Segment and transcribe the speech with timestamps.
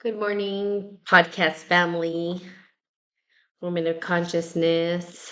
[0.00, 2.40] Good morning, podcast family,
[3.60, 5.30] woman of consciousness,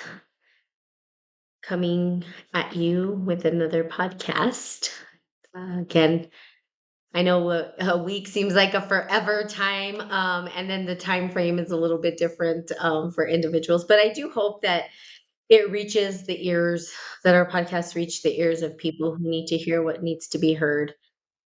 [1.63, 4.91] coming at you with another podcast.
[5.57, 6.29] Uh, again,
[7.15, 11.31] I know a, a week seems like a forever time, um, and then the time
[11.31, 13.85] frame is a little bit different um, for individuals.
[13.85, 14.87] But I do hope that
[15.49, 16.93] it reaches the ears
[17.25, 20.39] that our podcasts reach the ears of people who need to hear what needs to
[20.39, 20.95] be heard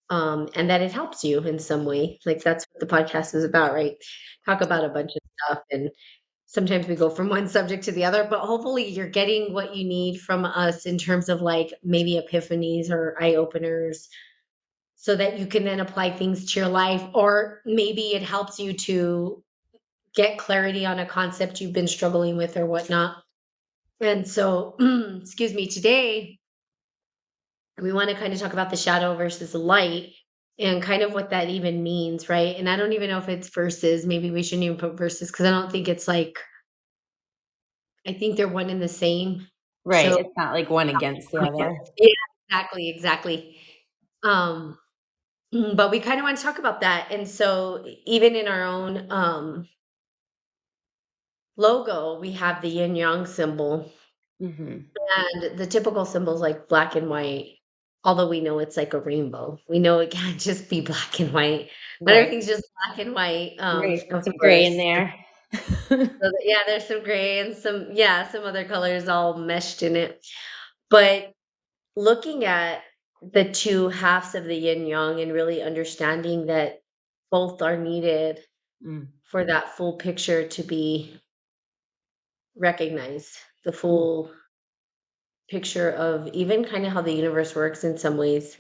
[0.10, 2.20] um, and that it helps you in some way.
[2.26, 3.96] Like that's what the podcast is about, right?
[4.46, 5.90] Talk about a bunch of stuff, and
[6.46, 9.86] sometimes we go from one subject to the other, but hopefully you're getting what you
[9.86, 14.10] need from us in terms of like maybe epiphanies or eye openers
[14.96, 18.74] so that you can then apply things to your life, or maybe it helps you
[18.74, 19.44] to
[20.16, 23.18] get clarity on a concept you've been struggling with or whatnot.
[24.00, 24.76] And so,
[25.22, 26.40] excuse me, today
[27.82, 30.14] we want to kind of talk about the shadow versus light
[30.60, 32.56] and kind of what that even means, right?
[32.56, 34.06] And I don't even know if it's versus.
[34.06, 36.38] Maybe we shouldn't even put versus because I don't think it's like,
[38.06, 39.48] I think they're one and the same.
[39.86, 40.12] Right.
[40.12, 41.78] So, it's not like one against the other.
[41.98, 42.10] yeah,
[42.48, 43.58] exactly, exactly.
[44.24, 44.78] Um,
[45.54, 47.12] mm, but we kind of want to talk about that.
[47.12, 49.68] And so, even in our own um,
[51.58, 53.92] logo, we have the yin yang symbol.
[54.40, 54.80] hmm
[55.18, 57.58] And the typical symbols like black and white,
[58.04, 59.60] although we know it's like a rainbow.
[59.70, 61.70] We know it can't just be black and white.
[62.02, 62.18] Not Right.
[62.20, 63.56] everything's just black and white.
[63.60, 64.02] Um, Right.
[64.24, 65.14] Some gray in there.
[65.90, 70.26] So yeah, there's some gray and some yeah, some other colors all meshed in it.
[70.90, 71.32] But
[71.96, 72.82] looking at
[73.22, 76.82] the two halves of the yin yang and really understanding that
[77.32, 78.40] both are needed
[78.86, 79.08] Mm.
[79.24, 81.16] for that full picture to be
[82.56, 83.76] recognized, the Mm.
[83.76, 84.32] full
[85.50, 88.58] picture of even kind of how the universe works in some ways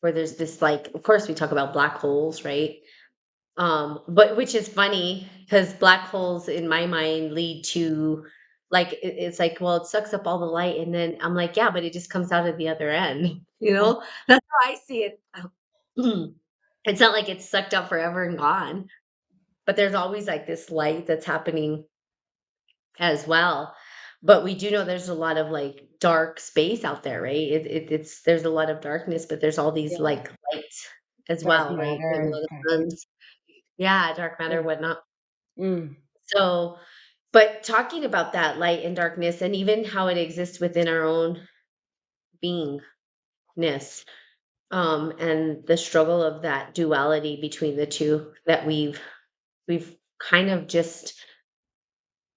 [0.00, 2.78] where there's this like of course we talk about black holes right?
[3.58, 8.24] Um but which is funny because black holes in my mind lead to
[8.70, 11.56] like it- it's like well it sucks up all the light and then i'm like
[11.56, 14.02] yeah but it just comes out at the other end you know?
[14.28, 15.20] That's how i see it.
[16.84, 18.88] It's not like it's sucked up forever and gone
[19.66, 21.84] but there's always like this light that's happening
[22.98, 23.74] as well.
[24.22, 27.34] But we do know there's a lot of like dark space out there, right?
[27.36, 29.98] It, it, it's there's a lot of darkness, but there's all these Yeah.
[30.00, 30.88] like lights
[31.28, 31.98] as Dark well, right?
[31.98, 33.06] matter There's a and lot of dark- suns.
[33.78, 34.60] Yeah, dark matter, Yeah.
[34.60, 34.98] whatnot.
[35.58, 35.96] Mm.
[36.26, 36.78] So,
[37.32, 41.48] but talking about that light and darkness, and even how it exists within our own
[42.44, 44.04] beingness,
[44.70, 49.00] um, and the struggle of that duality between the two that we've
[49.68, 51.14] we've kind of just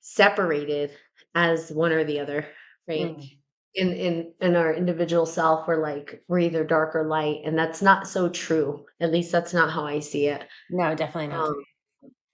[0.01, 0.91] separated
[1.35, 2.47] as one or the other,
[2.87, 3.17] right?
[3.17, 3.29] Mm.
[3.75, 7.81] In in in our individual self, we're like we're either dark or light, and that's
[7.81, 8.85] not so true.
[9.01, 10.45] At least that's not how I see it.
[10.69, 11.49] No, definitely not.
[11.49, 11.55] Um,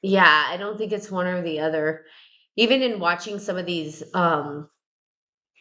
[0.03, 2.05] yeah, I don't think it's one or the other.
[2.57, 4.69] Even in watching some of these um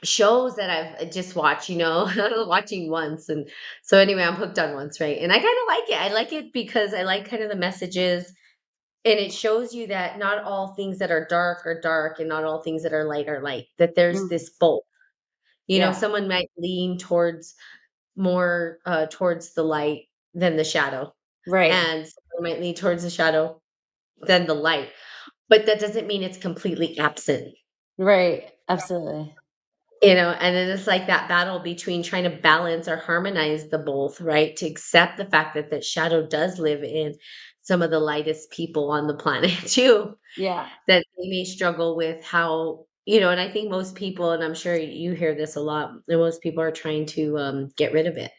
[0.02, 2.10] shows that I've just watched, you know,
[2.46, 3.48] watching once, and
[3.82, 5.18] so anyway, I'm hooked on once, right?
[5.20, 6.00] And I kind of like it.
[6.00, 8.32] I like it because I like kind of the messages
[9.04, 12.44] and it shows you that not all things that are dark are dark and not
[12.44, 14.28] all things that are light are light that there's Mm.
[14.30, 14.82] this both
[15.66, 17.54] you know someone might lean towards
[18.16, 21.14] more uh towards the light than the shadow
[21.46, 21.72] right.
[21.72, 23.60] and someone might lean towards the shadow
[24.22, 24.90] than the light
[25.48, 27.54] but that doesn't mean it's completely absent
[27.98, 28.50] right.
[28.68, 29.34] Absolutely.
[30.02, 33.78] you know and then it's like that battle between trying to balance or harmonize the
[33.78, 37.14] both right to accept the fact that that shadow does live in
[37.70, 40.66] some of the lightest people on the planet too Yeah.
[40.88, 44.54] that they may struggle with how you know and i think most people and i'm
[44.54, 48.06] sure you hear this a lot and most people are trying to um, get rid
[48.06, 48.32] of it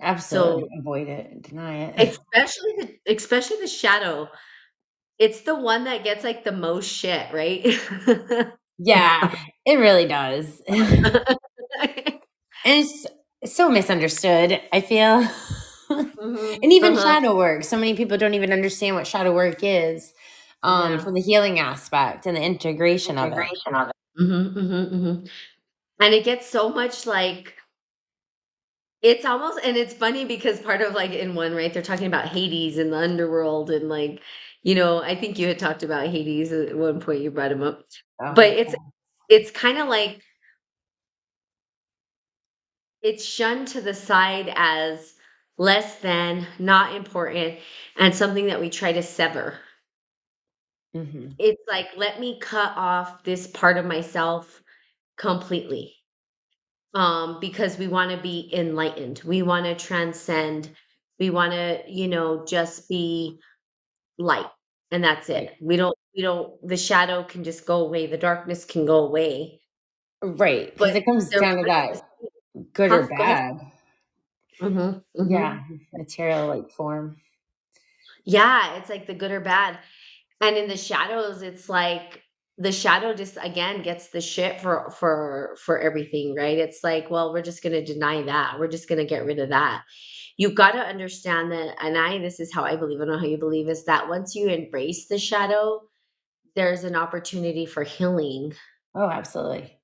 [0.00, 0.68] Absolutely.
[0.78, 1.42] Avoid it.
[1.42, 1.94] Deny it.
[2.10, 4.28] especially the especially the shadow
[5.18, 7.66] it's the one that gets like the most shit right
[8.78, 9.34] yeah.
[9.66, 10.62] It really does.
[10.68, 11.24] and
[12.64, 13.06] it's
[13.44, 15.26] so misunderstood, I feel.
[15.90, 17.02] Mhm, and even uh-huh.
[17.02, 17.64] shadow work.
[17.64, 20.12] So many people don't even understand what shadow work is
[20.62, 20.98] um, Yeah.
[20.98, 23.46] from the healing aspect and the integration, of it.
[24.20, 25.30] Mhm, mhm, mhm.
[26.00, 27.54] and it gets so much like
[29.02, 32.26] it's almost and it's funny because part of like in one right they're talking about
[32.28, 34.20] hades and the underworld and like
[34.62, 37.62] you know i think you had talked about hades at one point you brought him
[37.62, 37.82] up
[38.20, 38.74] Oh, but it's
[39.28, 40.20] it's kind of like
[43.02, 45.14] it's shunned to the side as
[45.58, 47.58] less than not important
[47.96, 49.58] and something that we try to sever
[50.94, 51.34] mhm.
[51.38, 54.62] it's like let me cut off this part of myself
[55.18, 55.94] completely
[56.94, 60.70] um because we want to be enlightened we want to transcend
[61.18, 63.38] we want to you know just be
[64.18, 64.46] light
[64.90, 65.56] and that's it.
[65.60, 69.60] We don't we don't the shadow can just go away, the darkness can go away.
[70.22, 70.72] Right.
[70.72, 72.02] Because it comes down to that
[72.72, 73.08] good or Huh?
[73.16, 73.38] Go ahead.
[73.38, 73.72] bad.
[74.60, 75.30] Mhm, mhm.
[75.30, 75.60] Yeah.
[75.92, 77.16] Material like form.
[78.24, 79.78] Yeah, it's like the good or bad.
[80.40, 82.22] And in the shadows, it's like
[82.58, 86.58] the shadow just again gets the shit for for for everything, right?
[86.58, 88.58] It's like, well, we're just gonna deny that.
[88.58, 89.82] We're just gonna get rid of that.
[90.38, 93.18] You've got to understand that, and I this is how I believe, I don't know
[93.20, 95.82] how you believe, is that once you embrace the shadow,
[96.56, 98.54] there's an opportunity for healing
[98.94, 99.78] Oh, absolutely.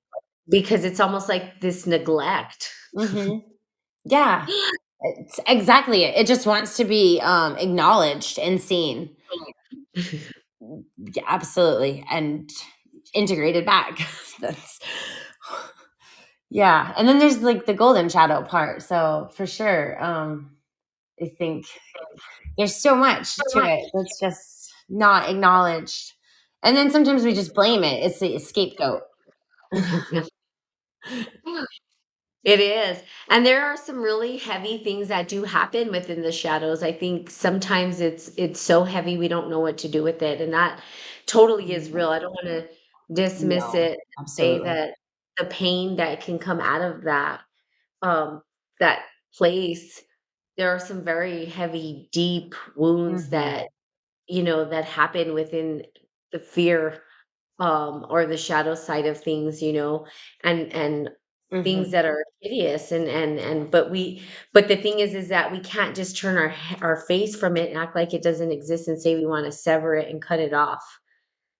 [0.49, 2.71] because it's almost like this neglect.
[2.95, 3.39] hmm
[4.05, 4.45] Yeah.
[5.01, 6.15] It's exactly it.
[6.17, 9.15] It just wants to be um, acknowledged and seen.
[10.97, 12.03] Yeah, absolutely.
[12.09, 12.49] And
[13.13, 13.99] integrated back.
[14.41, 14.79] That's
[16.49, 16.93] yeah.
[16.97, 18.81] And then there's like the golden shadow part.
[18.83, 20.01] So for sure.
[20.03, 20.51] Um
[21.21, 21.65] I think
[22.57, 26.13] there's so much to it that's just not acknowledged.
[26.63, 28.03] And then sometimes we just blame it.
[28.05, 29.01] It's the scapegoat.
[32.45, 33.01] It is.
[33.29, 36.83] And there are some really heavy things that do happen within the shadows.
[36.83, 40.39] I think sometimes it's it's so heavy we don't know what to do with it.
[40.41, 40.81] And that
[41.25, 42.09] totally is real.
[42.09, 42.69] I don't want to
[43.13, 44.63] dismiss No, it, say absolutely.
[44.63, 44.95] that
[45.37, 47.41] the pain that can come out of that
[48.03, 48.43] um
[48.79, 49.05] that
[49.37, 50.03] place,
[50.57, 53.67] there are some very heavy, deep wounds hmm that,
[54.27, 55.83] you know, that happen within
[56.31, 57.03] the fear
[57.59, 60.05] um or the shadow side of things, you know,
[60.43, 61.09] and and
[61.63, 64.21] things hmm that are hideous and and and but we
[64.53, 67.57] but the thing is is that we can't just turn our he- our face from
[67.57, 70.21] it and act like it doesn't exist and say we want to sever it and
[70.21, 70.83] cut it off.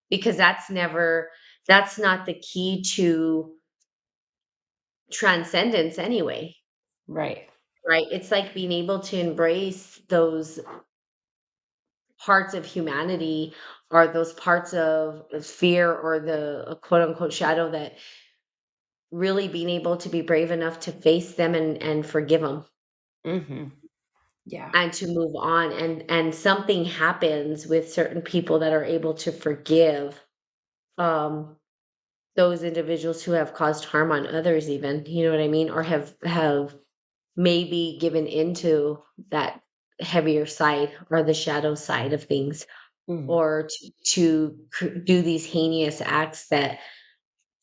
[0.09, 1.29] Because that's never
[1.67, 3.53] that's not the key to
[5.11, 6.55] transcendence anyway.
[7.07, 7.49] Right.
[7.87, 8.07] right?
[8.11, 10.59] It's like being able to embrace those
[12.19, 13.53] parts of humanity
[13.91, 17.93] or those parts of of fear or the uh, quote unquote shadow that
[19.11, 22.65] really being able to be brave enough to face them and and forgive them
[23.25, 23.71] hmm
[24.45, 24.73] Yeah.
[24.73, 29.31] and to move on and and something happens with certain people that are able to
[29.31, 30.23] forgive
[30.97, 31.57] um
[32.35, 35.69] those individuals who have caused harm on others even you know what i mean?
[35.69, 36.77] Or have have
[37.37, 39.61] maybe given into that
[40.01, 42.65] heavier side or the shadow side of things.
[43.07, 46.79] Hmm or to, to do these heinous acts that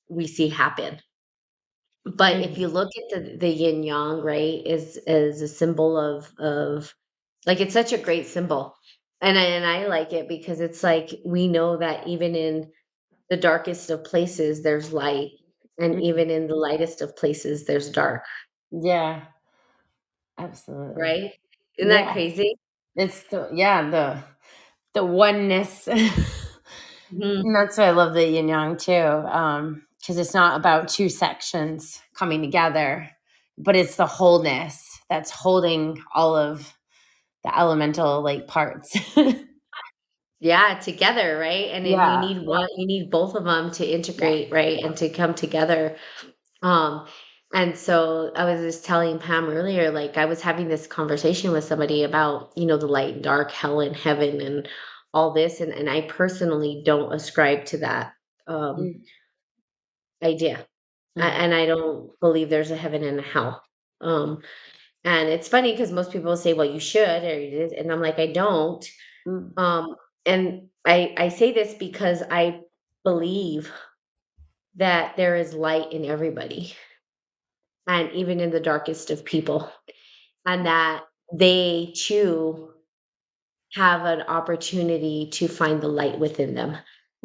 [0.09, 1.00] we see happen
[2.04, 5.96] but if hmm you look at the the yin yang right is is a symbol
[5.96, 6.94] of of
[7.46, 8.75] Like, it's such a great symbol,
[9.22, 12.72] and I and I like it because it's like, we know that even in
[13.31, 15.32] the darkest of places, there's light,
[15.78, 18.25] and hmm even in the lightest of places, there's dark,
[18.72, 19.26] Yeah.
[20.38, 21.02] Absolutely.
[21.02, 21.31] right?
[21.78, 22.12] Isn't that Yeah.
[22.12, 22.56] crazy?
[22.96, 24.25] It's the yeah, the
[24.94, 25.88] the oneness.
[27.10, 27.44] Mhm.
[27.44, 28.93] And that's why I love the yin yang too.
[28.94, 33.10] Um, because it's not about two sections coming together,
[33.58, 36.75] but it's the wholeness that's holding all of
[37.44, 38.96] the elemental like parts.
[40.40, 41.69] Yeah, together, right?
[41.70, 45.08] And then you need one you need both of them to integrate, right, and to
[45.08, 45.96] come together,
[46.62, 47.06] um,
[47.54, 51.64] and so I was just telling Pam earlier, like, I was having this conversation with
[51.64, 54.69] somebody about, you know, the light and dark, hell and heaven, and
[55.14, 58.14] all this, and and I personally don't ascribe to that,
[58.49, 59.00] um, Mm,
[60.23, 60.67] idea,
[61.21, 63.62] a mm, and I don't believe there's a heaven and a hell,
[64.00, 64.43] um,
[65.05, 68.02] and it's funny because most people say, "Well, you should," or you did, and I'm
[68.02, 68.85] like, "I don't,"
[69.29, 72.61] mm, um, and I I say this because I
[73.05, 73.73] believe
[74.76, 76.75] that there is light in everybody,
[77.87, 79.71] and even in the darkest of people.
[80.47, 82.71] and that they too
[83.75, 86.76] have an opportunity to find the light within them.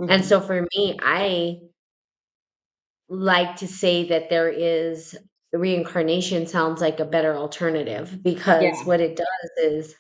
[0.08, 0.26] And mhm.
[0.26, 1.60] so for me, I
[3.10, 5.16] like to say that there is
[5.54, 8.86] reincarnation sounds like a better alternative because Yeah.
[8.86, 9.96] what it does is,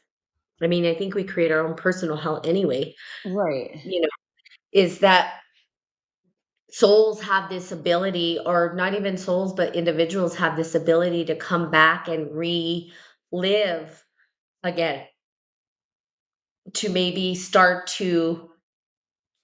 [0.62, 2.94] I mean, I think we create our own personal hell anyway,
[3.26, 3.80] Right.
[3.86, 4.10] you know,
[4.74, 5.36] is that
[6.72, 11.72] souls have this ability, or not even souls, but individuals have this ability to come
[11.72, 14.04] back and relive
[14.64, 15.06] again
[16.74, 18.50] to maybe start to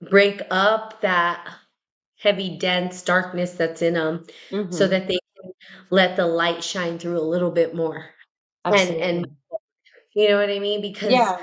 [0.10, 1.48] break up that
[2.24, 4.26] heavy, dense darkness that's in them
[4.70, 4.90] so Mhm.
[4.90, 5.52] that they can
[5.92, 8.10] let the light shine through a little bit more.
[8.72, 9.28] And and
[10.16, 10.82] you know what I mean?
[10.82, 11.38] Because Yeah.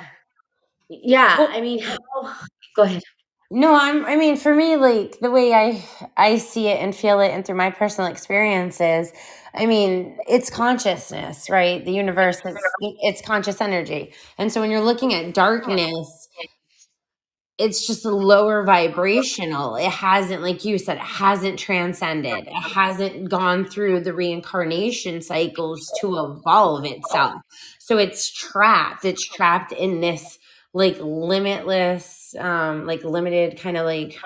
[0.88, 1.98] yeah, Well, I mean, how
[2.76, 3.02] go ahead.
[3.50, 5.84] no, I'm I mean, for me, like the way I
[6.16, 9.12] I see it and feel it and through my personal experiences,
[9.54, 11.84] I mean, it's consciousness, right?
[11.84, 14.14] The universe, it's it's conscious energy.
[14.38, 16.28] And so when you're looking at darkness,
[17.60, 19.76] it's just a lower vibrational.
[19.76, 22.46] It hasn't, like you said, it hasn't transcended.
[22.46, 27.34] It hasn't gone through the reincarnation cycles to evolve itself.
[27.78, 29.04] So it's trapped.
[29.04, 30.38] It's trapped in this
[30.72, 34.18] like limitless, um, like limited kind of like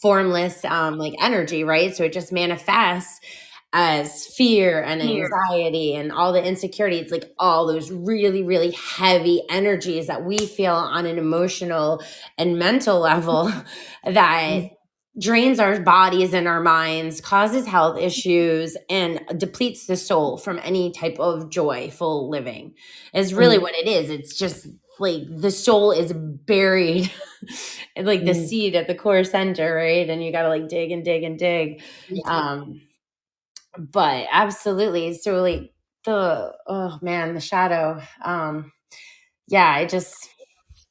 [0.00, 1.94] formless um like energy, right?
[1.94, 3.20] So it just manifests
[3.72, 10.08] as fear and anxiety and all the insecurities, like all those really, really heavy energies
[10.08, 12.02] that we feel on an emotional
[12.36, 13.52] and mental level
[14.04, 15.20] that mm-hmm.
[15.20, 20.90] drains our bodies and our minds, causes health issues, and depletes the soul from any
[20.90, 22.74] type of joyful living,
[23.14, 23.62] is really mm.
[23.62, 24.10] what it is.
[24.10, 24.66] It's just
[24.98, 27.10] like the soul is buried
[27.96, 28.48] like the mm.
[28.48, 30.10] seed at the core center, right?
[30.10, 31.82] And you got to like dig and dig and dig.
[32.26, 32.82] Um,
[33.78, 35.72] but absolutely so like
[36.04, 38.72] the oh man the shadow um
[39.48, 40.30] yeah i just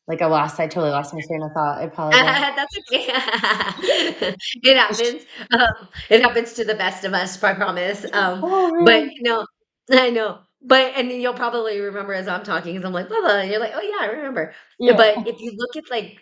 [0.09, 1.77] like I lost, I totally lost my train of thought.
[1.77, 2.21] I apologize.
[2.55, 4.36] That's okay.
[4.63, 5.25] it happens.
[5.51, 8.05] Um, it happens to the best of us, I promise.
[8.12, 8.86] Um, oh, really?
[8.86, 9.45] But you know,
[9.91, 10.39] I know.
[10.63, 13.38] But and you'll probably remember as I'm talking, because I'm like, blah, blah.
[13.38, 14.51] And you're like, oh yeah, I remember.
[14.79, 14.98] Yeah.
[14.98, 16.17] But if you look at like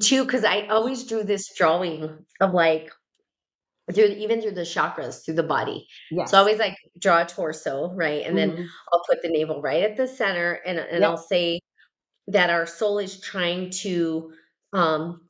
[0.00, 2.90] too, because I always drew this drawing of like
[3.92, 5.86] through even through the chakras through the body.
[6.10, 6.30] Yes.
[6.30, 8.24] So I always like draw a torso, right?
[8.26, 8.56] And mm-hmm.
[8.56, 11.10] then I'll put the navel right at the center and, and yep.
[11.10, 11.60] I'll say
[12.28, 14.32] that our soul is trying to
[14.72, 15.22] um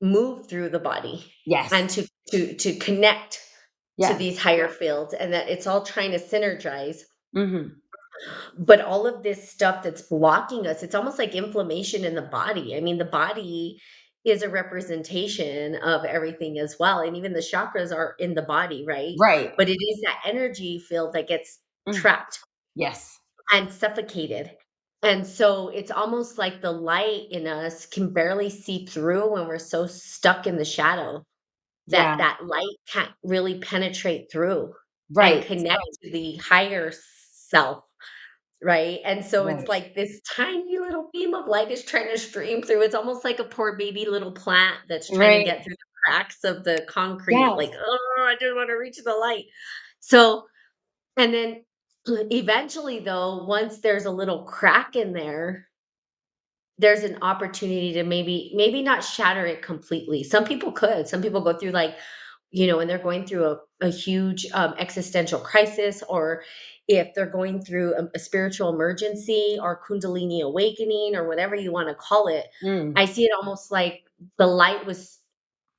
[0.00, 1.24] move through the body.
[1.46, 1.72] Yes.
[1.72, 3.40] And to to to connect
[3.96, 4.12] yes.
[4.12, 6.98] to these higher fields and that it's all trying to synergize.
[7.36, 7.68] Mm-hmm.
[8.58, 12.76] But all of this stuff that's blocking us, it's almost like inflammation in the body.
[12.76, 13.80] I mean, the body
[14.24, 17.00] is a representation of everything as well.
[17.00, 19.14] And even the chakras are in the body, right?
[19.18, 19.52] Right.
[19.56, 21.94] But it is that energy field that gets mm.
[21.94, 22.38] trapped.
[22.74, 23.18] Yes.
[23.52, 24.52] And suffocated.
[25.02, 29.58] And so it's almost like the light in us can barely see through when we're
[29.58, 31.24] so stuck in the shadow
[31.88, 32.16] that yeah.
[32.16, 34.72] that light can't really penetrate through
[35.12, 36.92] right and connect to the higher
[37.32, 37.84] self
[38.62, 39.00] right?
[39.04, 39.58] And so right.
[39.58, 42.82] it's like this tiny little beam of light is trying to stream through.
[42.82, 45.38] It's almost like a poor baby little plant that's trying right.
[45.38, 47.38] to get through the cracks of the concrete.
[47.38, 47.56] Yes.
[47.56, 49.44] Like, oh, I just want to reach the light.
[50.00, 50.46] So,
[51.16, 51.64] and then
[52.06, 55.68] eventually, though, once there's a little crack in there,
[56.78, 60.24] there's an opportunity to maybe maybe not shatter it completely.
[60.24, 61.06] Some people could.
[61.06, 61.96] Some people go through like
[62.52, 66.42] you know, when they're going through a, a huge um, existential crisis or
[66.88, 71.88] if they're going through a, a, spiritual emergency or kundalini awakening or whatever you want
[71.88, 72.92] to call it mm.
[72.96, 74.02] i see it almost like
[74.38, 75.20] the light was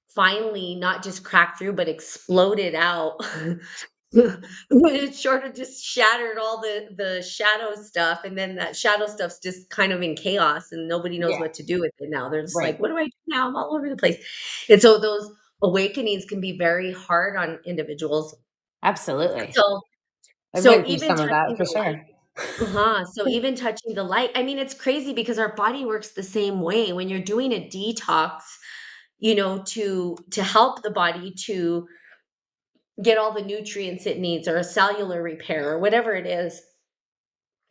[0.10, 3.18] finally not just cracked through but exploded out
[4.14, 9.40] it sort of just shattered all the the shadow stuff and then that shadow stuff's
[9.40, 11.40] just kind of in chaos and nobody knows yeah.
[11.40, 12.74] what to do with it now they're just right.
[12.74, 14.24] like what do i do now i'm all over the place
[14.70, 15.32] and so those
[15.64, 18.36] awakenings can be very hard on individuals
[18.84, 19.82] absolutely so
[20.54, 22.06] I so even some of that for sure.
[22.38, 23.06] uh-huh.
[23.06, 26.62] So even touching the light, I mean, it's crazy because our body works the same
[26.62, 26.94] way.
[26.94, 28.42] When you're doing a detox,
[29.20, 31.88] you know, to to help the body to
[33.02, 36.62] get all the nutrients it needs or a cellular repair or whatever it is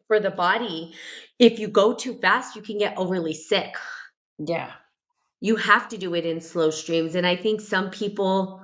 [0.09, 0.93] for the body,
[1.39, 3.75] if you go too fast, you can get overly sick.
[4.39, 4.73] Yeah.
[5.41, 7.15] You have to do it in slow streams.
[7.15, 8.63] And I think some people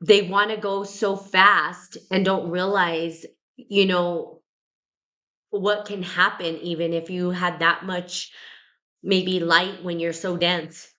[0.00, 3.26] they want to go so fast and don't realize,
[3.56, 4.40] you know,
[5.50, 8.32] what can happen even if you had that much
[9.02, 10.92] maybe light when you're so dense.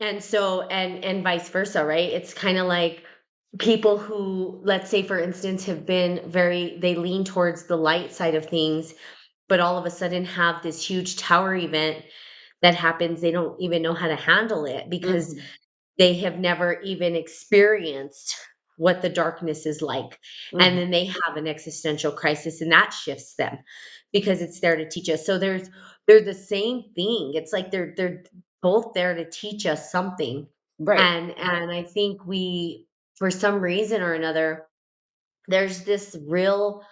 [0.00, 2.10] And so and and vice versa, right?
[2.10, 3.02] It's kind of like
[3.58, 8.34] people who let's say for instance have been very they lean towards the light side
[8.34, 8.94] of things
[9.48, 12.04] but all of a sudden have this huge tower event
[12.62, 15.46] that happens they don't even know how to handle it because mm-hmm
[15.98, 18.36] they have never even experienced
[18.78, 20.18] what the darkness is like.
[20.52, 20.60] Mm-hmm.
[20.60, 23.58] and then they have an existential crisis and that shifts them
[24.12, 25.24] because it's there to teach us.
[25.26, 25.70] So there's
[26.06, 27.32] they're the same thing.
[27.34, 28.22] It's like they're they're
[28.62, 30.46] both there to teach us something.
[30.78, 31.00] Right.
[31.00, 32.86] And and i think we
[33.16, 34.66] for some reason or another
[35.48, 36.82] there's this real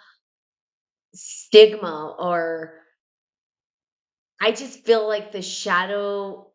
[1.13, 2.73] stigma or
[4.41, 6.47] i just feel like the shadow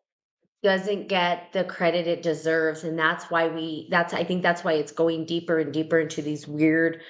[0.63, 4.73] doesn't get the credit it deserves and that's why we that's I think that's why
[4.73, 7.01] it's going deeper and deeper into these weird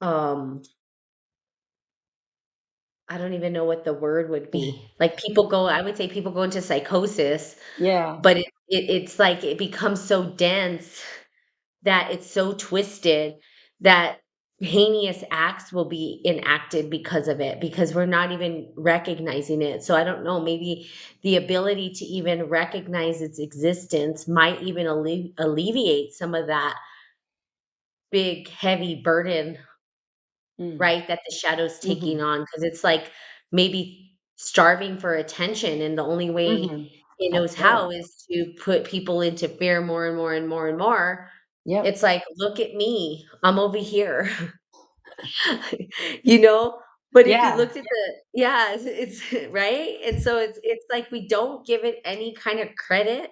[0.00, 0.62] um
[3.08, 4.80] I don't even know what the word would be.
[4.98, 7.56] Like people go I would say people go into psychosis.
[7.78, 8.18] Yeah.
[8.22, 11.02] But it, it it's like it becomes so dense
[11.82, 13.34] that it's so twisted
[13.80, 14.21] that
[14.62, 19.96] heinous acts will be enacted because of it because we're not even recognizing it so
[19.96, 20.88] i don't know maybe
[21.22, 26.76] the ability to even recognize its existence might even alle- alleviate some of that
[28.10, 29.58] big heavy burden
[30.60, 30.78] Mm.
[30.78, 32.24] right that the shadow's taking Mhm.
[32.24, 33.12] on because it's like
[33.52, 36.90] maybe starving for attention and the only way Mhm.
[37.18, 40.78] it knows how is to put people into fear more and more and more and
[40.78, 41.30] more
[41.64, 41.84] Yep.
[41.84, 44.28] it's like look at me i'm over here.
[46.22, 46.78] You know?
[47.12, 49.98] But if you looked at the yeah it's, it's right?
[50.04, 53.30] And so it's it's like we don't give it any kind of credit.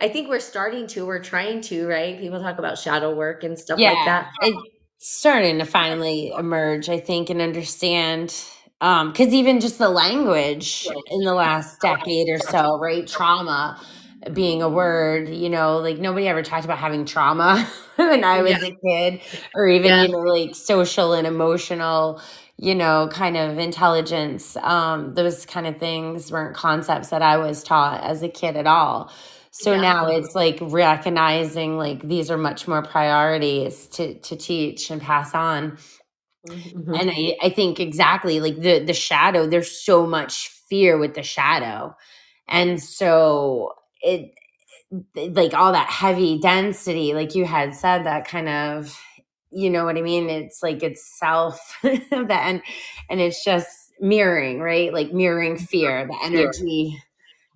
[0.00, 2.18] I think we're starting to we're trying to right?
[2.18, 4.30] People talk about shadow work and stuff like that.
[4.42, 4.58] it's
[4.98, 8.34] starting to finally emerge, I think, and understand.
[8.80, 13.06] Um, because even just the language in the last decade or so, right?
[13.06, 13.80] Trauma
[14.32, 18.42] being a word, you know, like nobody ever talked about having trauma when I yeah
[18.42, 19.20] was a kid,
[19.54, 22.20] or even, yeah you know, like social and emotional,
[22.56, 24.56] you know, kind of intelligence.
[24.56, 28.66] Um, those kind of things weren't concepts that I was taught as a kid at
[28.66, 29.12] all.
[29.50, 34.90] So yeah now it's like recognizing like these are much more priorities to to teach
[34.90, 35.78] and pass on.
[36.44, 41.14] hmm And I, I think exactly like the the shadow, there's so much fear with
[41.14, 41.94] the shadow.
[42.48, 44.32] And so it
[45.14, 48.98] like all that heavy density, like you had said, that kind of
[49.50, 50.28] you know what I mean?
[50.28, 52.62] It's like it's self that and
[53.10, 53.68] and it's just
[54.00, 54.92] mirroring, right?
[54.92, 57.02] Like mirroring fear, the yeah energy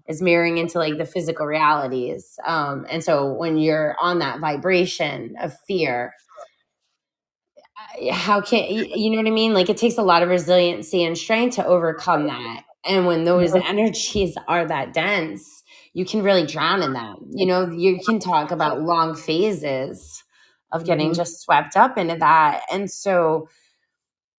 [0.08, 2.38] is mirroring into like the physical realities.
[2.46, 6.12] Um, and so when you're on that vibration of fear,
[8.10, 9.54] how can you know what I mean?
[9.54, 12.64] Like it takes a lot of resiliency and strength to overcome that.
[12.84, 15.61] And when those energies are that dense,
[15.94, 17.16] you can really drown in them.
[17.30, 20.22] You know, you can talk about long phases
[20.72, 22.62] of getting hmm just swept up into that.
[22.72, 23.48] And so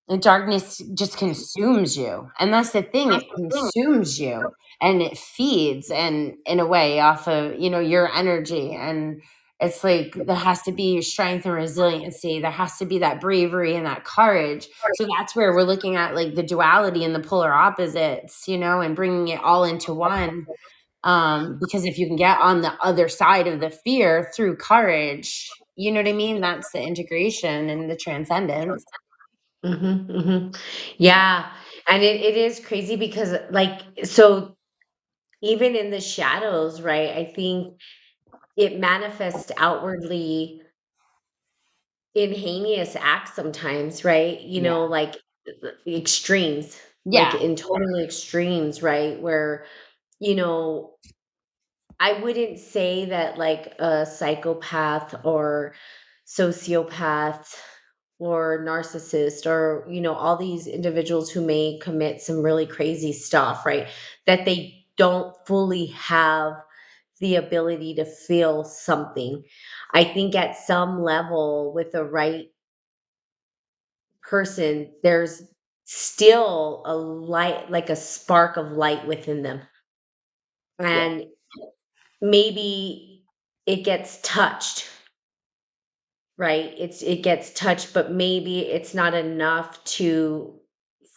[0.09, 2.31] the darkness just consumes you.
[2.39, 7.29] And that's the thing, it consumes you and it feeds and in a way off
[7.29, 8.75] of, you know, your energy.
[8.75, 9.23] And
[9.61, 12.41] it's like there has to be strength and resiliency.
[12.41, 14.69] There has to be that bravery and that courage.
[14.95, 18.81] So that's where we're looking at like the duality and the polar opposites, you know,
[18.81, 20.49] and bringing it all into one.
[21.05, 25.63] Um, because if you can get on the other side of the fear through courage,
[25.77, 26.41] you know what I mean?
[26.41, 28.85] That's the integration and the transcendence.
[29.65, 30.49] hmm hmm
[30.99, 31.53] yeah
[31.89, 34.57] and it, it is crazy because like so
[35.43, 37.79] even in the shadows right i think
[38.57, 40.63] it manifests outwardly
[42.15, 44.41] in heinous acts sometimes, right?
[44.41, 44.71] You Yeah.
[44.71, 45.17] know, like
[45.87, 46.79] extremes,
[47.11, 47.41] like Yeah.
[47.41, 49.21] in total extremes, right?
[49.21, 49.65] Where,
[50.23, 50.95] you know,
[52.01, 55.75] I wouldn't say that like a psychopath or
[56.27, 57.55] sociopath
[58.19, 63.65] or narcissist or, you know, all these individuals who may commit some really crazy stuff,
[63.67, 63.89] right?
[64.27, 66.55] That they don't fully have
[67.21, 69.45] the ability to feel something.
[69.93, 72.49] I think at some level with the right
[74.23, 75.43] person, there's
[75.85, 79.61] still a light, like a spark of light within them.
[80.91, 81.05] Yeah.
[81.05, 81.27] And
[82.23, 83.25] maybe
[83.67, 84.89] it gets touched,
[86.37, 86.75] right?
[86.79, 90.59] It's it gets touched, but maybe it's not enough to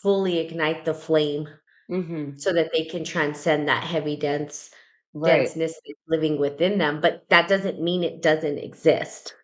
[0.02, 1.48] fully ignite the flame
[1.90, 2.36] Mhm.
[2.36, 4.72] so that they can transcend that heavy dense
[5.14, 5.58] Right.
[5.58, 7.02] denseness living within them.
[7.02, 9.36] But that doesn't mean it doesn't exist.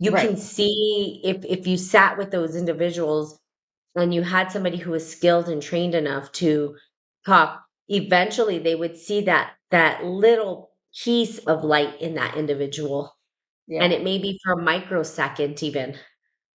[0.00, 0.14] You Right.
[0.14, 3.40] can see if if you sat with those individuals
[3.96, 6.76] and you had somebody who was skilled and trained enough to
[7.26, 10.70] talk, eventually they would see that that little
[11.04, 13.12] piece of light in that individual.
[13.80, 15.98] And it may be for a microsecond even,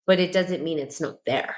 [0.08, 1.56] but it doesn't mean it's not there.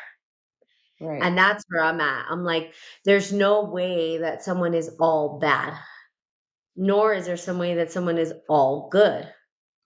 [0.99, 1.21] Right.
[1.21, 2.25] And that's where I'm at.
[2.29, 2.73] I'm like,
[3.05, 5.73] there's no way that someone is all bad,
[6.75, 9.29] nor is there some way that someone is all good.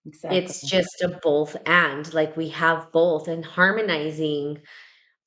[0.06, 0.40] Exactly.
[0.40, 4.60] It's just a both and, like we have both, and harmonizing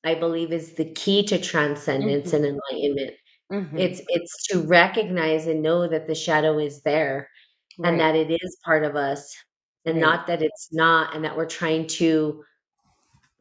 [0.05, 2.51] I believe is the key to transcendence and Mhm.
[2.73, 3.17] enlightenment.
[3.51, 3.77] Mhm.
[3.79, 7.29] It's it's to recognize and know that the shadow is there
[7.85, 8.15] and Right.
[8.15, 9.35] that it is part of us
[9.87, 10.01] and Right.
[10.03, 12.45] not that it's not and that we're trying to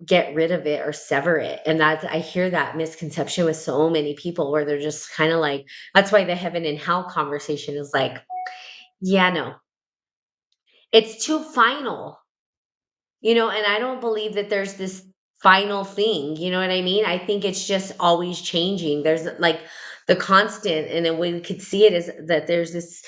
[0.06, 1.62] get rid of it or sever it.
[1.66, 5.40] And that's I hear that misconception with so many people where they're just kind of
[5.40, 8.18] like that's why the heaven and hell conversation is like,
[9.02, 9.56] yeah, no.
[10.92, 12.20] It's too final.
[13.22, 15.04] You know, and I don't believe that there's this
[15.44, 17.06] final thing, you know what I mean?
[17.06, 19.04] I think it's just always changing.
[19.04, 19.60] There's like
[20.10, 23.04] the constant, and then we could see it as that there's this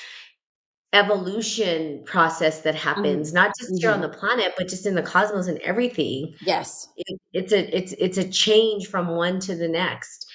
[0.93, 4.03] evolution process that happens, not just here on Mhm.
[4.03, 6.33] the planet, but just in the cosmos and everything.
[6.41, 6.87] Yes.
[6.97, 10.25] It it's a it's it's a change from one to the next.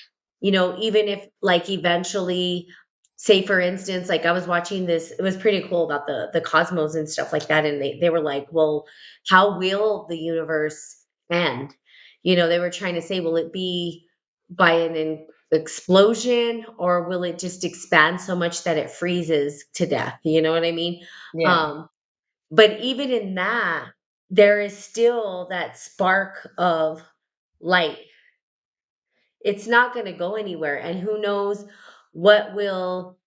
[0.41, 2.69] You know, even if, like, eventually
[3.17, 6.41] say, for instance, like, I was watching this it was pretty cool about the the
[6.43, 8.87] cosmos and stuff like that, and they they were like, "Well,
[9.29, 10.97] how will the universe
[11.31, 11.75] end?"
[12.23, 14.07] You know, they were trying to say, "Will it be
[14.51, 14.97] by an
[15.53, 20.53] explosion, or will it just expand so much that it freezes to death?" You know
[20.53, 21.05] what I mean?
[21.35, 21.65] Yeah.
[21.65, 21.89] Um,
[22.51, 23.91] but even in that,
[24.31, 27.03] there is still that spark of
[27.61, 27.99] light.
[29.41, 31.65] It's not gonna go anywhere, and who knows
[32.13, 33.19] what will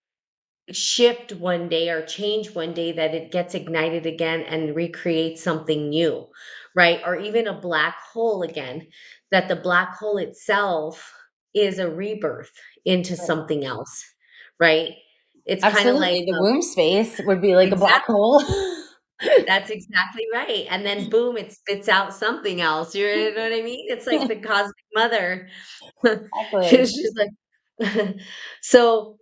[0.72, 5.90] shift one day or change one day that it gets ignited again and recreates something
[5.90, 6.28] new,
[6.76, 7.02] right?
[7.06, 8.88] Or even a black hole again,
[9.32, 11.14] that the black hole itself
[11.56, 12.52] is a rebirth
[12.86, 13.26] into Right.
[13.28, 14.04] something else,
[14.60, 14.92] right?
[15.46, 18.42] It's kinda like the a womb space would be like a black hole.
[19.48, 23.62] That's exactly right, and then boom, it spits out something else, you know what I
[23.62, 23.86] mean?
[23.90, 25.50] It's like the cosmic mother.
[26.72, 26.88] Exactly.
[27.02, 27.30] Just like
[28.62, 29.19] so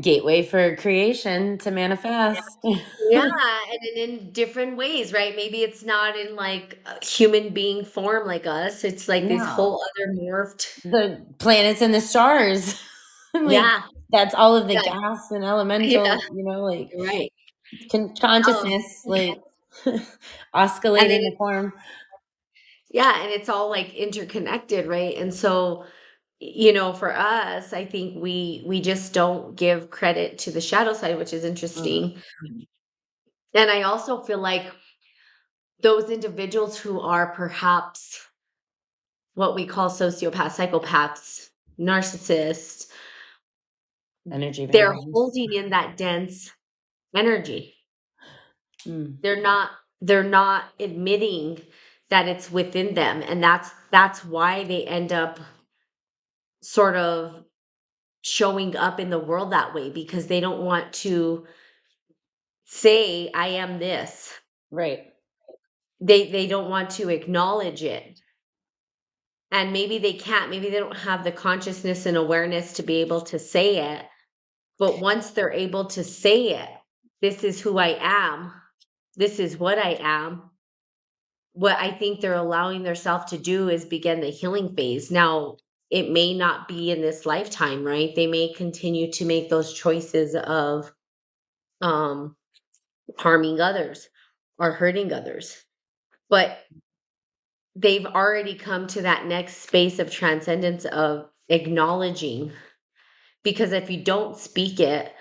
[0.00, 2.58] gateway for creation to manifest.
[3.10, 3.20] Yeah,
[3.70, 5.34] and in in different ways, right?
[5.36, 9.46] Maybe it's not in, like, a human being form like us, it's like this No.
[9.46, 12.74] whole other morphed The planets and the stars.
[13.34, 13.82] Like, Yeah.
[14.12, 14.80] that's all of the Yeah.
[14.80, 15.44] gas and
[15.84, 16.00] Yeah.
[16.04, 17.32] elemental, you know, like, right.
[17.90, 19.42] con Um consciousness, like,
[20.98, 21.72] And then oscillating form.
[22.90, 25.16] Yeah, and it's all, like, interconnected, right?
[25.16, 25.84] And so,
[26.40, 30.92] you know, for us, I think we we just don't give credit to the shadow
[30.92, 32.20] side, which is interesting.
[33.54, 34.66] And I also feel like
[35.80, 38.26] those individuals who are perhaps
[39.34, 42.86] what we call sociopaths, psychopaths, narcissists
[44.30, 45.04] Energy they're vampires.
[45.12, 46.50] holding in that dense
[47.14, 47.74] energy.
[48.86, 49.20] Mm.
[49.22, 49.70] They're not
[50.00, 51.60] they're not admitting
[52.10, 55.38] that it's within them, and that's that's why they end up
[56.64, 57.44] sort of
[58.22, 61.46] showing up in the world that way because they don't want to
[62.64, 64.32] say, "I am this."
[64.70, 65.12] Right.
[66.00, 68.20] They they don't want to acknowledge it.
[69.50, 73.20] And maybe they can't, maybe they don't have the consciousness and awareness to be able
[73.22, 74.04] to say it,
[74.78, 76.68] but once they're able to say it,
[77.20, 78.52] "This is who I am.
[79.16, 80.50] This is what I am."
[81.52, 85.10] What I think they're allowing their self to do is begin the healing phase.
[85.10, 85.58] Now,
[85.94, 88.14] it may not be in this lifetime, right?
[88.16, 90.92] They may continue to make those choices of,
[91.82, 92.36] um,
[93.18, 94.08] harming others
[94.58, 95.64] or hurting others,
[96.30, 96.58] but
[97.76, 102.52] they've already come to that next space of transcendence of acknowledging,
[103.44, 105.12] because if you don't speak it,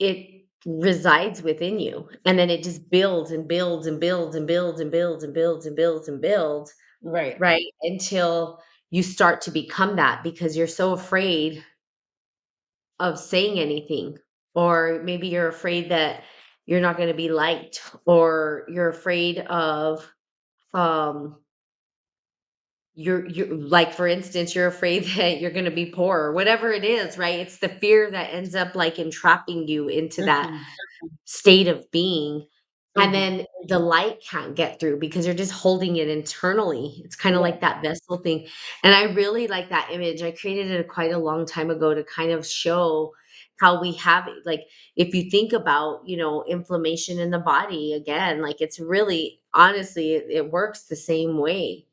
[0.00, 4.80] it resides within you, and then it just builds and builds and builds and builds
[4.80, 7.38] and builds and builds and builds and builds, Right.
[7.40, 7.66] right?
[7.82, 8.60] Until
[8.94, 11.64] you start to become that because you're so afraid
[13.00, 14.18] of saying anything,
[14.54, 16.22] or maybe you're afraid that
[16.66, 20.08] you're not gonna be liked, or you're afraid of,
[20.74, 21.36] um
[22.94, 26.84] you're you're like, for instance, you're afraid that you're gonna be poor or whatever it
[26.84, 27.40] is, right?
[27.40, 31.18] It's the fear that ends up, like, entrapping you into that Mhm.
[31.24, 32.46] state of being,
[32.98, 33.14] and Mhm.
[33.14, 37.02] then the light can't get through because you're just holding it internally.
[37.04, 38.48] It's kinda like that vessel thing,
[38.84, 40.22] and I really like that image.
[40.22, 43.12] I created it quite a long time ago to kind of show
[43.60, 44.62] how we have it like,
[44.96, 50.14] if you think about, you know, inflammation in the body, again, like, it's really honestly,
[50.14, 51.86] it it works the same way.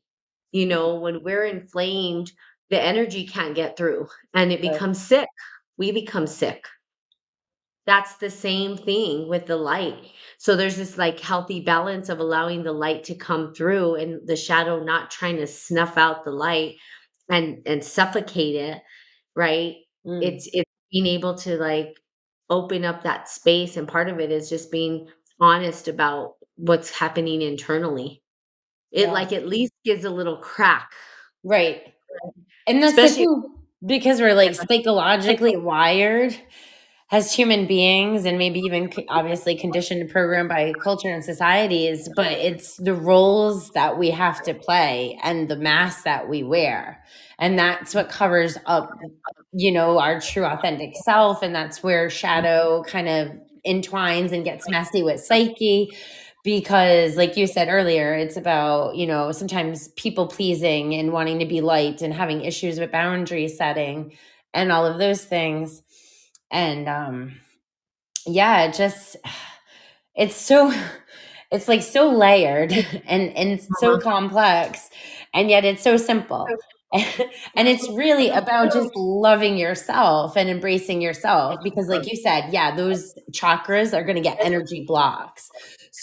[0.52, 2.32] You know, when we're inflamed,
[2.70, 4.62] the energy can't get through, and it Right.
[4.62, 5.28] becomes sick.
[5.78, 6.66] We become sick.
[7.86, 9.96] That's the same thing with the light.
[10.38, 14.36] So there's this, like, healthy balance of allowing the light to come through and the
[14.36, 16.76] shadow not trying to snuff out the light
[17.30, 18.82] and and suffocate it,
[19.36, 19.76] right?
[20.06, 20.24] Mm.
[20.24, 21.96] It's it's being able to, like,
[22.50, 25.08] open up that space, and part of it is just being
[25.40, 28.22] honest about what's happening internally.
[28.92, 29.12] It, Yeah.
[29.12, 30.92] like, at least gives a little crack.
[31.44, 31.94] Right.
[32.66, 33.26] And that's Especially
[33.86, 36.36] because we're, like, psychologically wired
[37.12, 42.32] as human beings and maybe even obviously conditioned and programmed by culture and societies, but
[42.32, 47.04] it's the roles that we have to play and the mask that we wear,
[47.38, 48.90] and that's what covers up,
[49.52, 53.30] you know, our true authentic self, and that's where shadow kind of
[53.64, 55.90] entwines and gets messy with psyche
[56.44, 61.46] because, like you said earlier, it's about, you know, sometimes people pleasing and wanting to
[61.46, 64.16] be liked and having issues with boundary setting
[64.54, 65.82] and all of those things,
[66.52, 67.34] and, um
[68.26, 69.16] yeah, just
[70.16, 70.72] it's so
[71.52, 72.72] it's like so layered
[73.06, 74.00] and and so Uh-huh.
[74.00, 74.90] complex
[75.34, 76.56] and yet it's so simple.
[77.56, 82.74] And it's really about just loving yourself and embracing yourself because like you said yeah
[82.76, 85.50] those chakras are going to get energy blocks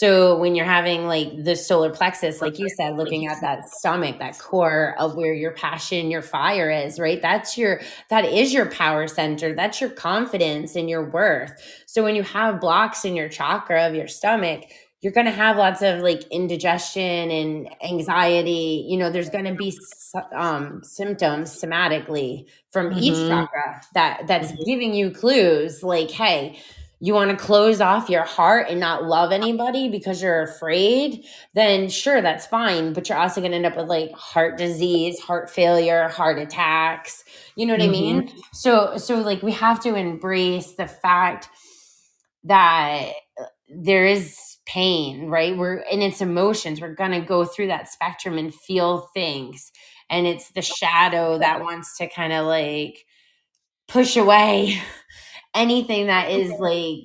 [0.00, 4.18] so when you're having like the solar plexus like you said looking at that stomach
[4.18, 8.66] that core of where your passion your fire is right that's your that is your
[8.70, 11.52] power center that's your confidence and your worth
[11.86, 14.64] so when you have blocks in your chakra of your stomach
[15.02, 19.54] you're going to have lots of like indigestion and anxiety you know there's going to
[19.54, 19.76] be
[20.34, 23.28] um, symptoms somatically from each Mhm.
[23.28, 24.64] chakra that that's Mhm.
[24.64, 26.58] giving you clues like hey
[27.02, 31.88] you want to close off your heart and not love anybody because you're afraid then
[31.88, 35.50] sure that's fine but you're also going to end up with like heart disease heart
[35.50, 37.24] failure heart attacks
[37.56, 38.32] you know what i mean?
[38.52, 41.48] So so like we have to embrace the fact
[42.44, 45.56] that uh, there is pain right?
[45.56, 46.80] We're in it's emotions.
[46.80, 49.72] We're going to go through that spectrum and feel things
[50.10, 53.04] and it's the shadow that wants to kind of like
[53.88, 54.80] push away
[55.54, 56.98] anything that is like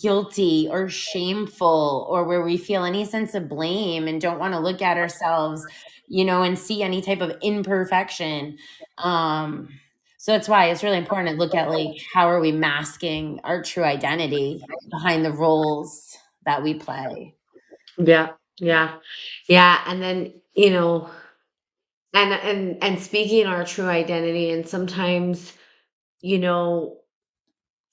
[0.00, 4.60] guilty or shameful or where we feel any sense of blame and don't want to
[4.60, 5.66] look at ourselves
[6.08, 8.56] you know and see any type of imperfection
[8.98, 9.68] um
[10.18, 13.62] so that's why it's really important to look at like how are we masking our
[13.62, 17.34] true identity behind the roles that we play.
[17.98, 18.96] Yeah, yeah,
[19.48, 21.10] yeah, and then, you know
[22.14, 25.52] and and and speaking our true identity, and sometimes,
[26.22, 26.98] you know,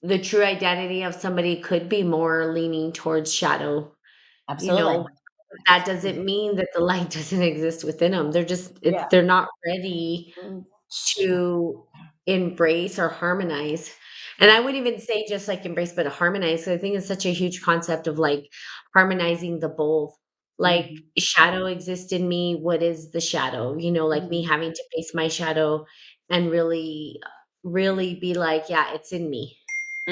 [0.04, 3.92] the true identity of somebody could be more leaning towards shadow,
[4.60, 5.08] you absolutely know?
[5.68, 8.32] That doesn't mean that the light doesn't exist within them.
[8.32, 10.66] They're just it's yeah they're not ready Mm,
[11.18, 11.84] to
[12.28, 13.92] embrace or harmonize.
[14.40, 16.68] And I wouldn't even say just like embrace, but harmonize.
[16.68, 18.46] I think it's such a huge concept of like
[18.94, 20.16] harmonizing the both.
[20.60, 22.56] Like Mhm, shadow exists in me.
[22.62, 23.78] What is the shadow?
[23.78, 25.86] You know, like me mhm, having to face my shadow
[26.30, 27.20] and really,
[27.64, 29.58] really be like, yeah, it's in me.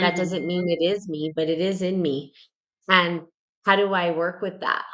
[0.01, 0.17] That mhm.
[0.17, 2.34] doesn't mean it is me, but it is in me.
[2.89, 3.23] And
[3.65, 4.86] how do I work with that?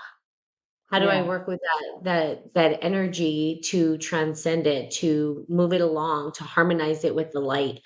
[0.91, 5.81] How do I work with that that that energy to transcend it, to move it
[5.81, 7.81] along, to harmonize it with the light,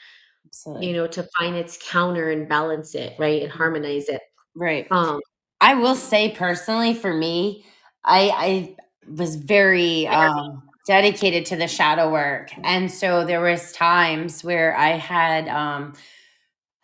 [0.80, 4.22] you know, to find its counter and balance it, right, and Mm, harmonize it.
[4.56, 5.22] right Um
[5.62, 7.66] I will say personally for me,
[8.06, 8.78] I I
[9.12, 12.52] was very um dedicated to the shadow work.
[12.64, 15.94] And so there was times where I had um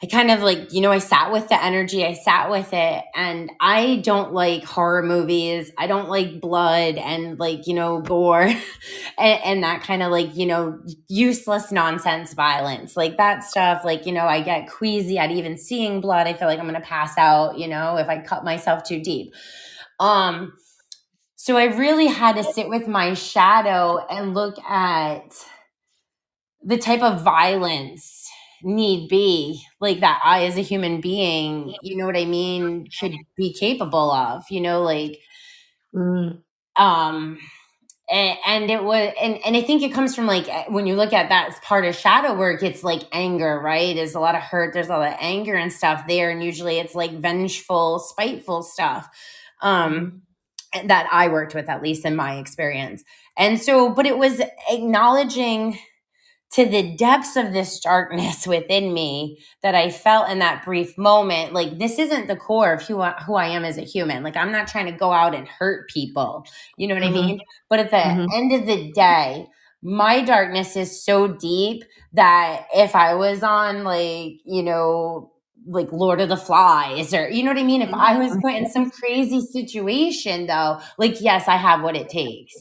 [0.03, 3.03] I kind of like, you know, I sat with the energy, I sat with it,
[3.15, 5.71] and I don't like horror movies.
[5.77, 8.41] I don't like blood and like, you know, gore
[9.19, 12.97] and, and that kind of like, you know, useless nonsense violence.
[12.97, 16.27] Like that stuff, like, you know, I get queasy at even seeing blood.
[16.27, 19.01] I feel like I'm going to pass out, you know, if I cut myself too
[19.01, 19.33] deep.
[19.99, 20.53] Um,
[21.35, 25.33] so I really had to sit with my shadow and look at
[26.63, 28.20] the type of violence
[28.63, 33.13] need be like that I as a human being, you know what I mean, should
[33.37, 35.19] be capable of, you know, like
[35.93, 36.41] Mm,
[36.77, 37.37] um
[38.09, 40.95] and, and it was and, and i think it comes from like eh, when you
[40.95, 43.95] look at that as part of shadow work it's like anger right?
[43.95, 46.79] There's a lot of hurt there's a lot of anger and stuff there and usually
[46.79, 49.09] it's like vengeful spiteful stuff
[49.61, 50.21] um mhm,
[50.85, 53.03] that i worked with at least in my experience.
[53.37, 55.77] And so but it was acknowledging
[56.53, 61.53] to the depths of this darkness within me that I felt in that brief moment,
[61.53, 64.23] like this isn't the core of who I, who I am as a human.
[64.23, 66.45] Like I'm not trying to go out and hurt people.
[66.77, 67.41] You know what I mhm, mean?
[67.69, 69.47] But at the mhm, end of the day,
[69.81, 71.83] my darkness is so deep
[72.13, 75.31] that if I was on like, you know,
[75.65, 77.81] like Lord of the Flies or you know what I mean?
[77.81, 78.41] If I was mm-hmm.
[78.41, 82.53] put in some crazy situation though, like yes, I have what it takes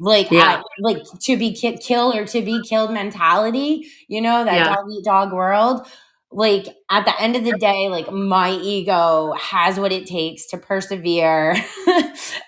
[0.00, 4.44] like I yeah, like to be ki- kill or to be killed mentality, you know,
[4.44, 5.86] that yeah, dog eat dog world.
[6.32, 10.58] Like at the end of the day, like my ego has what it takes to
[10.58, 11.54] persevere.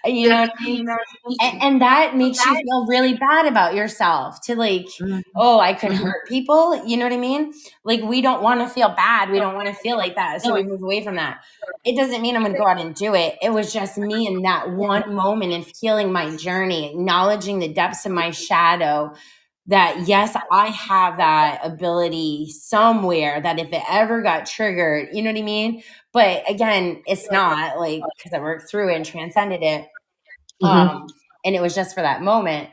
[0.05, 0.87] you know what I mean?
[1.41, 5.75] And, and that makes you feel really bad about yourself to like, mhm, oh, I
[5.75, 6.85] could mhm, hurt people.
[6.87, 7.53] You know what I mean?
[7.85, 9.31] Like we don't want to feel bad.
[9.31, 10.43] We don't want to feel like that.
[10.43, 11.41] So we move away from that.
[11.85, 13.37] It doesn't mean I'm going to go out and do it.
[13.43, 18.07] It was just me in that one moment and feeling my journey, acknowledging the depths
[18.07, 19.15] of my shadow.
[19.67, 25.31] That yes, I have that ability somewhere that if it ever got triggered, you know
[25.33, 25.83] what I mean?
[26.13, 29.87] But again, it's not like because I worked through it and transcended it
[30.61, 31.07] mhm, um,
[31.45, 32.71] and it was just for that moment.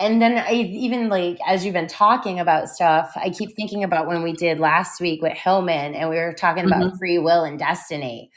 [0.00, 4.06] and then I even like as you've been talking about stuff, I keep thinking about
[4.08, 6.98] when we did last week with Hillman and we were talking about Mhm.
[6.98, 8.30] free will and destiny.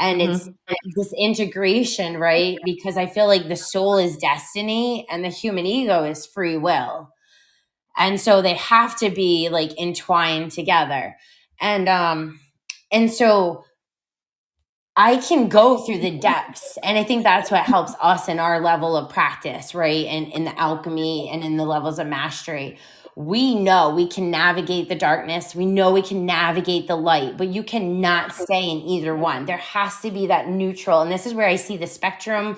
[0.00, 0.48] And it's
[0.96, 2.60] this integration, right?
[2.64, 7.10] Because I feel like the soul is destiny and the human ego is free will.
[7.96, 11.16] And so they have to be like entwined together.
[11.60, 12.40] And um
[12.92, 13.64] and so
[14.96, 16.76] I can go through the depths.
[16.82, 20.06] And I think that's what helps us in our level of practice, right?
[20.06, 22.78] And in the alchemy and in the levels of mastery.
[23.16, 25.54] We know we can navigate the darkness.
[25.54, 29.46] We know we can navigate the light, but you cannot stay in either one.
[29.46, 31.02] There has to be that neutral.
[31.02, 32.56] And this is where I see the spectrum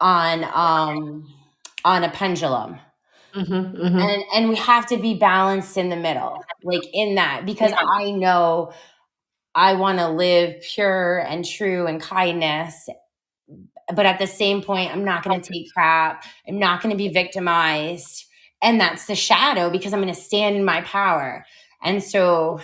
[0.00, 1.32] on um
[1.84, 2.78] on a pendulum.
[3.34, 4.00] Mhm, mhm.
[4.02, 8.10] And and we have to be balanced in the middle, like in that, because I
[8.10, 8.72] know
[9.54, 12.88] I want to live pure and true and kindness.
[13.94, 16.24] But at the same point, I'm not going to take crap.
[16.48, 18.26] I'm not going to be victimized.
[18.62, 21.44] And that's the shadow because I'm going to stand in my power.
[21.82, 22.60] And so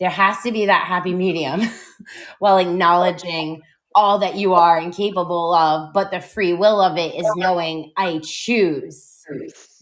[0.00, 1.62] there has to be that happy medium
[2.40, 3.62] while acknowledging
[3.94, 5.92] all that you are and capable of.
[5.94, 9.28] But the free will of it is knowing I choose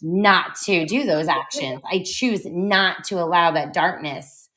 [0.02, 1.80] not to do those actions.
[1.90, 4.48] I choose not to allow that darkness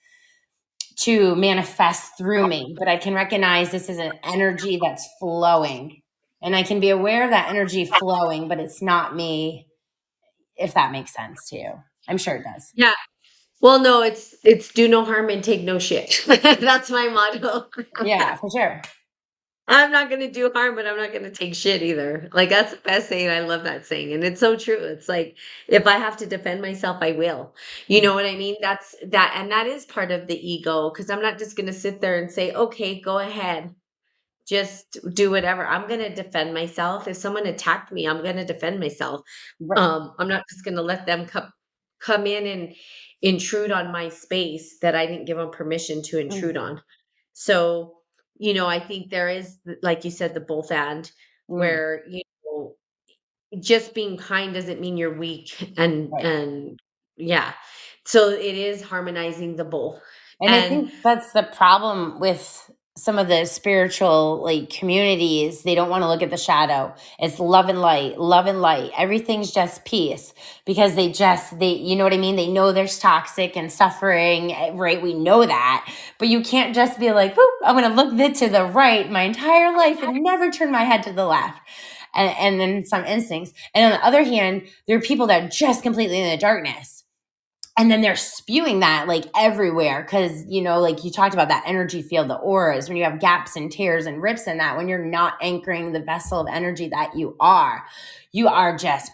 [0.99, 6.01] to manifest through me, but I can recognize this is an energy that's flowing.
[6.41, 9.67] And I can be aware of that energy flowing, but it's not me,
[10.56, 11.71] if that makes sense to you.
[12.08, 12.71] I'm sure it does.
[12.75, 12.93] Yeah.
[13.62, 16.21] Well, no, it's it's do no harm and take no shit.
[16.27, 17.67] That's my motto.
[18.03, 18.82] Yeah, for sure.
[19.67, 22.30] I'm not gonna do harm, but I'm not gonna take shit either.
[22.36, 23.32] Like that's the best saying.
[23.32, 24.78] I love that saying, and it's so true.
[24.78, 25.38] It's like
[25.69, 27.56] if I have to defend myself, I will.
[27.88, 28.58] You know what I mean?
[28.62, 30.91] That's that, and that is part of the ego.
[30.91, 33.76] Because I'm not just gonna sit there and say, "Okay, go ahead,
[34.47, 37.08] just do whatever." I'm gonna defend myself.
[37.08, 39.21] If someone attacked me, I'm gonna defend myself.
[39.62, 39.80] Right.
[39.80, 41.52] Um, I'm not just gonna let them come
[42.02, 42.76] come in and
[43.23, 46.82] intrude on my space that I didn't give them permission to intrude on.
[47.34, 47.95] So
[48.38, 51.12] you know, I think there is, like you said, the both and
[51.50, 51.58] Mm.
[51.60, 52.76] where you know,
[53.60, 56.26] just being kind doesn't mean you're weak, and Right.
[56.26, 56.80] and
[57.17, 57.54] yeah,
[58.06, 60.00] so it is harmonizing the both.
[60.41, 65.63] And I think that's the problem with some of the spiritual like communities.
[65.63, 66.93] They don't want to look at the shadow.
[67.19, 68.91] It's love and light, love and light.
[68.95, 70.34] Everything's just peace
[70.65, 72.36] because they just they you know what I mean?
[72.36, 75.01] They know there's toxic and suffering, eh, right?
[75.01, 75.91] We know that.
[76.19, 79.23] But you can't just be like, Whoop, I'm gonna look th- to the right my
[79.23, 81.60] entire life and never turn my head to the left.
[82.15, 83.53] And, and then some instincts.
[83.73, 87.03] And on the other hand, there are people that are just completely in the darkness
[87.76, 91.64] and then they're spewing that like everywhere because you know like you talked about that
[91.66, 94.88] energy field the auras when you have gaps and tears and rips in that when
[94.88, 97.84] you're not anchoring the vessel of energy that you are
[98.32, 99.12] you are just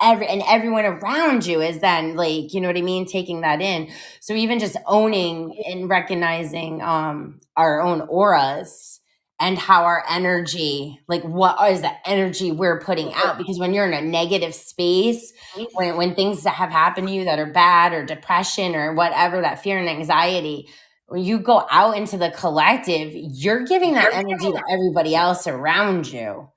[0.00, 3.60] every and everyone around you is then like you know what i mean taking that
[3.60, 3.90] in.
[4.20, 9.00] So even just owning and recognizing um our own auras
[9.40, 13.86] and how our energy like what is the energy we're putting out because when you're
[13.86, 15.32] in a negative space
[15.72, 19.40] when, when things that have happened to you that are bad or depression or whatever
[19.40, 20.68] that fear and anxiety
[21.08, 26.10] when you go out into the collective you're giving that energy to everybody else around
[26.12, 26.48] you.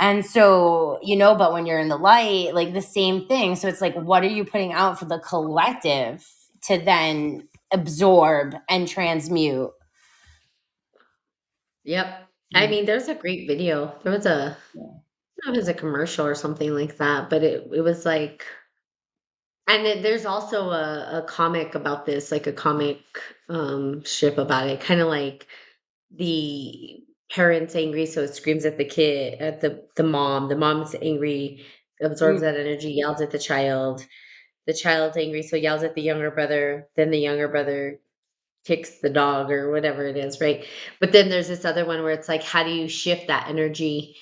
[0.00, 3.56] And so you know but when you're in the light like the same thing.
[3.56, 6.26] So it's like what are you putting out for the collective
[6.64, 9.70] to then absorb and transmute?
[11.84, 12.70] Yep, I Mm.
[12.70, 13.98] mean, there's a great video.
[14.02, 15.02] There was a don't
[15.44, 18.44] know if it was a commercial or something like that, but it it was like,
[19.68, 23.00] and then there's also a, a comic about this, like a comic
[23.48, 25.46] um strip about it, kind of like
[26.16, 27.00] the
[27.32, 30.48] parents angry, so it screams at the kid, at the the mom.
[30.48, 31.64] The mom's angry,
[32.02, 32.42] absorbs Mm.
[32.42, 34.06] that energy, yells at the child.
[34.66, 36.88] The child's angry, so yells at the younger brother.
[36.96, 38.00] Then the younger brother
[38.64, 40.64] kicks the dog or whatever it is, right?
[41.00, 44.16] But then there's this other one where it's like, how do you shift that energy?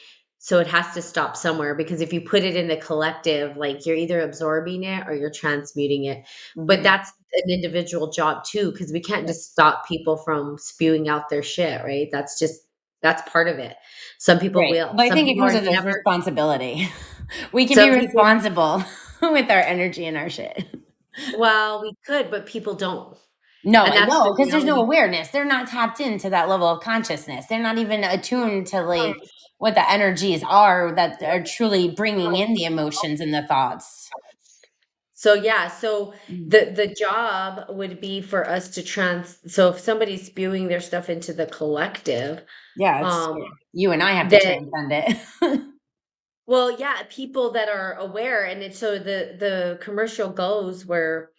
[0.45, 3.87] So it has to stop somewhere because if you put it in the collective, like
[3.87, 6.23] you're either absorbing it or you're transmuting it.
[6.55, 6.83] But Mhm.
[6.83, 11.43] that's an individual job too, because we can't just stop people from spewing out their
[11.43, 12.11] shit, right?
[12.13, 12.61] That's just
[13.01, 13.75] that's part of it.
[14.19, 14.73] Some people Right.
[14.73, 14.93] will.
[14.95, 15.89] But I think it people comes with a never.
[15.95, 16.91] responsibility.
[17.53, 18.85] we can be people, responsible
[19.23, 20.63] with our energy and our shit.
[21.39, 23.17] well, we could, but people don't.
[23.65, 25.29] No, know because there's no awareness.
[25.29, 27.47] They're not tapped into that level of consciousness.
[27.47, 29.17] They're not even attuned to like
[29.59, 34.11] what the energies are that are truly bringing in the emotions and the thoughts.
[35.15, 36.51] So yeah, so Mm.
[36.51, 41.09] the the job would be for us to trans so if somebody's spewing their stuff
[41.09, 42.45] into the collective,
[42.77, 43.39] Yeah, it's um
[43.73, 45.17] you and I have to then transcend it.
[46.47, 51.31] Well, yeah, people that are aware, and it's so the the commercial goes where,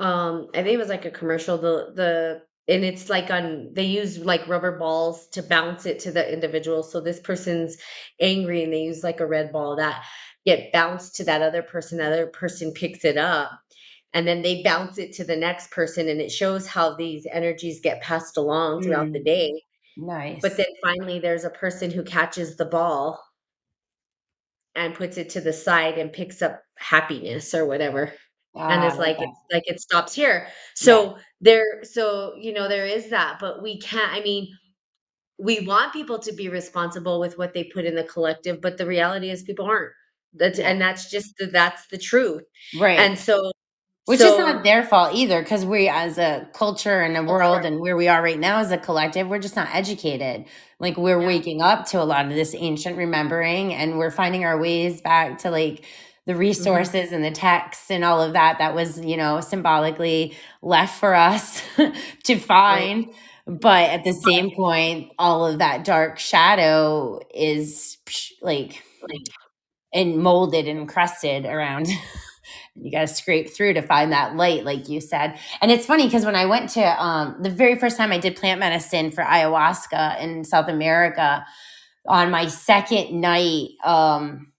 [0.00, 3.84] um, I think it was like a commercial, the the and it's like on they
[3.84, 6.82] use like rubber balls to bounce it to the individual.
[6.82, 7.78] So this person's
[8.20, 10.04] angry and they use like a red ball that
[10.46, 11.98] get bounced to that other person.
[11.98, 13.50] That other person picks it up
[14.12, 17.80] and then they bounce it to the next person and it shows how these energies
[17.80, 19.52] get passed along throughout the Mm, day.
[20.42, 23.22] But then finally there's a person who catches the ball
[24.74, 28.12] and puts it to the side and picks up happiness or whatever,
[28.68, 30.48] and Ah, it's like like it's like it stops here.
[30.80, 31.06] Yeah.
[31.10, 34.48] So there so, you know, there is that, but we can't I mean,
[35.38, 38.86] we want people to be responsible with what they put in the collective, but the
[38.86, 39.92] reality is people aren't.
[40.34, 40.70] That's Yeah.
[40.70, 42.44] and that's just the that's the truth.
[42.78, 42.98] Right.
[42.98, 43.52] And so
[44.06, 47.78] Which is not their fault either, because we as a culture and a world and
[47.80, 50.46] where we are right now as a collective, we're just not educated.
[50.80, 51.26] Like we're Yeah.
[51.26, 55.38] waking up to a lot of this ancient remembering and we're finding our ways back
[55.40, 55.84] to like
[56.28, 61.00] the resources and the texts and all of that that was, you know, symbolically left
[61.00, 61.62] for us
[62.24, 62.38] to
[62.70, 62.88] Right.
[62.88, 63.14] find.
[63.48, 68.84] But at the same point, all of that dark shadow is psh, like
[69.94, 71.88] and molded and crusted around.
[72.76, 75.38] you got to scrape through to find that light, like you said.
[75.62, 78.36] And it's funny because when I went to um, the very first time I did
[78.36, 81.44] plant medicine for ayahuasca in South America,
[82.06, 84.52] on my second night, um,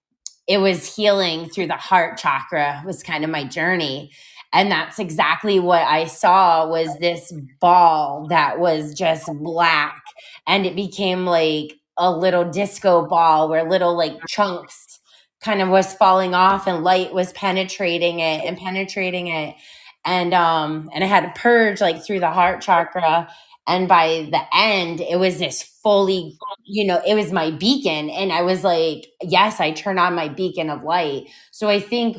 [0.50, 4.12] it was healing through the heart chakra was kind of my journey.
[4.52, 7.32] And that's exactly what i saw was this
[7.62, 10.02] ball that was just black.
[10.48, 15.00] And it became like a little disco ball where little like chunks
[15.40, 19.56] kind of was falling off and light was penetrating it and penetrating it.
[20.04, 23.30] And um and i had to purge like through the heart chakra.
[23.68, 28.12] And by the end it was this fully you know, it was my beacon.
[28.12, 31.28] And I was like, yes, I turn on my beacon of light.
[31.52, 32.18] So I think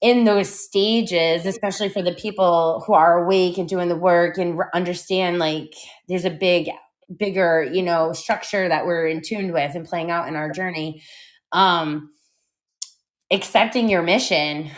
[0.00, 4.60] in those stages, especially for the people who are awake and doing the work and
[4.72, 5.74] understand like
[6.08, 6.70] there's a big,
[7.16, 11.02] bigger, you know, structure that we're in tuned with and playing out in our journey.
[11.50, 12.10] Um,
[13.32, 14.70] accepting your mission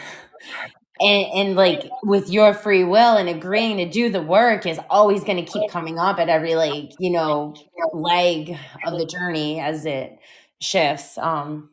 [1.00, 5.24] and, and like with your free will and agreeing to do the work is always
[5.24, 7.54] going to keep coming up at every like you know
[7.92, 10.16] leg of the journey as it
[10.60, 11.70] shifts um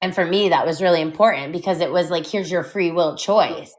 [0.00, 3.16] and for me that was really important because it was like here's your free will
[3.16, 3.74] choice.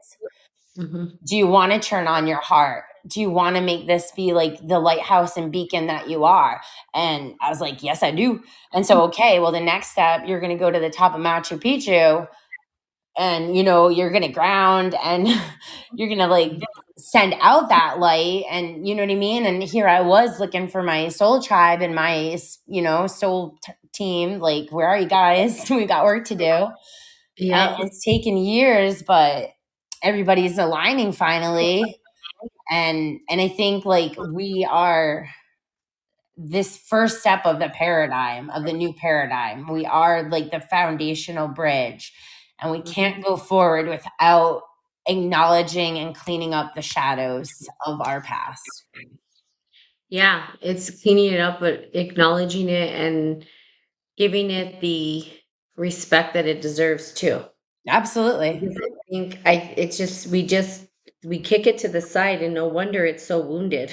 [0.78, 1.18] Mhm.
[1.26, 2.84] do you want to turn on your heart?
[3.06, 6.60] Do you want to make this be like the lighthouse and beacon that you are?
[6.94, 8.42] And i was like yes i do.
[8.72, 11.20] And so okay well the next step you're going to go to the top of
[11.20, 12.28] machu picchu
[13.18, 15.28] and you know you're gonna ground and
[15.94, 16.62] you're gonna like mm-hmm.
[16.96, 19.46] send out that light and you know what i mean?
[19.46, 23.72] And here i was looking for my soul tribe and my you know soul t-
[23.92, 25.68] team like where are you guys?
[25.70, 26.68] We got work to do.
[27.52, 29.50] And it's taken years but
[30.02, 32.00] everybody's aligning finally.
[32.70, 35.28] And and i think like we are
[36.42, 39.70] this first step of the paradigm of the new paradigm.
[39.70, 42.12] We are like the foundational bridge
[42.60, 42.94] and we Mhm.
[42.94, 44.62] can't go forward without
[45.06, 48.84] acknowledging and cleaning up the shadows of our past
[50.08, 53.46] Yeah, it's cleaning it up, but acknowledging it and
[54.16, 55.24] giving it the
[55.76, 57.44] respect that it deserves too.
[57.88, 60.86] absolutely Because I think I it's just we just
[61.24, 63.92] we kick it to the side and no wonder it's so wounded.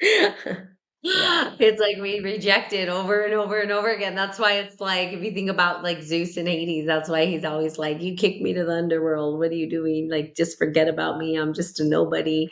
[1.58, 4.14] It's like we reject it over and over and over again.
[4.14, 7.44] That's why it's like if you think about like Zeus and Hades, that's why he's
[7.44, 9.38] always like, "You kicked me to the underworld.
[9.38, 10.10] What are you doing?
[10.10, 11.36] Like, just forget about me.
[11.36, 12.48] I'm just a nobody."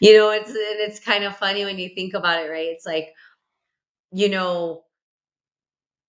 [0.00, 2.68] You know, it's and it's kind of funny when you think about it, right?
[2.68, 3.14] It's like,
[4.12, 4.84] you know,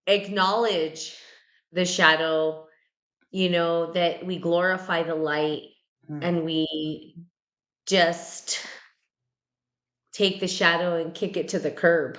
[0.07, 1.15] acknowledge
[1.71, 2.67] the shadow,
[3.31, 5.63] you know, that we glorify the light
[6.11, 6.23] Mm.
[6.23, 7.15] and we
[7.87, 8.59] just
[10.13, 12.17] take the shadow and kick it to the curb.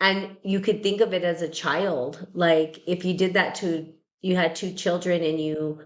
[0.00, 2.26] And you could think of it as a child.
[2.32, 5.82] Like if you did that to you had 2 children and you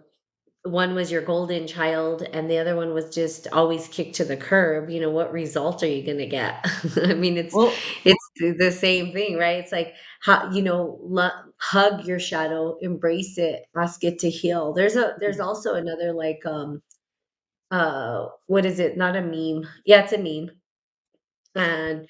[0.64, 4.36] one was your golden child and the other one was just always kicked to the
[4.36, 6.66] curb, you know, what result are you gonna get?
[7.04, 7.72] I mean, it's well
[8.04, 9.58] it's the the same thing, right?
[9.58, 14.72] It's like how you know, lo hug your shadow, embrace it, ask it to heal.
[14.74, 16.82] There's a there's also another like, um,
[17.70, 18.96] uh, what is it?
[18.96, 19.68] Not a meme.
[19.86, 20.50] Yeah, it's a meme,
[21.54, 22.06] and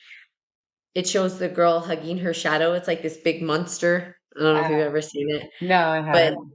[0.95, 2.72] it shows the girl hugging her shadow.
[2.74, 4.16] It's like this big monster.
[4.36, 6.53] I don't know if uh, you've ever seen it, no i but haven't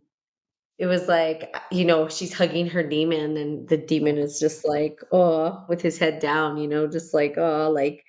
[0.79, 4.99] It was like, you know, she's hugging her demon, and the demon is just like,
[5.11, 8.03] "Oh," with his head down, you know, just like, "Oh," like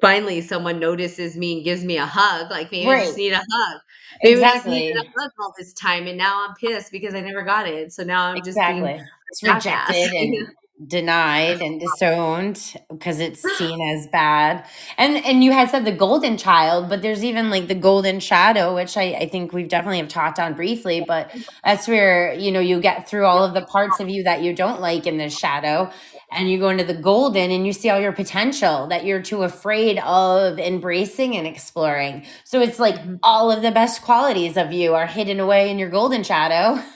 [0.00, 3.38] finally someone notices me and gives me a hug, like, maybe I just need a
[3.38, 3.80] hug.
[4.24, 7.20] Maybe I just needed a hug all this time, and now I'm pissed because I
[7.20, 9.06] never got it, so now I'm just being Exactly.
[9.30, 10.48] It's rejected and
[10.86, 14.64] denied and disowned because it's seen as bad.
[14.98, 18.74] And and you had said the golden child, but there's even like the golden shadow,
[18.74, 21.30] which I, I think we've definitely have talked on briefly, but
[21.64, 24.54] that's where, you know, you get through all of the parts of you that you
[24.54, 25.90] don't like in this shadow
[26.30, 29.42] and you go into the golden and you see all your potential that you're too
[29.42, 32.24] afraid of embracing and exploring.
[32.44, 33.18] So it's like Mhm.
[33.22, 36.82] all of the best qualities of you are hidden away in your golden shadow.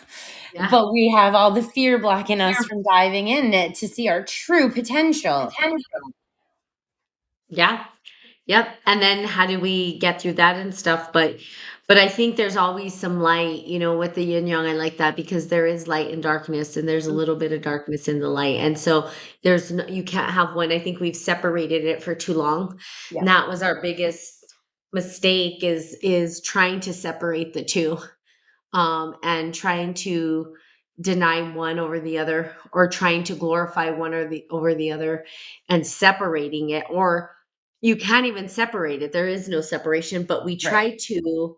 [0.57, 0.71] Yeah.
[0.71, 4.25] But we have all the fear blocking us from diving in it to see our
[4.25, 5.53] true potential.
[7.49, 7.85] Yeah.
[8.47, 8.69] Yep.
[8.87, 11.13] And then how do we get through that and stuff?
[11.13, 11.39] But
[11.89, 14.67] but I think there's always some light, you know, with the yin yang.
[14.67, 17.19] I like that because there is light and darkness, and there's a mm-hmm.
[17.19, 18.57] little bit of darkness in the light.
[18.57, 19.09] And so
[19.43, 20.73] there's no, you can't have one.
[20.73, 22.81] I think we've separated it for too long.
[23.13, 23.21] Yeah.
[23.21, 24.33] And that was our biggest
[24.93, 27.99] mistake is is trying to separate the two.
[28.77, 30.57] Um and trying to
[31.01, 35.27] deny one over the other or trying to glorify one or the over the other
[35.71, 37.33] and separating it or
[37.83, 39.13] you can't even separate it.
[39.13, 40.71] There is no separation, but we Right.
[40.71, 41.57] try to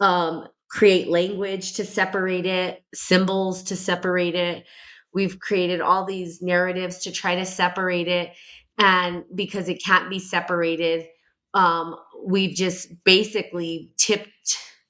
[0.00, 4.64] um, create language to separate it, symbols to separate it.
[5.14, 8.32] We've created all these narratives to try to separate it.
[8.78, 11.06] And because it can't be separated,
[11.54, 14.28] um, we've just basically tipped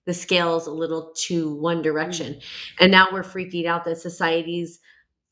[0.09, 2.40] the scales a little to one direction.
[2.80, 4.80] And now we're freaking out that society's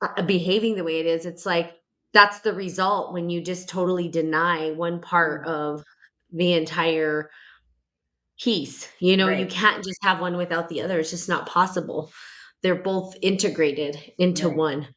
[0.03, 1.27] uh, behaving the way it is.
[1.27, 1.73] It's like
[2.13, 5.49] that's the result when you just totally deny one part Mm.
[5.51, 5.85] of
[6.33, 7.31] the entire
[8.41, 8.89] piece.
[9.01, 11.01] You know, you can't just have one without the other.
[11.01, 12.11] It's just not possible.
[12.63, 14.57] They're both integrated into Right.
[14.57, 14.89] one.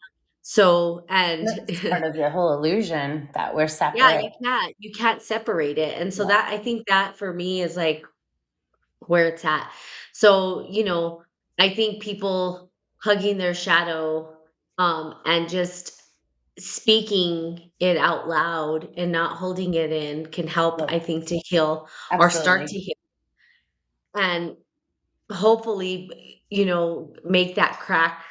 [0.42, 4.00] So, and That's part of the whole illusion that we're separate.
[4.00, 5.98] yeah, you can't you can't separate it.
[6.00, 6.30] And so Yeah.
[6.30, 8.04] that I think that for me is like
[9.08, 9.72] where it's at.
[10.14, 11.24] So, you know,
[11.60, 12.72] I think people
[13.04, 14.36] hugging their shadow
[14.78, 16.02] um and just
[16.60, 20.82] speaking it out loud and not holding it in can help.
[20.90, 21.88] I think to heal
[22.18, 22.96] or start to heal.
[24.16, 24.58] And
[25.32, 28.26] hopefully, you know, make that crack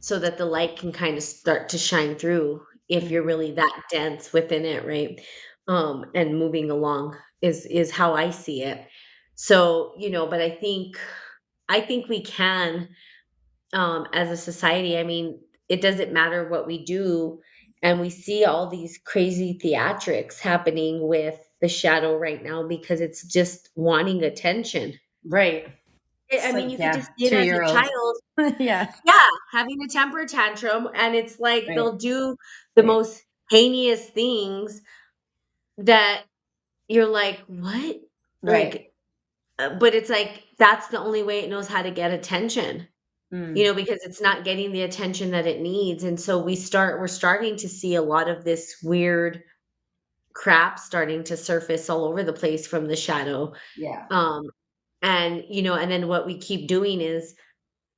[0.00, 3.82] so that the light can kind of start to shine through if you're really that
[3.90, 5.20] dense within it, right?
[5.66, 8.86] Um, and moving along is is how I see it.
[9.40, 10.98] So, you know, but I think
[11.68, 12.88] I think we can
[13.74, 17.40] um as a society, I mean, it doesn't matter what we do
[17.82, 23.24] and we see all these crazy theatrics happening with the shadow right now because it's
[23.26, 24.94] just wanting attention.
[25.26, 25.66] Right.
[25.68, 27.64] I I It's mean, you yeah, just see it as a two-year-old.
[27.64, 28.16] child
[28.60, 28.92] Yeah.
[29.04, 31.74] Yeah, having a temper tantrum, and it's like Right.
[31.74, 32.36] they'll do
[32.76, 32.86] the Right.
[32.86, 34.82] most heinous things
[35.78, 36.24] that
[36.88, 37.96] you're like, "What?"
[38.42, 38.74] Right.
[38.74, 38.87] Like,
[39.58, 42.86] but it's like that's the only way it knows how to get attention,
[43.54, 43.66] you Mm.
[43.66, 47.08] know, because it's not getting the attention that it needs, and so we start we're
[47.08, 49.42] starting to see a lot of this weird
[50.34, 54.06] crap starting to surface all over the place from the shadow, Yeah.
[54.10, 54.42] um,
[55.02, 57.34] and, you know, and then what we keep doing is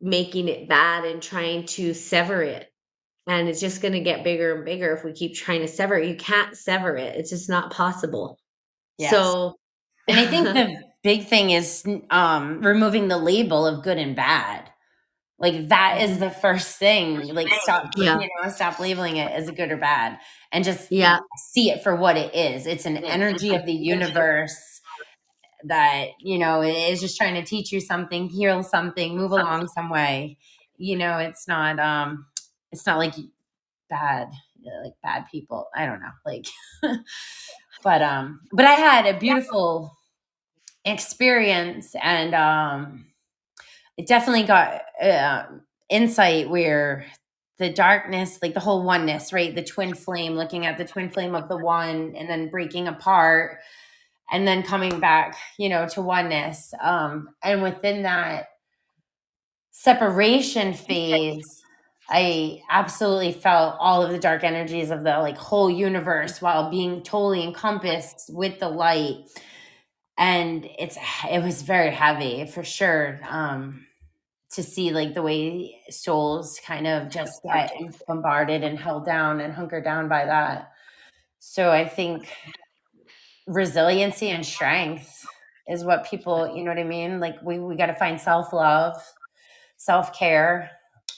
[0.00, 2.68] making it bad and trying to sever it.
[3.26, 6.08] And it's just gonna get bigger and bigger if we keep trying to sever it.
[6.08, 7.16] You can't sever it.
[7.16, 8.38] It's just not possible.
[8.98, 9.10] Yes.
[9.12, 9.56] So
[10.08, 14.70] And I think the big thing is um, removing the label of good and bad.
[15.38, 17.34] Like, that is the first thing.
[17.34, 18.18] Like, stop, Yeah.
[18.20, 20.18] you know, stop labeling it as a good or bad
[20.52, 21.20] and just Yeah.
[21.52, 22.66] see it for what it is.
[22.66, 24.80] It's an energy of the universe
[25.64, 29.90] that, you know, is just trying to teach you something, heal something, move along some
[29.90, 30.38] way.
[30.76, 32.26] You know, it's not, um,
[32.72, 33.14] it's not like
[33.90, 34.28] bad,
[34.84, 35.68] like bad people.
[35.74, 36.46] I don't know, like,
[37.84, 39.92] but, um, but I had a beautiful
[40.84, 43.06] experience and, um,
[43.96, 45.44] it definitely got, uh,
[45.88, 47.04] insight where
[47.58, 49.54] the darkness, like the whole oneness, right?
[49.54, 53.58] The twin flame, looking at the twin flame of the one and then breaking apart
[54.32, 56.72] and then coming back, you know, to oneness.
[56.80, 58.46] Um, and within that
[59.72, 61.62] separation phase,
[62.08, 67.02] I absolutely felt all of the dark energies of the like whole universe while being
[67.02, 69.26] totally encompassed with the light.
[70.20, 70.96] And it's
[71.28, 73.20] it was very heavy for sure.
[73.28, 73.86] Um
[74.52, 77.72] to see like the way souls kind of just get
[78.08, 80.72] bombarded and held down and hunkered down by that.
[81.38, 82.28] So I think
[83.46, 85.24] resiliency and strength
[85.68, 87.20] is what people, you know what I mean?
[87.20, 88.96] Like we we got to find self-love,
[89.76, 90.70] self-care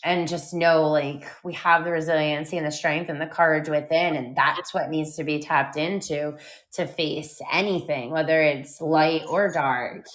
[0.05, 4.17] and just know like we have the resiliency and the strength and the courage within
[4.17, 6.37] and that's what needs to be tapped into
[6.73, 10.07] to face anything whether it's light or dark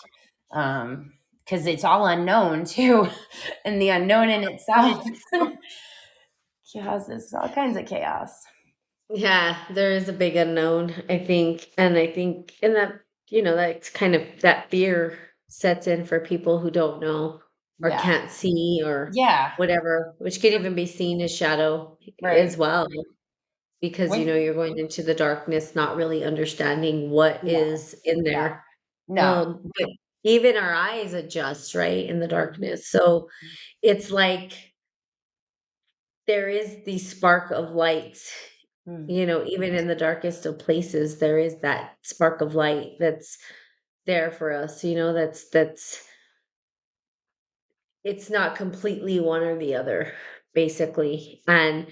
[0.51, 1.13] um
[1.45, 3.07] because it's all unknown too
[3.65, 5.03] and the unknown in itself
[6.73, 8.43] causes all kinds of chaos
[9.09, 11.69] Yeah, there is a big unknown, I think.
[11.77, 15.17] And I think and that, you know, that's kind of that fear
[15.49, 17.41] sets in for people who don't know
[17.83, 17.97] or Yeah.
[17.97, 22.39] can't see or yeah whatever, which could even be seen as shadow Right.
[22.39, 22.87] as well.
[23.81, 27.47] Because you know you're going into the darkness, not really understanding what Yeah.
[27.47, 28.63] is in there.
[29.07, 29.89] no Um, but
[30.23, 32.89] even our eyes adjust, right, in the darkness.
[32.89, 33.29] So
[33.83, 34.73] it's like
[36.27, 38.19] there is the spark of light
[38.85, 39.09] Mm.
[39.09, 43.37] you know, even in the darkest of places, there is that spark of light that's
[44.05, 46.07] there for us, you know, that's that's
[48.07, 50.13] it's not completely one or the other,
[50.53, 51.41] basically.
[51.47, 51.87] And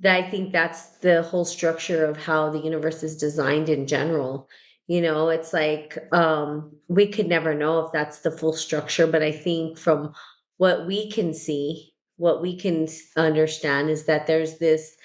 [0.00, 4.48] that I think that's the whole structure of how the universe is designed in general.
[4.88, 9.22] You know, it's like um we could never know if that's the full structure, but
[9.22, 10.14] I think from
[10.58, 14.96] what we can see, what we can understand is that there's this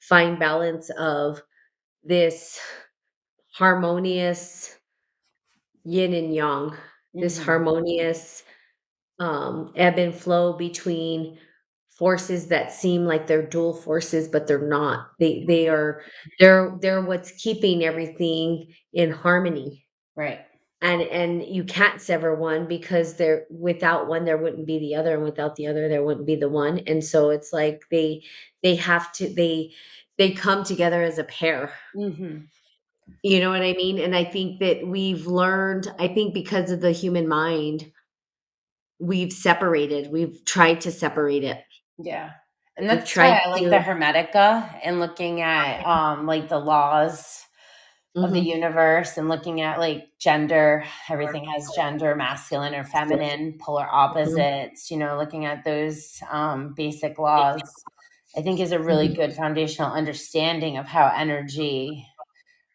[0.00, 1.42] fine balance of
[2.04, 2.60] this
[3.54, 4.78] harmonious
[5.84, 6.76] yin and yang,
[7.14, 7.44] this Mhm.
[7.44, 8.43] harmonious
[9.18, 11.38] um, ebb and flow between
[11.90, 15.10] forces that seem like they're dual forces, but they're not.
[15.20, 16.02] They they are
[16.40, 19.86] they're they're what's keeping everything in harmony.
[20.16, 20.40] right
[20.82, 25.14] And and you can't sever one because there without one there wouldn't be the other,
[25.14, 26.80] and without the other there wouldn't be the one.
[26.86, 28.22] And so it's like they
[28.62, 29.70] they have to they
[30.18, 31.72] they come together as a pair.
[31.94, 32.38] hmm
[33.22, 33.98] You know what I mean?
[33.98, 37.90] And I think that we've learned, I think because of the human mind,
[39.00, 41.64] we've separated, we've tried to separate it.
[41.98, 42.32] Yeah.
[42.76, 47.40] And that's why I like to- the Hermetica and looking at um like the laws
[48.22, 48.42] of the Mhm.
[48.42, 54.96] universe and looking at like gender, everything has gender, masculine or feminine, polar opposites, you
[54.98, 57.86] know, looking at those um basic laws,
[58.36, 59.14] I think is a really Mhm.
[59.14, 62.06] good foundational understanding of how energy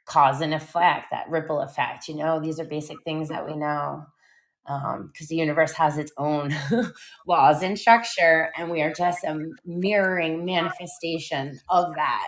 [0.05, 4.05] cause and effect, that ripple effect, you know, these are basic things that we know.
[4.69, 6.55] Um, because the universe has its own
[7.27, 12.27] laws and structure, and we are just a mirroring manifestation of that.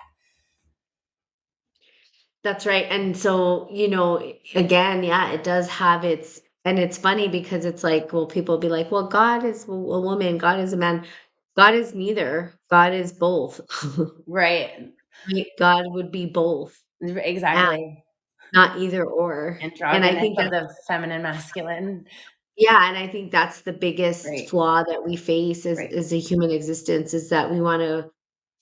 [2.44, 2.86] That's right.
[2.90, 7.84] And so, you know, again, yeah, it does have its, and it's funny because it's
[7.84, 11.06] like, well, people be like, well, God is a woman, God is a man.
[11.58, 12.54] God is neither.
[12.70, 13.62] God is both.
[14.28, 14.92] Right.
[15.60, 18.04] God would be both, Exactly.
[18.54, 19.60] not either or.
[19.62, 22.06] Androgynous And I think of that, the feminine, masculine.
[22.58, 24.50] Yeah, and I think that's the biggest Right.
[24.50, 25.94] flaw that we face as, Right.
[25.94, 28.12] as a human existence is that we want to,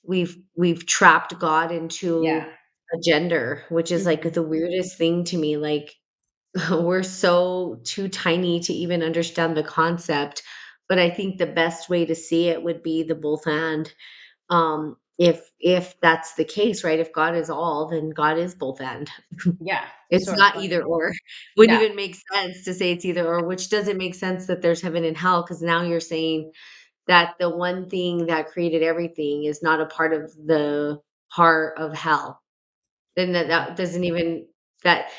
[0.04, 2.50] we've, we've trapped God into Yeah.
[2.94, 4.34] a gender, which is like Mhm.
[4.34, 5.58] the weirdest thing to me.
[5.58, 5.96] Like,
[6.72, 10.44] we're so too tiny to even understand the concept.
[10.90, 13.92] But I think the best way to see it would be the both and.
[14.50, 17.00] Um, if if that's the case, right?
[17.00, 19.10] If God is all, then God is both and.
[19.62, 19.86] Yeah.
[20.12, 20.64] It's not of.
[20.64, 21.14] either or.
[21.58, 21.86] Wouldn't No.
[21.86, 25.06] even make sense to say it's either or, which doesn't make sense that there's heaven
[25.06, 26.54] and hell, because now you're saying
[27.08, 31.00] that the one thing that created everything is not a part of the
[31.30, 32.42] heart of hell.
[33.18, 34.48] Then that, that doesn't even
[34.84, 35.10] that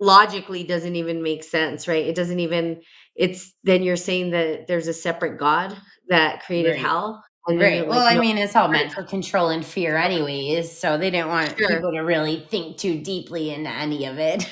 [0.00, 2.06] logically doesn't even make sense, right?
[2.06, 2.82] It doesn't even
[3.16, 5.76] it's then you're saying that there's a separate God
[6.08, 6.80] that created Right.
[6.80, 7.24] hell.
[7.48, 7.76] Right.
[7.78, 10.76] you're Well, like, I no, mean, it's all meant for control and fear, anyways.
[10.78, 11.68] So they didn't want Sure.
[11.68, 14.48] people to really think too deeply into any of it.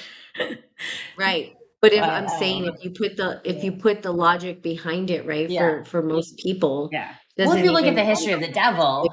[1.16, 1.52] right.
[1.80, 4.62] But if But, I'm saying um, if you put the if you put the logic
[4.62, 5.60] behind it, right, Yeah.
[5.60, 7.14] for for most people, Yeah.
[7.36, 9.08] Well, if you look at the history of the devil,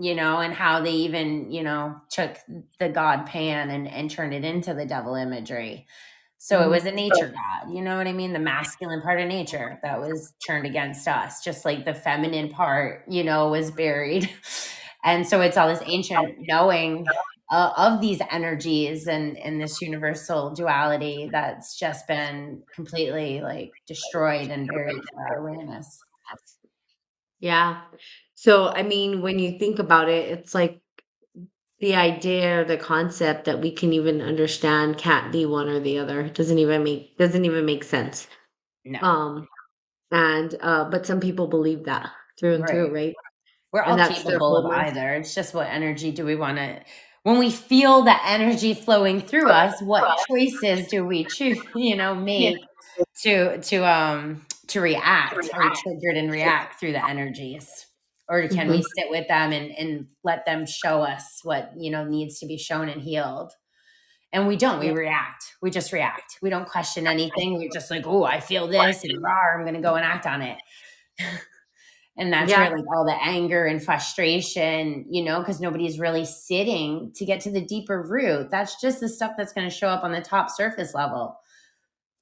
[0.00, 2.36] you know, and how they even, you know, took
[2.78, 5.86] the god Pan and, and turned it into the devil imagery.
[6.46, 6.70] So it Mhm.
[6.70, 8.32] was a nature god, you know what I mean?
[8.32, 13.04] The masculine part of nature that was turned against us, just like the feminine part,
[13.08, 14.30] you know, was buried.
[15.04, 17.12] And so it's all this ancient knowing
[17.52, 24.50] uh, of these energies and, and this universal duality that's just been completely like destroyed
[24.50, 26.04] and buried from our awareness.
[27.40, 27.82] Yeah.
[28.34, 30.80] So, I mean, when you think about it, it's like
[31.80, 35.98] the idea or the concept that we can even understand can't be one or the
[35.98, 36.22] other.
[36.22, 38.28] It doesn't even make doesn't even make sense.
[38.84, 39.00] No.
[39.00, 39.48] Um,
[40.10, 43.14] and uh, but some people believe that through and through, right?
[43.72, 45.14] We're And all capable of either.
[45.14, 46.80] It's just what energy do we want to
[47.26, 52.14] when we feel that energy flowing through us, what choices do we choose, you know,
[52.14, 52.56] make
[53.22, 55.34] to to um to react?
[55.52, 57.85] Are we triggered and react through the energies?
[58.28, 58.70] Or can mm-hmm.
[58.70, 62.46] we sit with them and, and let them show us what, you know, needs to
[62.46, 63.52] be shown and healed?
[64.32, 65.44] And we don't, we react.
[65.62, 66.38] We just react.
[66.42, 67.54] We don't question anything.
[67.54, 70.42] We're just like, oh, I feel this and rah, I'm gonna go and act on
[70.42, 70.58] it.
[72.18, 72.68] and that's yeah.
[72.68, 77.40] where like all the anger and frustration, you know, because nobody's really sitting to get
[77.42, 78.50] to the deeper root.
[78.50, 81.38] That's just the stuff that's gonna show up on the top surface level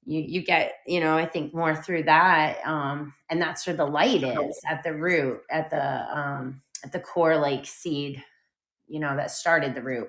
[0.05, 3.85] you you get you know i think more through that um and that's where the
[3.85, 8.23] light is at the root at the um at the core like seed
[8.87, 10.07] you know that started the root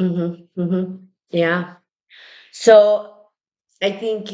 [0.00, 0.96] mm-hmm, mm-hmm.
[1.30, 1.74] yeah
[2.52, 3.14] so
[3.82, 4.30] i think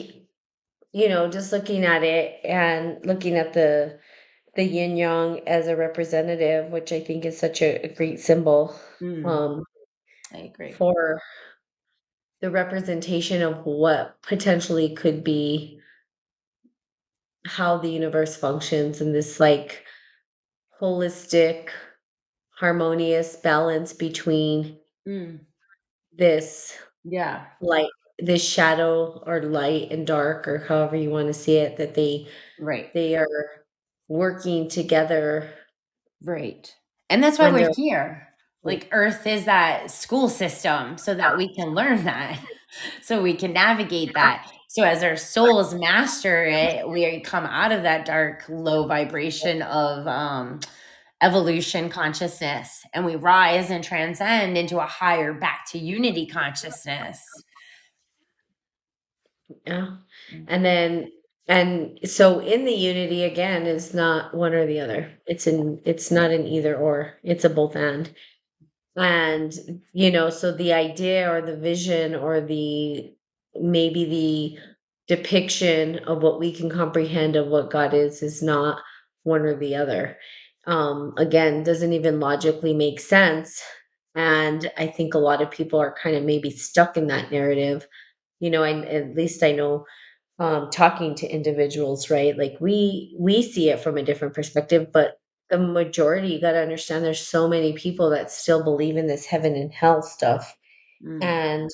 [0.93, 3.99] you know just looking at it and looking at the
[4.55, 8.75] the yin yang as a representative which i think is such a, a great symbol
[9.01, 9.27] mm.
[9.27, 9.65] um
[10.35, 11.21] i agree for
[12.45, 15.81] the representation of what potentially could be
[17.47, 19.83] how the universe functions and this like
[20.79, 21.71] holistic
[22.51, 24.77] harmonious balance between
[25.09, 25.41] mm.
[26.13, 27.47] this yeah.
[27.63, 27.89] light
[28.19, 32.29] this shadow or light and dark or however you want to see it that they
[32.61, 32.93] right.
[32.93, 33.65] they are
[34.09, 35.49] working together
[36.23, 36.77] right.
[37.09, 38.34] And that's why we're here
[38.65, 42.41] like earth is that school system so that we can learn that
[43.03, 44.51] so we can navigate that.
[44.69, 50.07] So as our souls master it we come out of that dark low vibration of
[50.07, 50.61] um
[51.23, 57.23] evolution consciousness and we rise and transcend into a higher back to unity consciousness.
[59.67, 59.97] Yeah.
[60.49, 61.13] And then
[61.47, 65.13] and so in the unity again is not one or the other.
[65.27, 67.15] It's in it's not an either or.
[67.23, 68.11] It's a both and
[68.97, 69.53] and,
[69.93, 73.13] you know, so the idea or the vision or the
[73.61, 74.59] maybe the
[75.17, 78.81] depiction of what we can comprehend of what God is is not
[79.25, 80.17] one or the other.
[80.67, 83.61] Um, again, doesn't even logically make sense.
[84.15, 87.87] And I think a lot of people are kind of maybe stuck in that narrative.
[88.41, 89.87] You know, I, at least I know
[90.39, 92.37] um, talking to individuals, right?
[92.37, 95.19] Like we we see it from a different perspective, but
[95.55, 99.25] the majority you got to understand there's so many people that still believe in this
[99.25, 100.57] heaven and hell stuff
[101.01, 101.23] mm.
[101.23, 101.71] and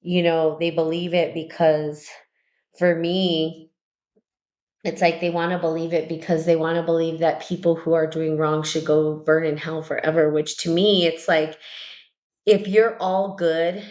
[0.00, 2.08] you know they believe it because
[2.76, 3.70] for me
[4.82, 7.92] it's like they want to believe it because they want to believe that people who
[7.92, 11.56] are doing wrong should go burn in hell forever which to me it's like
[12.46, 13.84] if you're all good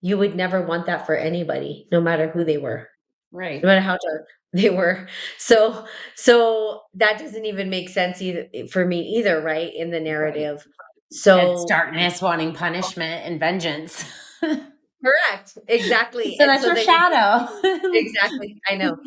[0.00, 2.88] you would never want that for anybody no matter who they were
[3.32, 3.62] right.
[3.62, 5.08] No matter how dark they were.
[5.38, 10.66] So so that doesn't even make sense either for me either right in the narrative.
[11.12, 14.04] So it's darkness wanting punishment and vengeance.
[14.42, 15.56] Correct.
[15.66, 16.36] Exactly.
[16.38, 17.48] So that's so your they, shadow.
[17.94, 18.60] Exactly.
[18.68, 18.98] I know.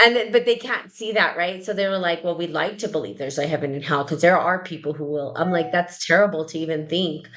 [0.00, 1.62] And then, but they can't see that right?
[1.62, 4.22] So they were like well we'd like to believe there's a heaven and hell because
[4.22, 5.34] there are people who will.
[5.36, 7.28] I'm like that's terrible to even think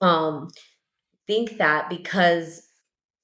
[0.00, 0.48] um
[1.26, 2.62] think that because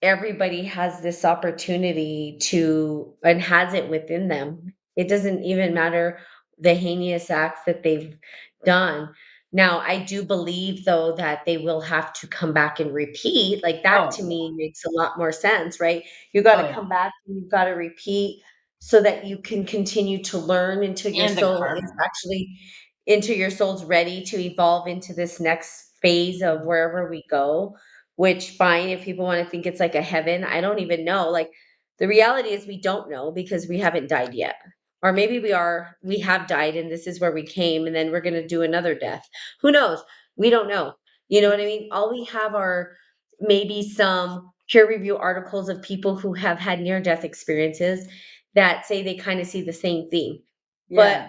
[0.02, 4.74] everybody has this opportunity to and has it within them.
[4.96, 6.18] It doesn't even matter
[6.58, 8.16] the heinous acts that they've
[8.64, 9.10] done.
[9.52, 13.62] Now, I do believe though that they will have to come back and repeat.
[13.62, 14.16] Like that oh.
[14.16, 16.02] to me makes a lot more sense, right?
[16.32, 16.74] You got to oh, yeah.
[16.74, 18.42] come back and you've got to repeat
[18.80, 22.58] so that you can continue to learn until your soul is actually
[23.06, 27.74] into your soul's ready to evolve into this next phase of wherever we go
[28.16, 30.44] which fine if people want to think it's like a heaven.
[30.44, 31.30] I don't even know.
[31.30, 31.50] Like
[31.98, 34.56] the reality is we don't know because we haven't died yet.
[35.02, 38.10] Or maybe we are, we have died and this is where we came and then
[38.10, 39.28] we're going to do another death.
[39.60, 40.02] Who knows?
[40.36, 40.94] We don't know.
[41.28, 41.88] You know what I mean?
[41.92, 42.92] All we have are
[43.40, 48.08] maybe some peer review articles of people who have had near death experiences
[48.54, 50.42] that say they kind of see the same thing.
[50.88, 51.28] Yeah.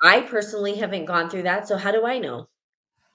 [0.00, 1.66] But I personally haven't gone through that.
[1.66, 2.48] So how do I know?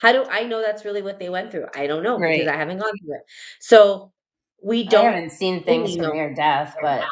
[0.06, 1.66] How do I know that's really what they went through?
[1.74, 2.38] I don't know right.
[2.38, 3.22] because I haven't gone through it.
[3.60, 4.12] So
[4.62, 5.04] we don't.
[5.04, 7.04] I haven't seen things from near death, but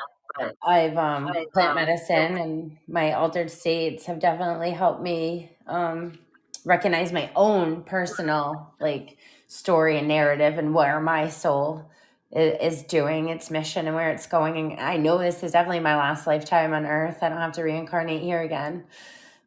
[0.64, 6.20] I've um, plant medicine and my altered states have definitely helped me um,
[6.66, 9.18] recognize my own personal like
[9.48, 11.90] story and narrative and where my soul
[12.32, 14.74] is, is doing its mission and where it's going.
[14.74, 17.24] And I know this is definitely my last lifetime on Earth.
[17.24, 18.84] I don't have to reincarnate here again,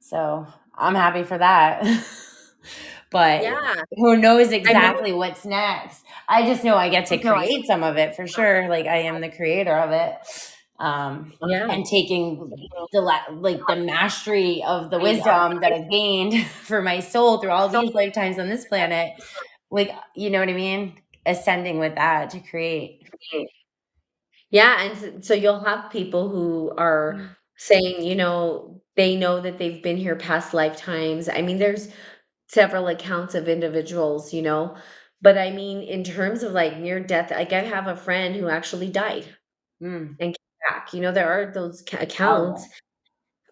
[0.00, 1.84] so I'm happy for that.
[3.16, 3.74] but yeah.
[3.92, 6.04] who knows exactly what's next?
[6.28, 8.68] I just know I get to create some of it for sure.
[8.68, 10.16] Like I am the creator of it.
[10.78, 11.70] Um, yeah.
[11.70, 12.52] and taking
[12.92, 17.70] the like the mastery of the wisdom that I've gained for my soul through all
[17.70, 19.14] these lifetimes on this planet.
[19.70, 21.00] Like, you know what I mean?
[21.24, 23.08] Ascending with that to create.
[24.50, 29.82] Yeah, and so you'll have people who are saying, you know, they know that they've
[29.82, 31.30] been here past lifetimes.
[31.30, 31.88] I mean, there's
[32.48, 34.76] several accounts of individuals, you know,
[35.22, 38.48] but I mean, in terms of like near death, like I have a friend who
[38.48, 39.26] actually died
[39.80, 40.18] Mm.
[40.20, 40.94] and came back.
[40.94, 42.68] You know, there are those ca- Oh, accounts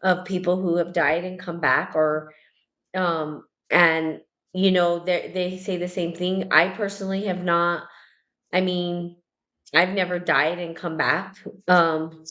[0.02, 2.32] of people who have died and come back or
[2.96, 4.20] um and
[4.54, 6.52] you know they they say the same thing.
[6.52, 7.84] I personally have not
[8.52, 9.16] I mean,
[9.74, 11.36] I've never died and come back.
[11.68, 12.24] Um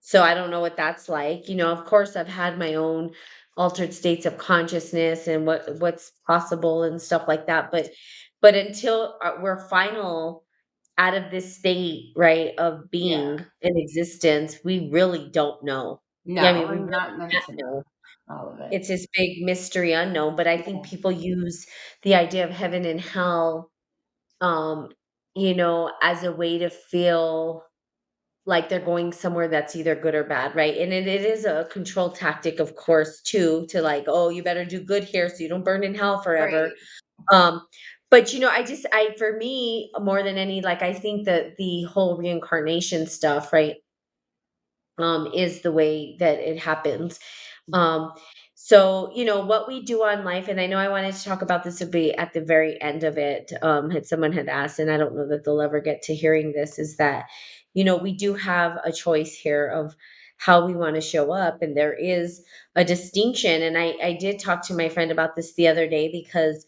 [0.00, 1.48] so I don't know what that's like.
[1.48, 3.12] You know, of course I've had my own
[3.56, 7.90] altered states of consciousness and what what's possible and stuff like that, but
[8.40, 10.44] but until uh, we're final
[10.98, 13.18] out of this state, right, of yeah.
[13.18, 16.00] being in existence, we really don't know.
[16.24, 17.10] No, Yeah, I mean, we we're not
[17.46, 17.56] to know.
[17.56, 17.82] know
[18.28, 18.72] all of it.
[18.72, 20.90] It's this big mystery unknown, but I think Yeah.
[20.90, 21.66] people use
[22.02, 23.70] the idea of heaven and hell,
[24.40, 24.90] um,
[25.34, 27.64] you know, as a way to feel
[28.46, 30.76] like they're going somewhere that's either good or bad, right?
[30.76, 34.64] And it, it is a control tactic, of course, too, to like, oh, you better
[34.64, 36.70] do good here so you don't burn in hell forever.
[37.32, 37.38] Right.
[37.38, 37.62] Um,
[38.10, 41.56] but you know, I just I for me, more than any, like I think that
[41.56, 43.76] the whole reincarnation stuff, right?
[44.98, 47.18] um, is the way that it happens.
[47.72, 48.12] Um,
[48.54, 51.42] so, you know, what we do on life, and I know I wanted to talk
[51.42, 53.52] about this would be at the very end of it.
[53.62, 56.52] Um, had someone had asked, and I don't know that they'll ever get to hearing
[56.52, 57.26] this, is that,
[57.74, 59.96] you know, we do have a choice here of
[60.38, 62.44] how we want to show up, and there is
[62.74, 63.62] a distinction.
[63.62, 66.66] And I, I did talk to my friend about this the other day because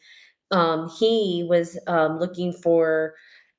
[0.51, 3.15] um, he was um, looking for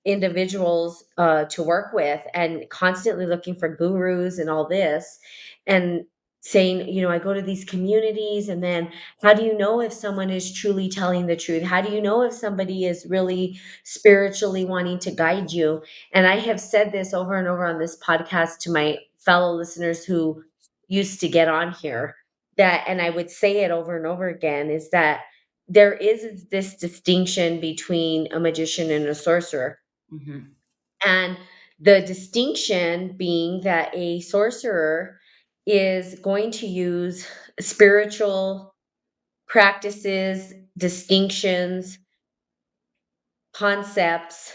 [0.06, 5.20] individuals uh, to work with and constantly looking for gurus and all this
[5.66, 6.06] and
[6.48, 8.92] saying you know i go to these communities and then
[9.24, 11.64] how do you know if someone is truly telling the truth?
[11.64, 15.82] How do you know if somebody is really spiritually wanting to guide you?
[16.14, 20.06] And i have said this over and over on this podcast to my fellow listeners
[20.06, 20.44] who
[20.88, 22.16] used to get on here
[22.58, 25.22] that and i would say it over and over again is that
[25.68, 29.80] there is this distinction between a magician and a sorcerer.
[30.10, 30.40] hmm
[31.06, 31.38] And
[31.80, 35.20] the distinction being that a sorcerer
[35.66, 37.28] is going to use
[37.60, 38.76] spiritual
[39.48, 42.00] practices, distinctions,
[43.54, 44.52] concepts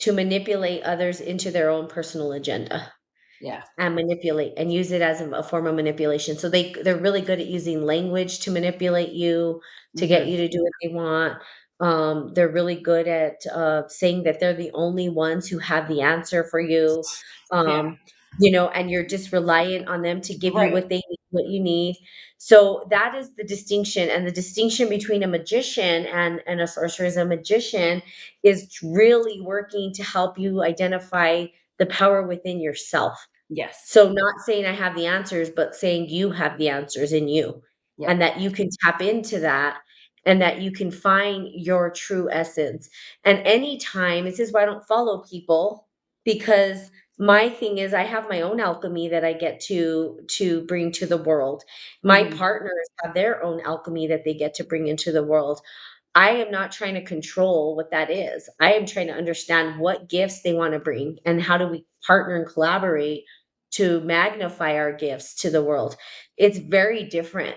[0.00, 2.92] to manipulate others into their own personal agenda
[3.40, 3.62] Yeah.
[3.78, 6.36] and manipulate and use it as a, form of manipulation.
[6.38, 9.60] So they they're really good at using language to manipulate you,
[9.96, 11.38] to get hmm you to do what they want.
[11.80, 16.02] Um, they're really good at uh, saying that they're the only ones who have the
[16.02, 17.06] answer for you.
[17.64, 17.82] Yeah.
[18.40, 21.46] You know, and you're just reliant on them to give you what they need, what
[21.48, 21.96] you need.
[22.36, 27.06] So that is the distinction, and the distinction between a magician and and a sorcerer
[27.06, 28.00] is a magician
[28.44, 31.46] is really working to help you identify
[31.78, 33.26] the power within yourself.
[33.48, 33.84] Yes.
[33.86, 37.62] So not saying I have the answers, but saying you have the answers in you
[37.96, 38.10] Yeah.
[38.10, 39.78] and that you can tap into that
[40.26, 42.88] and that you can find your true essence.
[43.24, 45.86] And anytime, this is why I don't follow people
[46.24, 50.92] because my thing is I have my own alchemy that I get to to bring
[50.92, 51.64] to the world.
[52.02, 55.60] My hmm partners have their own alchemy that they get to bring into the world.
[56.14, 58.48] I am not trying to control what that is.
[58.60, 61.86] I am trying to understand what gifts they want to bring and how do we
[62.06, 63.24] partner and collaborate
[63.72, 65.96] to magnify our gifts to the world.
[66.36, 67.56] It's very different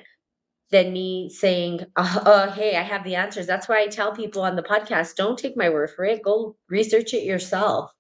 [0.72, 4.42] than me saying, uh, uh, "Hey, I have the answers." That's why I tell people
[4.44, 6.24] on the podcast, "Don't take my word for it.
[6.24, 7.92] Go research it yourself."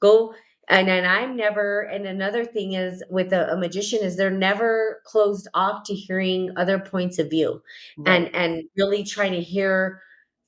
[0.00, 0.34] Go
[0.68, 5.00] and then I'm never and another thing is with a, a magician is they're never
[5.04, 7.62] closed off to hearing other points of view
[7.96, 8.26] Right.
[8.26, 10.02] and and really trying to hear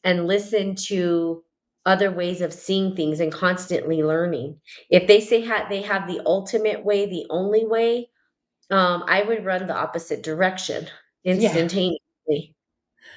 [0.05, 1.45] and listen to
[1.87, 4.61] other ways of seeing things and constantly learning.
[4.91, 8.11] If they say ha- they have the ultimate way, the only way,
[8.71, 10.89] um, I would run the opposite direction
[11.33, 11.53] Yeah.
[11.53, 12.55] instantaneously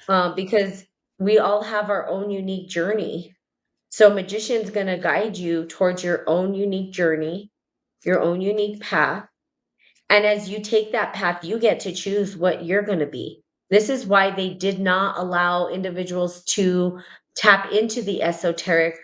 [0.07, 0.85] um, because
[1.19, 3.35] we all have our own unique journey.
[3.91, 7.51] So, magician's going to guide you towards your own unique journey,
[8.05, 9.27] your own unique path.
[10.09, 13.43] And as you take that path, you get to choose what you're going to be.
[13.71, 17.01] This is why they did not allow individuals to
[17.35, 18.97] tap into the esoteric,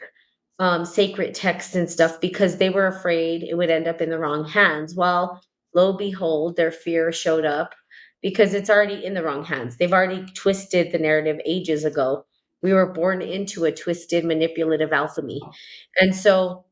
[0.60, 4.20] um, sacred texts and stuff because they were afraid it would end up in the
[4.20, 4.96] wrong hands.
[4.96, 5.42] Well,
[5.76, 7.76] lo behold, their fear showed up
[8.22, 9.78] because it's already in the wrong hands.
[9.78, 12.27] They've already twisted the narrative ages ago.
[12.64, 15.42] We were born into a twisted, manipulative alchemy.
[16.00, 16.66] And so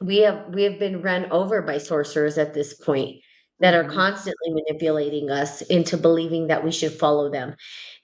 [0.00, 3.16] we have we have been run over by sorcerers at this point
[3.60, 7.56] that are hmm constantly manipulating us into believing that we should follow them.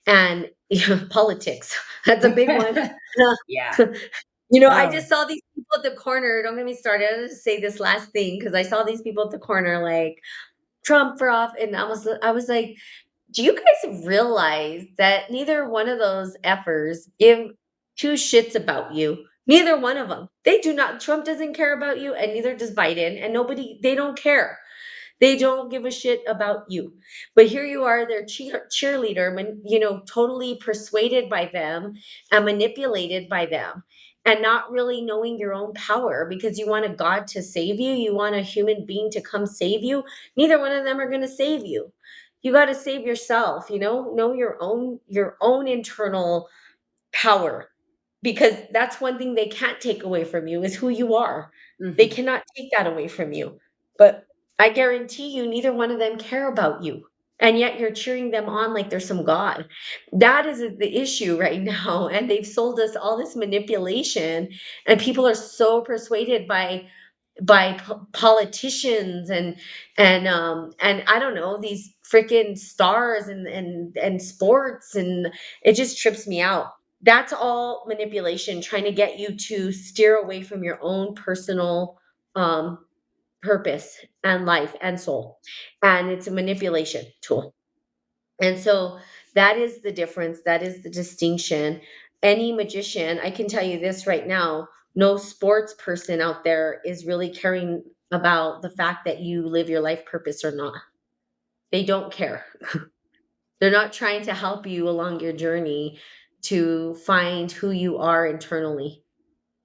[0.06, 1.76] And you know, politics,
[2.06, 2.78] that's a big one.
[3.48, 3.76] yeah.
[4.50, 4.90] You know, I Oh.
[4.92, 6.42] just saw these people at the corner.
[6.42, 7.08] Don't get me started.
[7.12, 10.18] I'll just say this last thing because I saw these people at the corner, like,
[10.84, 12.76] Trump for off, and I was I was like,
[13.34, 17.50] do you guys realize that neither one of those effers give
[17.96, 19.26] two shits about you?
[19.46, 20.28] Neither one of them.
[20.44, 21.00] They do not.
[21.00, 23.80] Trump doesn't care about you, and neither does Biden, and nobody.
[23.82, 24.58] They don't care.
[25.20, 26.92] They don't give a shit about you.
[27.34, 31.94] But here you are, their cheer- cheerleader, you know, totally persuaded by them
[32.30, 33.82] and manipulated by them
[34.26, 37.92] and not really knowing your own power because you want a God to save you,
[37.92, 40.04] you want a human being to come save you.
[40.36, 41.92] Neither one of them are going to save you.
[42.44, 46.48] You got to save yourself, you know, know your own your own internal
[47.12, 47.70] power
[48.22, 51.50] because that's one thing they can't take away from you is who you are.
[51.82, 51.96] Mm-hmm.
[51.96, 53.58] They cannot take that away from you.
[53.98, 54.26] But
[54.58, 57.06] I guarantee you neither one of them care about you
[57.40, 59.66] and yet you're cheering them on like there's some god
[60.12, 64.48] that is the issue right now and they've sold us all this manipulation
[64.86, 66.86] and people are so persuaded by
[67.42, 69.56] by po- politicians and
[69.98, 75.32] and um and i don't know these freaking stars and and and sports and
[75.62, 76.72] it just trips me out
[77.02, 81.98] that's all manipulation trying to get you to steer away from your own personal
[82.36, 82.78] um
[83.42, 85.38] purpose and life and soul.
[85.82, 87.54] And it's a manipulation tool.
[88.40, 88.98] And so
[89.34, 90.40] that is the difference.
[90.44, 91.80] That is the distinction.
[92.22, 97.06] Any magician, I can tell you this right now no sports person out there is
[97.06, 100.74] really caring about the fact that you live your life purpose or not.
[101.72, 102.44] They don't care.
[103.60, 105.98] They're not trying to help you along your journey
[106.42, 109.02] to find who you are internally.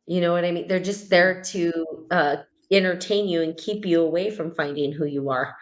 [0.07, 0.67] You know what I mean?
[0.67, 1.73] They're just there to
[2.11, 2.37] uh,
[2.71, 5.55] entertain you and keep you away from finding who you are.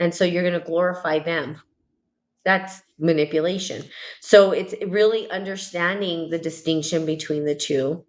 [0.00, 1.60] And so you're going to glorify them.
[2.44, 3.84] That's manipulation.
[4.20, 8.04] So it's really understanding the distinction between the two,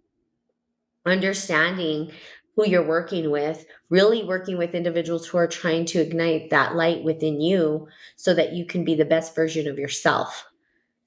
[1.08, 2.12] understanding
[2.56, 7.04] who you're working with, really working with individuals who are trying to ignite that light
[7.04, 10.46] within you so that you can be the best version of yourself.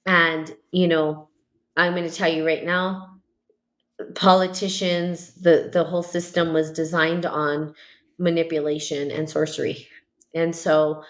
[0.05, 1.29] And, you know,
[1.77, 3.19] I'm going to tell you right now,
[4.15, 7.73] politicians, the the whole system was designed on
[8.17, 9.87] manipulation and sorcery.
[10.33, 11.03] And so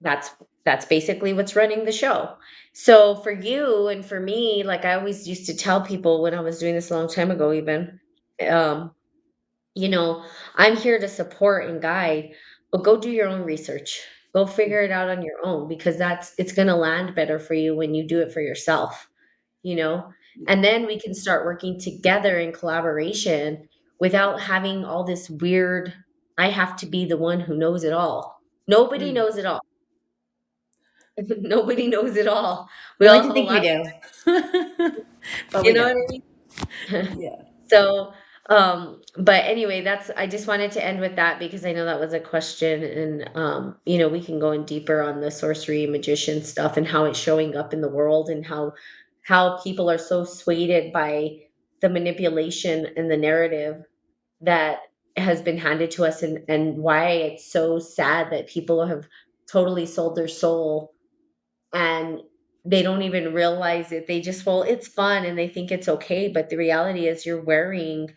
[0.00, 0.30] that's
[0.66, 2.36] that's basically what's running the show.
[2.74, 6.40] So for you and for me, like I always used to tell people when I
[6.42, 7.98] was doing this a long time ago even,
[8.46, 8.90] um,
[9.74, 10.24] you know,
[10.56, 12.32] I'm here to support and guide,
[12.72, 14.02] but go do your own research.
[14.34, 17.54] Go figure it out on your own because that's it's going to land better for
[17.54, 19.08] you when you do it for yourself.
[19.62, 20.12] You know,
[20.48, 23.68] and then we can start working together in collaboration
[24.00, 25.92] without having all this weird,
[26.38, 28.40] I have to be the one who knows it all.
[28.68, 29.14] Nobody mm.
[29.14, 29.60] knows it all.
[31.40, 32.68] Nobody knows it all.
[32.98, 33.84] We, we like to think we do.
[35.62, 35.94] you we know don't.
[35.94, 36.22] what I mean?
[37.20, 37.42] yeah.
[37.70, 38.12] So,
[38.48, 42.00] um, but anyway, that's I just wanted to end with that because I know that
[42.00, 45.86] was a question, and um, you know, we can go in deeper on the sorcery
[45.86, 48.72] magician stuff and how it's showing up in the world and how
[49.22, 51.38] how people are so swayed by
[51.80, 53.82] the manipulation and the narrative
[54.40, 54.80] that
[55.16, 59.08] has been handed to us and, and why it's so sad that people have
[59.50, 60.92] totally sold their soul
[61.76, 62.20] and
[62.64, 64.06] they don't even realize it.
[64.06, 67.42] They just well it's fun and they think it's okay but the reality is you're
[67.42, 68.10] wearing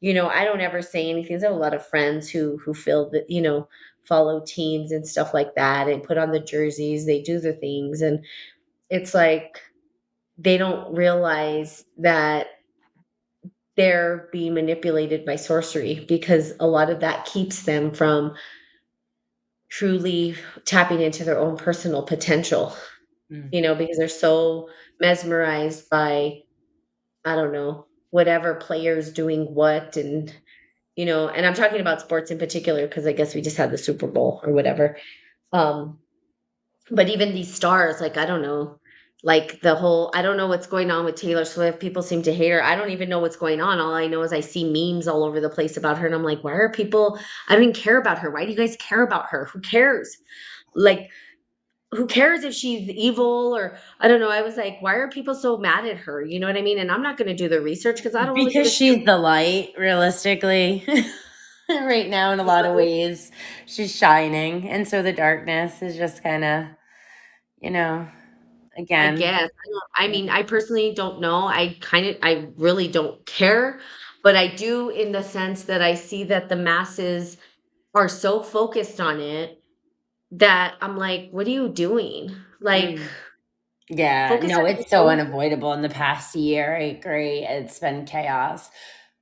[0.00, 1.36] you know i don't ever say anything.
[1.38, 3.68] I have a lot of friends who who feel that you know
[4.04, 7.06] follow teams and stuff like that and put on the jerseys.
[7.06, 8.24] They do the things and
[8.90, 9.60] it's like
[10.38, 12.48] they don't realize that
[13.76, 18.34] they're being manipulated by sorcery because a lot of that keeps them from
[19.70, 20.34] truly
[20.64, 22.74] tapping into their own personal potential
[23.30, 23.48] mm.
[23.52, 24.68] you know because they're so
[25.00, 26.38] mesmerized by
[27.24, 30.34] i don't know whatever players doing what and
[30.96, 33.70] you know and i'm talking about sports in particular because i guess we just had
[33.70, 34.96] the super bowl or whatever
[35.52, 35.98] um
[36.90, 38.78] but even these stars like i don't know
[39.24, 41.80] like the whole I don't know what's going on with Taylor Swift.
[41.80, 42.62] People seem to hate her.
[42.62, 43.80] I don't even know what's going on.
[43.80, 46.22] All I know is I see memes all over the place about her and I'm
[46.22, 47.18] like, why are people
[47.48, 48.30] I don't even care about her.
[48.30, 49.46] Why do you guys care about her?
[49.46, 50.16] Who cares?
[50.74, 51.10] Like
[51.92, 54.30] who cares if she's evil or I don't know.
[54.30, 56.22] I was like, why are people so mad at her?
[56.22, 56.78] You know what I mean?
[56.78, 59.72] And I'm not going to do the research because I don't because she's the light,
[59.78, 60.84] realistically.
[61.68, 63.30] right now, in a lot of ways,
[63.66, 66.66] she's shining, and so the darkness is just kind of,
[67.60, 68.06] you know,
[68.76, 69.14] again.
[69.14, 69.50] I guess.
[69.96, 71.46] I, I mean, I personally don't know.
[71.46, 73.80] I kind of, I really don't care,
[74.22, 77.38] but I do in the sense that I see that the masses
[77.94, 79.57] are so focused on it
[80.32, 82.34] that I'm like, what are you doing?
[82.60, 83.08] Like, mm.
[83.88, 86.76] yeah, no, it's so unavoidable in the past year.
[86.76, 87.46] I agree.
[87.46, 88.70] It's been chaos.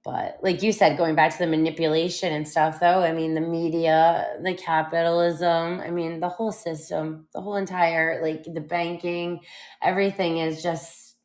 [0.05, 3.41] But like you said, going back to the manipulation and stuff, though, I mean, the
[3.41, 9.41] media, the capitalism, I mean, the whole system, the whole entire, like the banking,
[9.83, 11.17] everything is just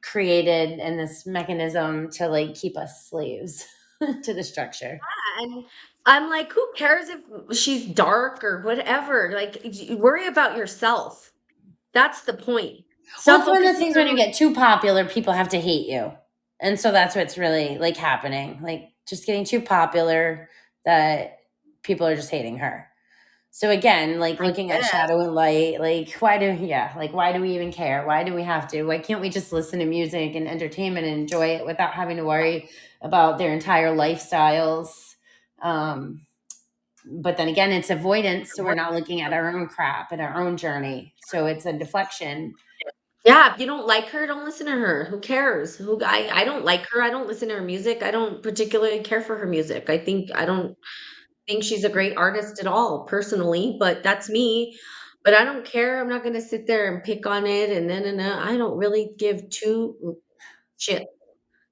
[0.00, 3.66] created in this mechanism to like keep us slaves
[4.22, 5.00] to the structure.
[5.00, 5.64] Yeah, and
[6.06, 9.32] I'm like, who cares if she's dark or whatever?
[9.34, 11.32] Like, worry about yourself.
[11.92, 12.84] That's the point.
[13.26, 15.86] Well, it's one of the things when you get too popular, people have to hate
[15.86, 16.12] you.
[16.60, 18.58] And so that's what's really like happening.
[18.62, 20.48] Like just getting too popular
[20.84, 21.38] that
[21.82, 22.88] people are just hating her.
[23.50, 27.40] So again, like looking at shadow and light, like why do yeah, like why do
[27.40, 28.04] we even care?
[28.04, 28.82] Why do we have to?
[28.82, 32.24] Why can't we just listen to music and entertainment and enjoy it without having to
[32.24, 32.68] worry
[33.00, 35.13] about their entire lifestyles?
[35.64, 36.26] Um
[37.06, 40.40] but then again, it's avoidance, so we're not looking at our own crap and our
[40.42, 41.14] own journey.
[41.28, 42.54] So it's a deflection.
[43.24, 45.06] Yeah, if you don't like her, don't listen to her.
[45.06, 45.76] Who cares?
[45.76, 47.02] Who I I don't like her.
[47.02, 48.02] I don't listen to her music.
[48.02, 49.90] I don't particularly care for her music.
[49.90, 50.76] I think I don't
[51.48, 54.78] think she's a great artist at all personally, but that's me.
[55.24, 56.00] But I don't care.
[56.00, 58.78] I'm not going to sit there and pick on it and then and I don't
[58.78, 60.18] really give two
[60.78, 61.06] shit.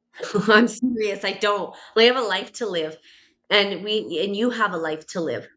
[0.48, 1.24] I'm serious.
[1.24, 1.74] I don't.
[1.96, 2.96] I have a life to live.
[3.52, 5.48] And we and you have a life to live.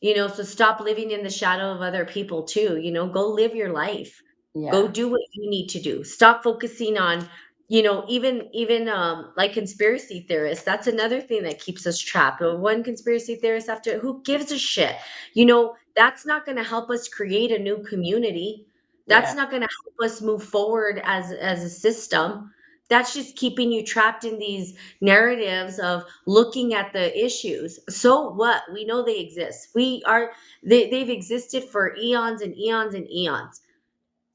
[0.00, 2.78] You know, so stop living in the shadow of other people too.
[2.78, 4.22] You know, go live your life
[4.54, 4.72] Yeah.
[4.72, 7.28] go do what you need to do stop focusing on
[7.68, 12.42] you know even even um like conspiracy theorists that's another thing that keeps us trapped
[12.42, 14.96] one conspiracy theorist after who gives a shit
[15.34, 18.66] you know that's not going to help us create a new community
[19.08, 19.36] that's Yeah.
[19.36, 22.52] not going to help us move forward as as a system
[22.88, 27.80] that's just keeping you trapped in these narratives of looking at the issues.
[27.88, 28.62] So what?
[28.72, 29.68] We know they exist.
[29.74, 30.32] We are
[30.62, 33.60] they, they've existed for eons and eons and eons.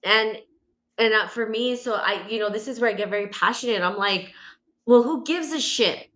[0.03, 0.39] And
[0.97, 3.81] and uh, for me so i you know this is where i get very passionate.
[3.83, 4.33] I'm like
[4.87, 6.09] well who gives a shit?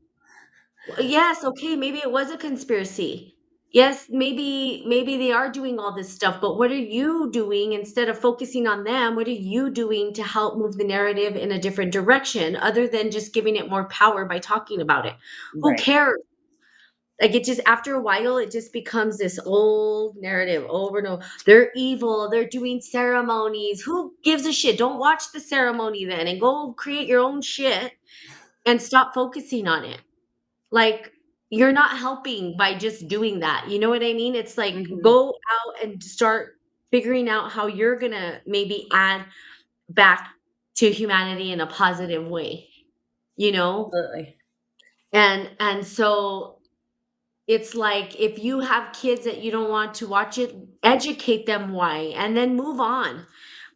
[1.00, 3.35] Yes okay maybe it was a conspiracy
[3.76, 8.10] yes maybe maybe they are doing all this stuff but what are you doing instead
[8.10, 9.16] of focusing on them?
[9.18, 13.12] What are you doing to help move the narrative in a different direction other than
[13.12, 15.16] just giving it more power by talking about it?
[15.62, 15.80] Who Right.
[15.80, 16.20] cares?
[17.22, 21.24] Like it just after a while it just becomes this old narrative over and over
[21.46, 23.82] they're evil they're doing ceremonies.
[23.84, 24.78] Who gives a shit?
[24.80, 27.94] Don't watch the ceremony then and go create your own shit
[28.66, 30.02] and stop focusing on it.
[30.72, 31.12] Like
[31.56, 35.02] you're not helping by just doing that you know what i mean it's like Mhm.
[35.04, 36.56] go out and start
[36.92, 39.26] figuring out how you're gonna maybe add
[39.90, 40.30] back
[40.76, 42.70] to humanity in a positive way
[43.38, 44.38] you know Absolutely.
[45.14, 46.60] and and so
[47.48, 51.74] it's like if you have kids that you don't want to watch it educate them
[51.74, 53.26] why and then move on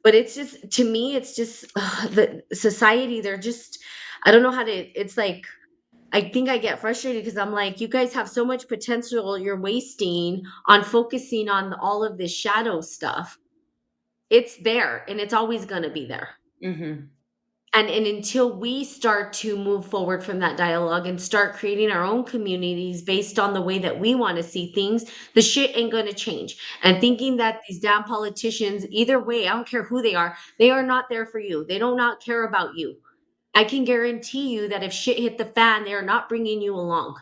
[0.03, 3.79] but it's just to me it's just ugh, the society they're just
[4.25, 5.45] i don't know how to it's like
[6.13, 9.59] i think i get frustrated because i'm like you guys have so much potential you're
[9.59, 13.37] wasting on focusing on all of this shadow stuff.
[14.29, 16.29] It's there and it's always going to be there.
[16.63, 17.05] Hmm
[17.73, 22.03] and and until we start to move forward from that dialogue and start creating our
[22.03, 25.05] own communities based on the way that we want to see things
[25.35, 26.57] the shit ain't going to change.
[26.83, 30.71] And thinking that these damn politicians either way i don't care who they are they
[30.71, 31.65] are not there for you.
[31.67, 32.97] They do not care about you
[33.55, 36.73] i can guarantee you that if shit hit the fan they are not bringing you
[36.75, 37.15] along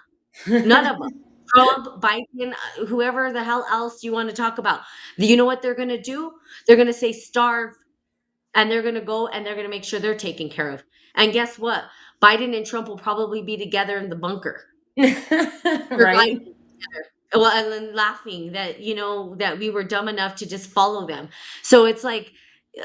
[0.47, 1.09] none of them
[1.55, 4.81] trump biden uh, whoever the hell else you want to talk about
[5.17, 6.31] you know what they're going to do
[6.65, 7.73] they're going to say starve
[8.57, 10.83] and they're going to go and they're going to make sure they're taken care of.
[11.15, 11.85] And guess what?
[12.21, 14.65] Biden and Trump will probably be together in the bunker.
[14.97, 16.39] right.
[17.33, 21.05] Well, and then laughing that, you know, that we were dumb enough to just follow
[21.05, 21.29] them.
[21.61, 22.31] So it's like,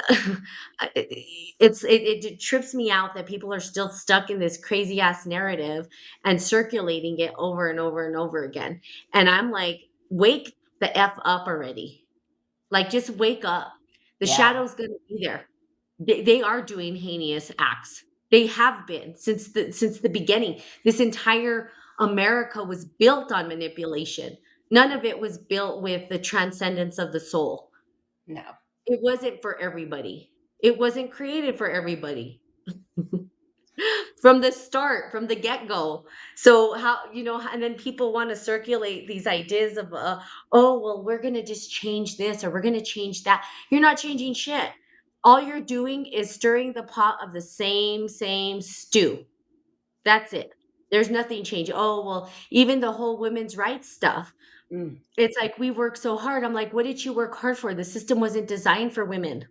[0.95, 5.25] it's it, it trips me out that people are still stuck in this crazy ass
[5.25, 5.87] narrative
[6.25, 8.81] and circulating it over and over and over again.
[9.13, 12.05] And i'm like wake the f up already.
[12.71, 13.73] Like just wake up.
[14.19, 14.35] The Yeah.
[14.35, 15.47] shadow's gonna be there.
[15.99, 18.03] They, they are doing heinous acts.
[18.31, 20.61] They have been since the since the beginning.
[20.85, 24.37] This entire america was built on manipulation.
[24.71, 27.71] None of it was built with the transcendence of the soul.
[28.27, 28.43] No.
[28.87, 30.31] It wasn't for everybody.
[30.61, 32.41] It wasn't created for everybody.
[34.21, 36.05] From the start from the get-go.
[36.35, 40.19] So how you know and then people want to circulate these ideas of uh,
[40.51, 43.45] oh well we're gonna just change this or we're gonna change that.
[43.71, 44.69] You're not changing shit.
[45.23, 49.25] All you're doing is stirring the pot of the same same stew.
[50.05, 50.51] That's it.
[50.91, 51.75] There's nothing changing.
[51.77, 54.33] Oh well even the whole women's rights stuff
[54.71, 54.97] Mm.
[55.17, 57.83] it's like we work so hard i'm like what did you work hard for the
[57.83, 59.45] system wasn't designed for women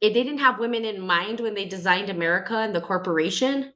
[0.00, 3.72] it they didn't have women in mind when they designed america and the corporation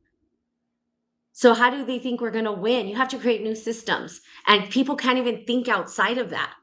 [1.32, 2.88] So how do they think we're going to win?
[2.88, 4.20] You have to create new systems.
[4.46, 6.54] And people can't even think outside of that.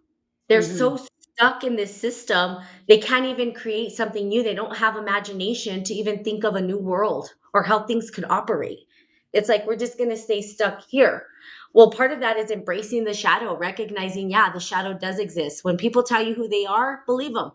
[0.49, 0.77] They're Mhm.
[0.77, 0.97] so
[1.35, 4.43] stuck in this system, they can't even create something new.
[4.43, 8.25] They don't have imagination to even think of a new world or how things could
[8.25, 8.87] operate.
[9.33, 11.27] It's like we're just going to stay stuck here.
[11.75, 15.65] Well, part of that is embracing the shadow, recognizing, yeah, the shadow does exist.
[15.65, 17.53] When people tell you who they are, believe them.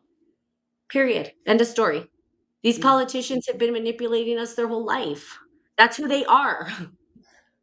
[0.91, 1.33] Period.
[1.47, 2.07] End of story.
[2.63, 5.39] These politicians have been manipulating us their whole life.
[5.79, 6.71] That's who they are.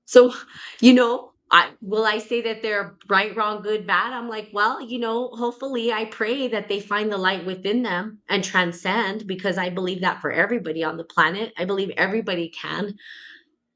[0.05, 0.33] So,
[0.81, 4.13] you know, I will I say that they're right, wrong, good, bad?
[4.13, 8.19] I'm like, well, you know, hopefully I pray that they find the light within them
[8.29, 11.53] and transcend because I believe that for everybody on the planet.
[11.57, 12.97] I believe everybody can.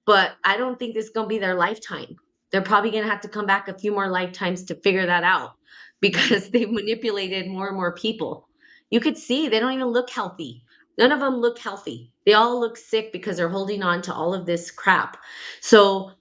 [0.06, 2.18] But I don't think this is going to be their lifetime.
[2.52, 5.24] They're probably going to have to come back a few more lifetimes to figure that
[5.24, 5.54] out
[6.02, 8.48] because they've manipulated more and more people.
[8.90, 10.64] You could see they don't even look healthy.
[10.98, 12.12] None of them look healthy.
[12.26, 15.18] They all look sick because they're holding on to all of this crap.
[15.62, 16.12] So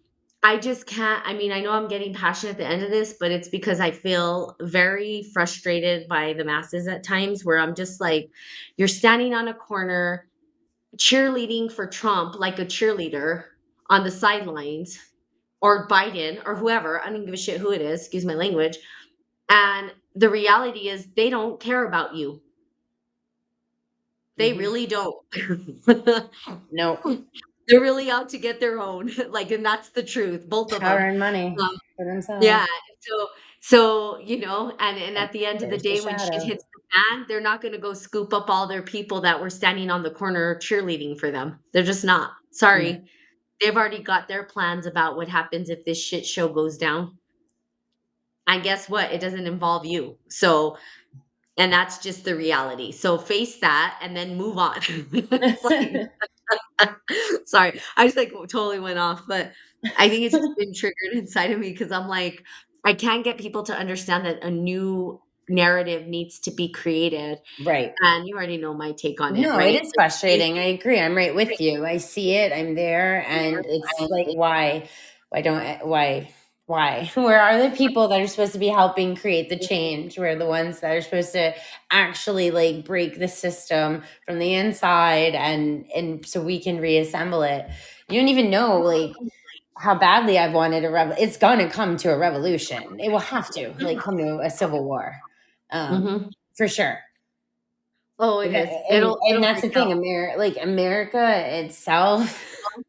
[0.43, 1.23] I just can't.
[1.27, 3.81] I mean, I know I'm getting passionate at the end of this, but it's because
[3.81, 8.31] I feel very frustrated by the masses at times where I'm just like,
[8.77, 10.29] you're standing on a corner
[10.97, 13.45] cheerleading for Trump like a cheerleader
[13.91, 14.99] on the sidelines
[15.63, 17.01] or Biden or whoever.
[17.01, 18.79] I don't give a shit who it is, excuse my language.
[19.51, 22.41] And the reality is they don't care about you.
[24.37, 24.59] They Mhm.
[24.59, 25.17] really don't.
[26.73, 26.99] no.
[27.69, 29.11] They're really out to get their own.
[29.31, 30.49] Like, and that's the truth.
[30.49, 31.11] Both of Power them.
[31.11, 32.45] and money Um, for themselves.
[32.45, 32.67] yeah.
[33.01, 33.29] So,
[33.61, 36.43] so you know, and and at the end of the There's the day, when shit
[36.43, 39.51] hits the fan, they're not going to go scoop up all their people that were
[39.51, 41.59] standing on the corner cheerleading for them.
[41.73, 42.31] They're just not.
[42.51, 43.05] Sorry, Mm.
[43.61, 47.19] They've already got their plans about what happens if this shit show goes down.
[48.47, 49.13] And guess what?
[49.13, 50.17] It doesn't involve you.
[50.29, 50.77] So,
[51.59, 52.93] and that's just the reality.
[52.93, 54.81] So face that and then move on.
[55.65, 56.11] Like-
[57.47, 59.53] sorry, I just like totally went off, but
[59.99, 62.45] I think it's been triggered inside of me because I'm like,
[62.85, 65.21] I can't get people to understand that a new
[65.51, 67.39] narrative needs to be created.
[67.67, 67.93] right.
[68.03, 69.75] And you already know my take on it, No, right?
[69.75, 70.59] it is frustrating.
[70.59, 70.99] I agree.
[71.01, 71.85] I'm right with you.
[71.85, 72.53] I see it.
[72.53, 74.89] I'm there, and it's like, why,
[75.29, 76.33] why don't, why,
[76.67, 77.11] why?
[77.15, 80.19] Where are the people that are supposed to be helping create the change?
[80.19, 81.53] Where are the ones that are supposed to
[81.91, 87.67] actually like break the system from the inside, and and so we can reassemble it?
[88.09, 89.17] You don't even know like
[89.79, 91.15] how badly I've wanted a rev.
[91.19, 92.99] It's gonna come to a revolution.
[93.01, 95.15] It will have to like come to a civil war,
[95.73, 96.31] um, Mhm.
[96.57, 97.01] for sure.
[98.19, 99.93] Oh, it and, it'll, and it'll that's the thing.
[99.93, 102.45] America, like America itself.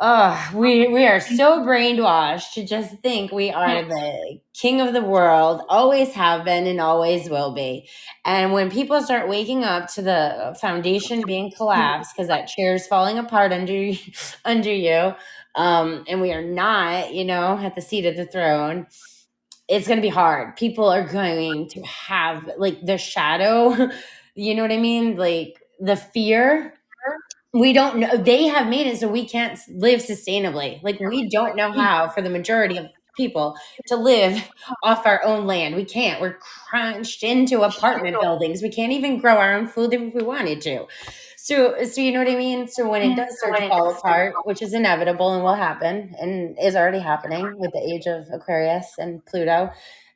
[0.00, 5.02] Oh, we we are so brainwashed to just think we are the king of the
[5.02, 7.88] world, always have been and always will be.
[8.24, 12.86] And when people start waking up to the foundation being collapsed because that chair is
[12.86, 13.98] falling apart under you-
[14.44, 15.14] under you,
[15.56, 18.86] um, and we are not, you know, at the seat of the throne,
[19.68, 20.56] it's going to be hard.
[20.56, 23.90] People are going to have like the shadow,
[24.34, 25.16] you know what I mean?
[25.16, 26.74] Like the fear.
[27.52, 28.16] We don't know.
[28.16, 30.82] They have made it so we can't live sustainably.
[30.82, 32.86] Like we don't know how for the majority of
[33.16, 34.42] people to live
[34.82, 35.74] off our own land.
[35.74, 36.20] We can't.
[36.20, 36.38] We're
[36.70, 38.62] crunched into apartment buildings.
[38.62, 40.86] We can't even grow our own food if we wanted to.
[41.48, 42.68] So, so you know what I mean.
[42.68, 46.54] So when it does start to fall apart, which is inevitable and will happen, and
[46.62, 49.70] is already happening with the age of Aquarius and Pluto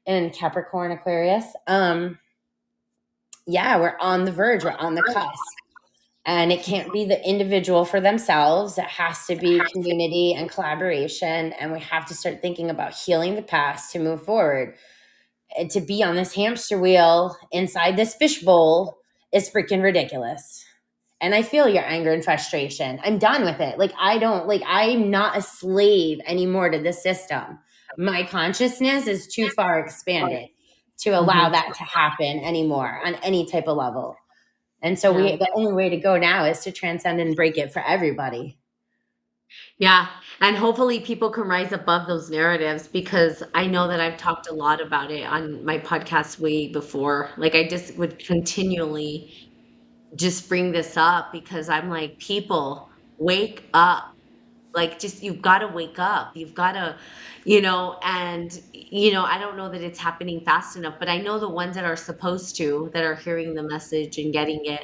[0.06, 2.18] and Capricorn Aquarius, um,
[3.46, 4.62] yeah, we're on the verge.
[4.62, 5.40] We're on the cusp.
[6.26, 8.76] And it can't be the individual for themselves.
[8.76, 11.54] It has to be community and collaboration.
[11.54, 14.74] And we have to start thinking about healing the past to move forward.
[15.56, 18.98] And to be on this hamster wheel inside this fishbowl
[19.32, 20.66] is freaking ridiculous.
[21.22, 23.00] And I feel your anger and frustration.
[23.04, 23.78] I'm done with it.
[23.78, 27.60] Like, I don't, like, I'm not a slave anymore to the system.
[27.96, 30.50] My consciousness is too far expanded
[30.98, 31.52] to allow Mhm.
[31.52, 34.16] that to happen anymore on any type of level.
[34.82, 37.72] And so we the only way to go now is to transcend and break it
[37.72, 38.58] for everybody.
[39.78, 40.08] Yeah,
[40.40, 44.54] and hopefully people can rise above those narratives because I know that I've talked a
[44.54, 47.30] lot about it on my podcast way before.
[47.36, 49.51] Like I just would continually
[50.16, 54.04] just bring this up because I'm like, people, wake up.
[54.74, 56.32] Like just you've got to wake up.
[56.34, 56.96] You've got to,
[57.44, 61.18] you know, and you know, I don't know that it's happening fast enough, but I
[61.18, 64.80] know the ones that are supposed to, that are hearing the message and getting it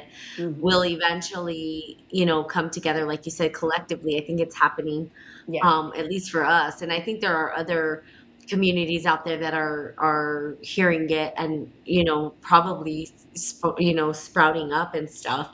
[0.59, 4.17] will eventually, you know, come together like you said collectively.
[4.21, 5.09] I think it's happening
[5.47, 5.63] Yeah.
[5.63, 6.81] um, at least for us.
[6.81, 8.03] And I think there are other
[8.49, 14.11] communities out there that are are hearing it and you know probably sp- you know
[14.11, 15.51] sprouting up and stuff.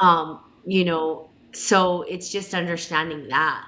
[0.00, 3.64] Um, you know, so it's just understanding that.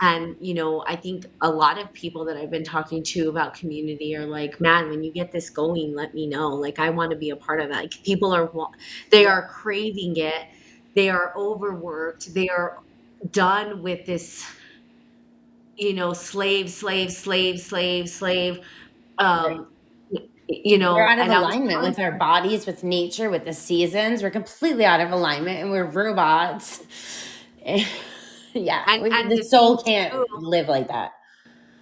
[0.00, 3.54] and you know i think a lot of people that i've been talking to about
[3.54, 7.10] community are like man when you get this going let me know like i want
[7.12, 8.50] to be a part of that like, people are
[9.10, 10.44] they are craving it
[10.94, 12.74] they are overworked they are
[13.30, 14.44] done with this
[15.76, 18.60] you know slave slave slave slave slave
[19.18, 19.66] um
[20.48, 24.22] you know we're out of alignment with our bodies with nature with the seasons.
[24.22, 26.82] We're completely out of alignment and we're robots.
[28.54, 31.12] Yeah and, we, and the, the soul can't too, live like that.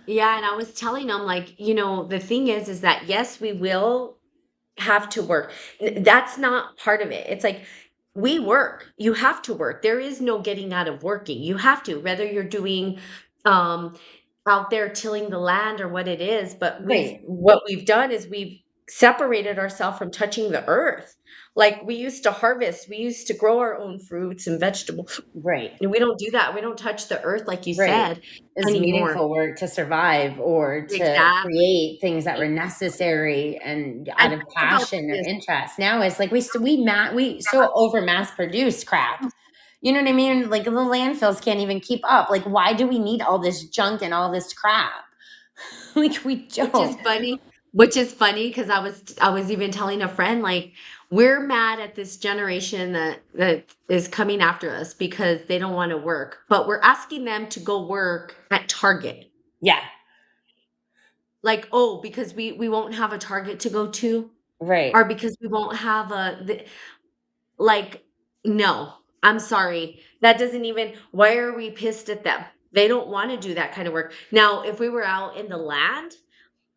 [0.07, 3.41] Yeah and i was telling them like you know the thing is is that yes
[3.41, 4.17] we will
[4.79, 5.53] have to work.
[5.81, 7.27] That's not part of it.
[7.29, 7.65] It's like
[8.15, 8.93] we work.
[8.97, 9.83] You have to work.
[9.83, 11.43] There is no getting out of working.
[11.43, 12.99] You have to whether you're doing
[13.45, 13.95] um
[14.49, 17.21] out there tilling the land or what it is but we right.
[17.25, 21.17] what we've done is we've separated ourselves from touching the earth
[21.55, 25.73] like we used to harvest we used to grow our own fruits and vegetables right
[25.81, 27.89] and we don't do that we don't touch the earth like you right.
[27.89, 28.23] said
[28.57, 28.81] it's anymore.
[28.81, 31.53] meaningful work to survive or to exactly.
[31.53, 36.43] create things that were necessary and out of passion or interest now it's like we
[36.61, 39.25] we ma- we so over mass produced crap
[39.81, 40.51] you know what i mean?
[40.51, 42.31] Like the landfills can't even keep up.
[42.31, 44.93] Like why do we need all this junk and all this crap?
[45.95, 47.41] Like we don't which is funny
[47.73, 50.73] which is funny because i was i was even telling a friend like
[51.11, 55.91] we're mad at this generation that that is coming after us because they don't want
[55.91, 59.31] to work but we're asking them to go work at target.
[59.61, 59.81] Yeah.
[61.43, 64.31] Like oh because we we won't have a target to go to?
[64.61, 64.93] Right.
[64.95, 66.65] Or because we won't have a the,
[67.59, 68.05] like
[68.45, 73.31] no i'm sorry that doesn't even why are we pissed at them they don't want
[73.31, 76.15] to do that kind of work now if we were out in the land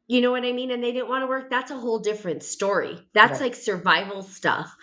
[0.08, 0.72] you know what I mean?
[0.72, 1.50] And they didn't want to work.
[1.50, 3.00] That's a whole different story.
[3.14, 3.48] That's right.
[3.48, 4.76] like survival stuff.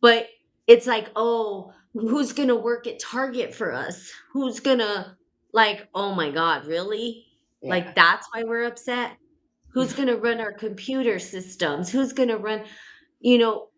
[0.00, 0.28] But
[0.66, 4.10] it's like, oh, who's going to work at Target for us?
[4.32, 5.16] Who's going to,
[5.52, 7.26] like, oh my God, really?
[7.60, 7.70] Yeah.
[7.70, 9.12] Like, that's why we're upset?
[9.68, 11.90] Who's going to run our computer systems?
[11.90, 12.64] Who's going to run,
[13.20, 13.68] you know,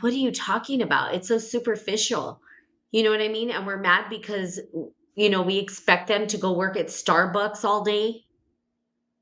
[0.00, 1.14] what are you talking about?
[1.14, 2.40] It's so superficial.
[2.92, 3.50] You know what I mean?
[3.50, 4.60] And we're mad because,
[5.14, 8.24] you know, we expect them to go work at Starbucks all day.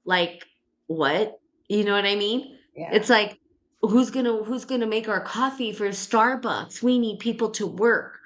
[0.05, 0.47] Like,
[0.87, 1.41] what?
[1.69, 2.59] You know what I mean?
[2.75, 2.91] Yeah.
[2.93, 3.39] It's like
[3.83, 6.83] who's going to who's to make our coffee for Starbucks?
[6.83, 8.19] We need people to work.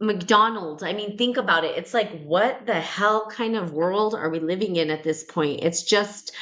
[0.00, 0.82] McDonald's.
[0.82, 1.78] I mean, think about it.
[1.78, 5.60] It's like what the hell kind of world are we living in at this point?
[5.62, 6.32] It's just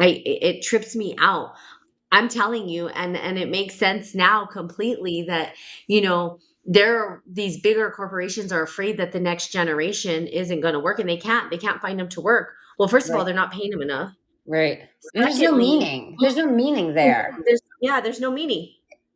[0.00, 1.54] I it trips me out.
[2.10, 5.54] I'm telling you and and it makes sense now completely that,
[5.86, 10.80] you know, there these bigger corporations are afraid that the next generation isn't going to
[10.80, 12.50] work and they can't they can't find them to work.
[12.78, 13.14] Well, first right.
[13.14, 14.14] of all, they're not paying them enough.
[14.46, 14.80] Right.
[15.14, 16.16] there's no meaning.
[16.20, 17.36] There's no meaning there.
[17.44, 18.72] There's yeah, there's no meaning.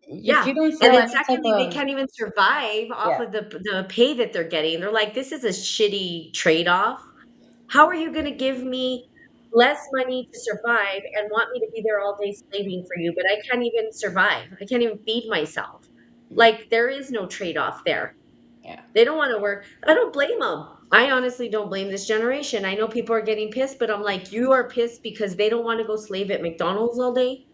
[0.08, 0.44] If yeah.
[0.46, 3.22] and then secondly, of, they can't even survive off yeah.
[3.22, 4.80] of the the pay that they're getting.
[4.80, 7.02] They're like, this is a shitty trade off.
[7.68, 9.08] How are you going to give me
[9.52, 13.12] less money to survive and want me to be there all day slaving for you,
[13.16, 14.48] but I can't even survive.
[14.60, 15.85] I can't even feed myself.
[16.30, 18.14] Like there is no trade off there.
[18.64, 18.80] Yeah.
[18.94, 19.64] They don't want to work.
[19.86, 20.68] I don't blame them.
[20.90, 22.64] I honestly don't blame this generation.
[22.64, 25.64] I know people are getting pissed, but I'm like, you are pissed because they don't
[25.64, 27.46] want to go slave at McDonald's all day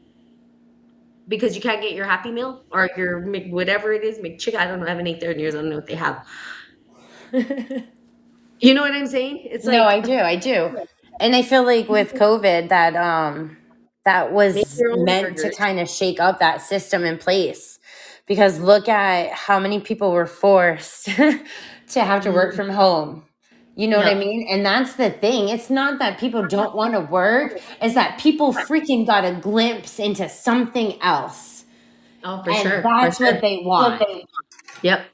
[1.29, 4.57] because you can't get your Happy Meal or your Mc, whatever it is, McChicken.
[4.57, 4.87] I don't know.
[4.87, 5.55] I haven't ate there in years.
[5.55, 6.27] I don't know what they have.
[8.61, 9.41] you know what I'm saying?
[9.45, 10.77] It's like, no, I do, I do,
[11.21, 13.57] and I feel like with COVID that um
[14.05, 15.43] that was meant burgers.
[15.43, 17.79] to kind of shake up that system in place
[18.27, 21.43] because look at how many people were forced to
[22.01, 22.57] have to work mm-hmm.
[22.57, 23.25] from home.
[23.75, 24.47] You know what I mean?
[24.51, 25.49] And that's the thing.
[25.49, 29.99] It's not that people don't want to work, it's that people freaking got a glimpse
[29.99, 31.65] into something else.
[32.23, 32.83] Oh, for and sure.
[32.83, 33.41] That's for what sure.
[33.41, 34.03] they want.
[34.83, 35.07] Yep.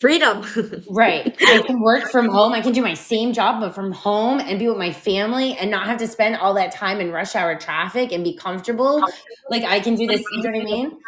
[0.00, 0.44] Freedom.
[0.90, 1.36] right.
[1.42, 2.52] I can work from home.
[2.54, 5.70] I can do my same job, but from home and be with my family and
[5.70, 9.04] not have to spend all that time in rush hour traffic and be comfortable.
[9.50, 10.22] Like I can do this.
[10.32, 10.98] You know what I mean?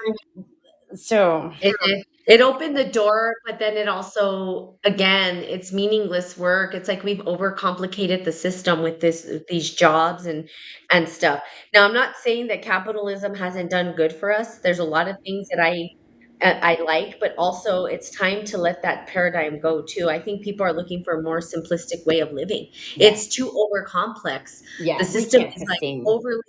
[0.94, 6.74] So it, it, it opened the door, but then it also, again, it's meaningless work.
[6.74, 10.48] It's like we've overcomplicated the system with this these jobs and
[10.92, 11.42] and stuff.
[11.72, 14.58] Now, I'm not saying that capitalism hasn't done good for us.
[14.60, 15.88] There's a lot of things that I
[16.42, 20.08] uh, I like, but also it's time to let that paradigm go too.
[20.10, 22.68] I think people are looking for a more simplistic way of living.
[22.96, 24.62] It's too over complex.
[24.78, 26.42] Yeah, the system is like overly.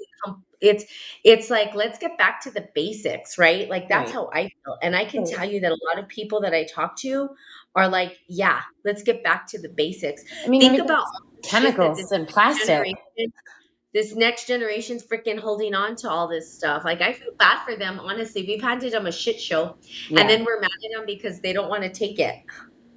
[0.65, 0.85] It's
[1.23, 3.69] it's like let's get back to the basics, right?
[3.69, 4.13] Like that's right.
[4.13, 5.33] how I feel, and I can right.
[5.33, 7.29] tell you that a lot of people that I talk to
[7.75, 10.23] are like, yeah, let's get back to the basics.
[10.43, 11.05] I mean, think about
[11.43, 12.95] chemicals and plastic
[13.95, 16.83] this next generation's freaking holding on to all this stuff.
[16.83, 18.43] Like I feel bad for them, honestly.
[18.45, 19.77] We've handed them a shit show,
[20.09, 20.19] yeah.
[20.19, 22.35] and then we're mad at them because they don't want to take it.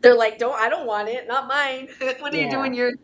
[0.01, 1.89] They're like, "Don't I don't want it, not mine.
[2.19, 2.74] What are you doing?
[2.74, 2.95] You're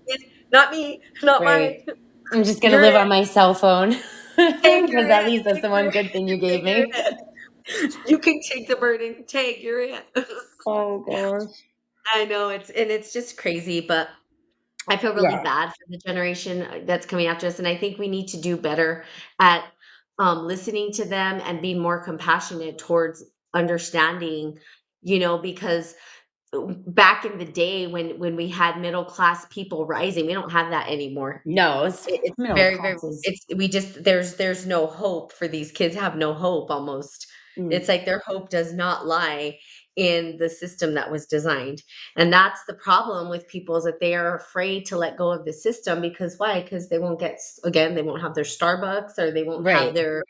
[0.53, 1.87] not me, not Right.
[1.87, 1.97] mine.
[2.33, 3.01] I'm just gonna You're live it.
[3.01, 3.97] on my cell phone
[4.37, 6.93] because at least that's the one good thing you gave me.
[8.07, 10.05] You can take the burden, take your it.
[10.67, 11.51] Oh gosh.
[12.15, 14.09] I know it's and it's just crazy, but
[14.89, 15.43] I feel really Yeah.
[15.43, 18.41] bad for the generation, uh, that's coming after us, and I think we need to
[18.41, 19.05] do better
[19.41, 19.65] at,
[20.19, 23.25] um, listening to them and being more compassionate towards
[23.55, 24.59] understanding,
[25.03, 25.95] you know, because,
[26.87, 30.71] back in the day when when we had middle class people rising, we don't have
[30.71, 31.43] that anymore.
[31.45, 35.49] No, it's It it's middle very, very it's we just there's there's no hope for
[35.49, 37.27] these kids have no hope almost.
[37.59, 37.73] Mm.
[37.73, 39.59] It's like their hope does not lie
[39.97, 41.83] in the system that was designed,
[42.17, 45.45] and that's the problem with people is that they are afraid to let go of
[45.45, 49.31] the system because why because they won't get again, they won't have their Starbucks or
[49.31, 50.25] they won't have their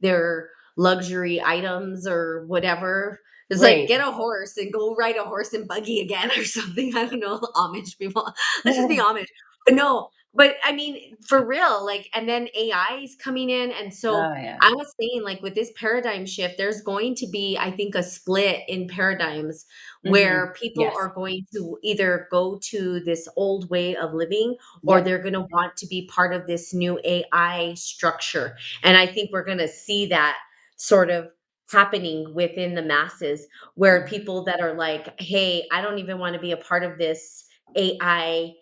[0.00, 3.20] their luxury items or whatever.
[3.50, 6.96] It's like, get a horse and go ride a horse and buggy again or something,
[6.96, 8.30] I don't know, Amish people.
[8.64, 9.26] Let's just be Amish.
[9.64, 13.92] But no, but I mean, for real, like and then AI is coming in, and
[13.92, 14.58] so Oh, yeah.
[14.62, 18.02] I was saying, like, with this paradigm shift, there's going to be, I think, a
[18.02, 19.66] split in paradigms
[20.04, 20.10] Mhm.
[20.12, 20.96] where people Yes.
[20.96, 24.56] are going to either go to this old way of living
[24.86, 25.04] or Yep.
[25.04, 29.44] they're gonna want to be part of this new AI structure, and I think we're
[29.44, 30.36] gonna see that
[30.76, 31.28] sort of
[31.72, 34.08] happening within the masses where Mhm.
[34.08, 37.44] people that are like, "Hey, I don't even wanna be a part of this
[37.76, 38.54] AI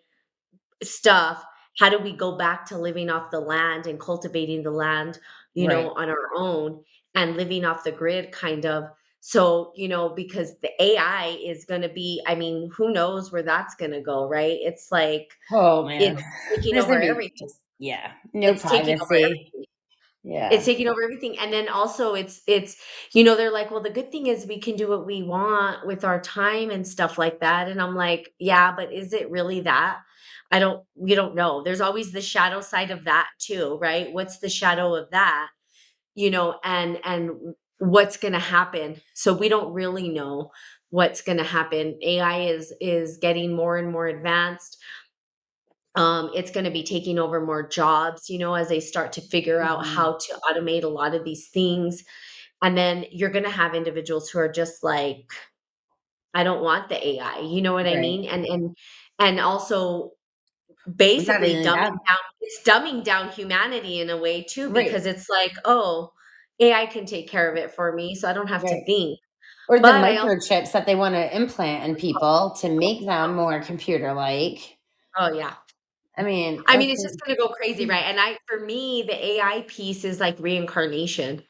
[0.82, 1.44] stuff.
[1.78, 5.18] How do we go back to living off the land and cultivating the land,
[5.54, 8.84] you know, on our own and living off the grid kind of?"
[9.20, 13.74] So, you know, because the AI is gonna be I mean, who knows where that's
[13.76, 14.58] gonna go, right?
[14.62, 16.16] It's like, Oh, man.
[16.16, 16.22] it's
[16.54, 17.50] taking over be everything.
[17.78, 19.63] yeah, no It's privacy.
[20.24, 20.46] Everything.
[20.50, 22.76] It's taking over everything, and then also it's it's
[23.14, 25.86] you know, they're like, "Well, the good thing is we can do what we want
[25.86, 29.60] with our time and stuff like that," and I'm like, "Yeah, but is it really
[29.62, 30.00] that?"
[30.52, 31.62] I don't we don't know.
[31.64, 34.12] There's always the shadow side of that too, right?
[34.12, 35.48] What's the shadow of that?
[36.14, 37.32] You know, and and
[37.78, 39.00] what's gonna happen?
[39.14, 40.50] So we don't really know
[40.90, 41.98] what's gonna happen.
[42.02, 44.78] AI is is getting more and more advanced.
[45.96, 49.60] Um, it's gonna be taking over more jobs, you know, as they start to figure
[49.62, 49.86] out Mhm.
[49.86, 52.04] how to automate a lot of these things,
[52.62, 55.32] and then you're gonna have individuals who are just like,
[56.34, 58.24] "I don't want the AI," you know what I mean?
[58.26, 58.76] And and
[59.18, 60.12] and also
[60.96, 65.00] basically dumbing down it's dumbing down humanity in a way too Right.
[65.00, 66.12] because it's like, "Oh,
[66.60, 68.86] AI can take care of it for me, so I don't have to Right.
[68.86, 69.20] think."
[69.68, 73.60] Or the But also microchips that they wanna implant in people to make them more
[73.62, 74.78] computer-like.
[75.16, 75.54] Oh, yeah.
[76.16, 78.04] I mean, I mean, it's just gonna go crazy, right?
[78.04, 81.42] And I for me, the AI piece is like reincarnation.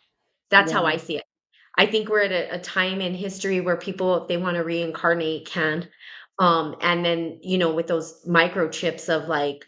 [0.51, 1.24] That's how I see it.
[1.78, 5.47] I think we're at a a time in history where people, if they wanna reincarnate,
[5.47, 5.89] can,
[6.41, 9.66] um, and then, you know, with those microchips of like,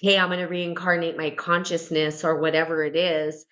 [0.00, 3.46] "Hey, I'm gonna reincarnate my consciousness," or whatever it is,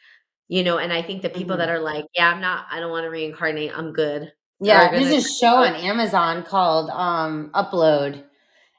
[0.48, 1.72] you know, and I think the people that Mhm.
[1.74, 5.56] are like, "Yeah, I'm not I don't wanna reincarnate, I'm good," Yeah, there's a show
[5.64, 8.24] on Amazon called, um, Upload,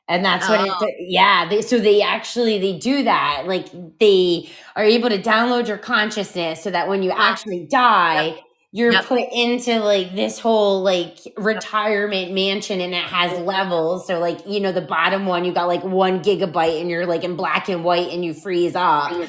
[0.10, 0.80] and that's what it Oh.
[0.80, 3.68] d yeah, they so they actually they do that, like,
[4.00, 7.68] they are able to download your consciousness so that when you actually
[8.12, 8.26] Yep.
[8.26, 8.40] die,
[8.72, 9.06] you're Yep.
[9.06, 14.60] put into, like, this whole, like, retirement mansion, and it has levels, so, like, you
[14.60, 17.84] know, the bottom one, you got, like, 1 gigabyte, and you're, like, in black and
[17.86, 19.22] white, and you freeze up.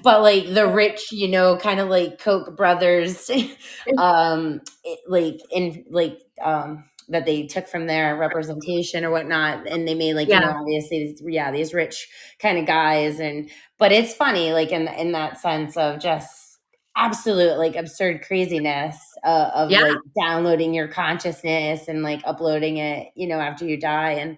[0.00, 3.28] But, like, the rich, you know, kinda like Koch brothers,
[3.96, 9.86] um, eh, like, in like, um, that they took from their representation or whatnot, and
[9.88, 12.08] they made, like, you know, obviously, these yeah, these rich
[12.38, 16.58] kinda guys, and but it's funny, like, in in that sense of just
[16.96, 19.80] absolute, like, absurd craziness o of, Yeah.
[19.82, 24.36] like, downloading your consciousness and, like, uploading it, you know, after you die, and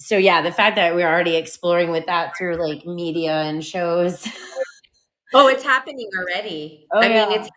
[0.00, 4.26] so, yeah, the fact that we're already exploring with that through, like, media and shows.
[5.34, 6.86] Oh, it's happening already.
[6.94, 7.50] Oh, I mean, it's.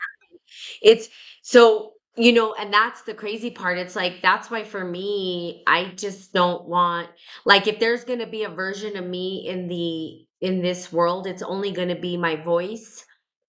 [0.84, 1.10] It's
[1.44, 5.92] so, you know, and that's the crazy part, it's like, that's why for me, I
[5.96, 7.10] just don't want
[7.46, 11.42] like, if there's gonna be a version of me in the in this world, it's
[11.44, 13.06] only gonna be my voice,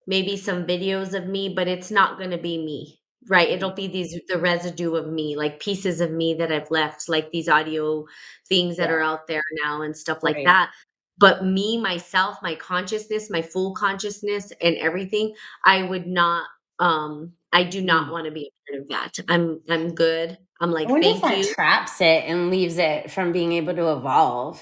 [0.07, 3.49] maybe some videos of me, but it's not gonna be me, right?
[3.49, 3.75] It'll Mm.
[3.75, 7.49] be these the residue of me, like, pieces of me that I've left, like, these
[7.49, 8.05] audio
[8.47, 10.45] things that are out there now and stuff like Right.
[10.45, 10.71] that.
[11.17, 15.35] But me, myself, my consciousness, my full consciousness and everything,
[15.65, 16.47] I would not,
[16.79, 18.13] um I do not Mm.
[18.13, 19.19] wanna be a part of that.
[19.29, 20.37] I'm I'm good.
[20.61, 23.51] I'm I like, wonder if "Thank that you." traps it and leaves it from being
[23.53, 24.61] able to evolve.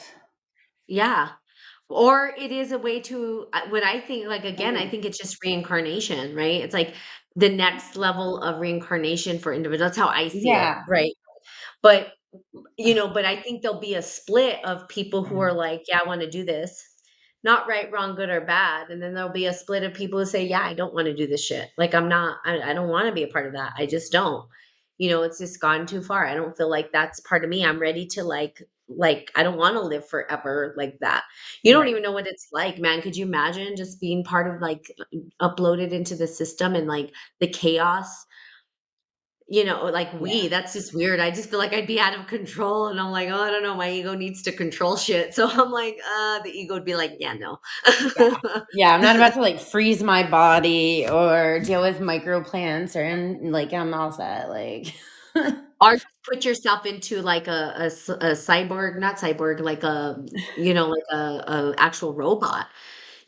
[0.88, 1.32] Yeah.
[1.90, 4.90] Or it is a way to uh, what I think like, again, I Mhm.
[4.90, 6.62] think it's just reincarnation, right?
[6.64, 6.96] It's like
[7.36, 10.88] the next level of reincarnation for individuals that's how I see it, Yeah.
[10.88, 11.14] right?
[11.84, 12.14] But
[12.78, 15.56] you know, but I think there'll be a split of people who are Mhm.
[15.56, 16.97] like, "Yeah, I wanna do this."
[17.44, 20.26] Not right, wrong, good, or bad, and then there'll be a split of people who
[20.26, 23.12] say, "Yeah, I don't wanna do this shit." Like, I'm not I I don't wanna
[23.12, 24.48] be a part of that, I just don't.
[24.98, 27.64] You know, it's just gone too far, I don't feel like that's part of me,
[27.64, 31.26] I'm ready to, like like, I don't wanna live forever like that.
[31.64, 31.90] You don't Right.
[31.90, 34.90] even know what it's like, man, could you imagine just being part of, like,
[35.42, 37.12] uploaded into the system and, like,
[37.42, 38.26] the chaos?
[39.50, 40.20] You know, like Yeah.
[40.20, 41.22] we, that's just weird.
[41.22, 43.64] I just feel like I'd be out of control, and I'm like, "Oh, I don't
[43.64, 46.96] know, my ego needs to control shit." So I'm like, uh, the ego would be
[46.96, 47.60] like, "Yeah, no."
[48.16, 48.38] Yeah.
[48.74, 53.52] Yeah, I'm not about to, like, freeze my body or deal with microplants or in
[53.52, 54.94] like, I'm all set, like
[55.82, 55.96] Or
[56.28, 60.18] put yourself into like a a a cyborg not cyborg, like a,
[60.58, 62.68] you know, like a a actual robot.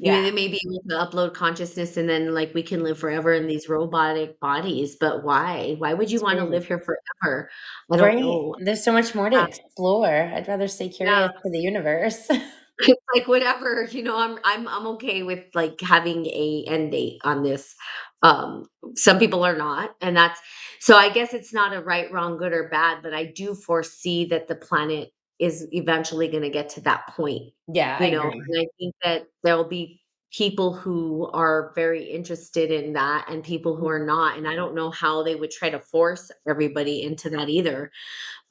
[0.02, 0.24] You know, Yeah.
[0.24, 3.48] they may be able to upload consciousness and then, like, we can live forever in
[3.48, 5.76] these robotic bodies, but why?
[5.78, 7.50] Why would you It's wanna live here forever?
[7.92, 8.18] I don't Right.
[8.18, 8.56] know.
[8.64, 9.44] There's so much more to Yeah.
[9.44, 10.08] explore.
[10.34, 11.28] I'd rather stay Yeah.
[11.28, 12.30] curious to the universe.
[12.82, 17.20] It's like, whatever, you know, I'm I'm I'm okay with, like, having a end date
[17.24, 17.76] on this.
[18.24, 18.66] Um,
[18.96, 20.40] some people are not, and that's
[20.80, 24.26] so I guess it's not a right, wrong, good, or bad, but I do foresee
[24.26, 28.44] that the planet is eventually gonna get to that point, Yeah, I you know, agree.
[28.48, 30.02] and I think that there'll be
[30.32, 34.06] people who are very interested in that and people who are Mhm.
[34.06, 37.92] not, and I don't know how they would try to force everybody into that either.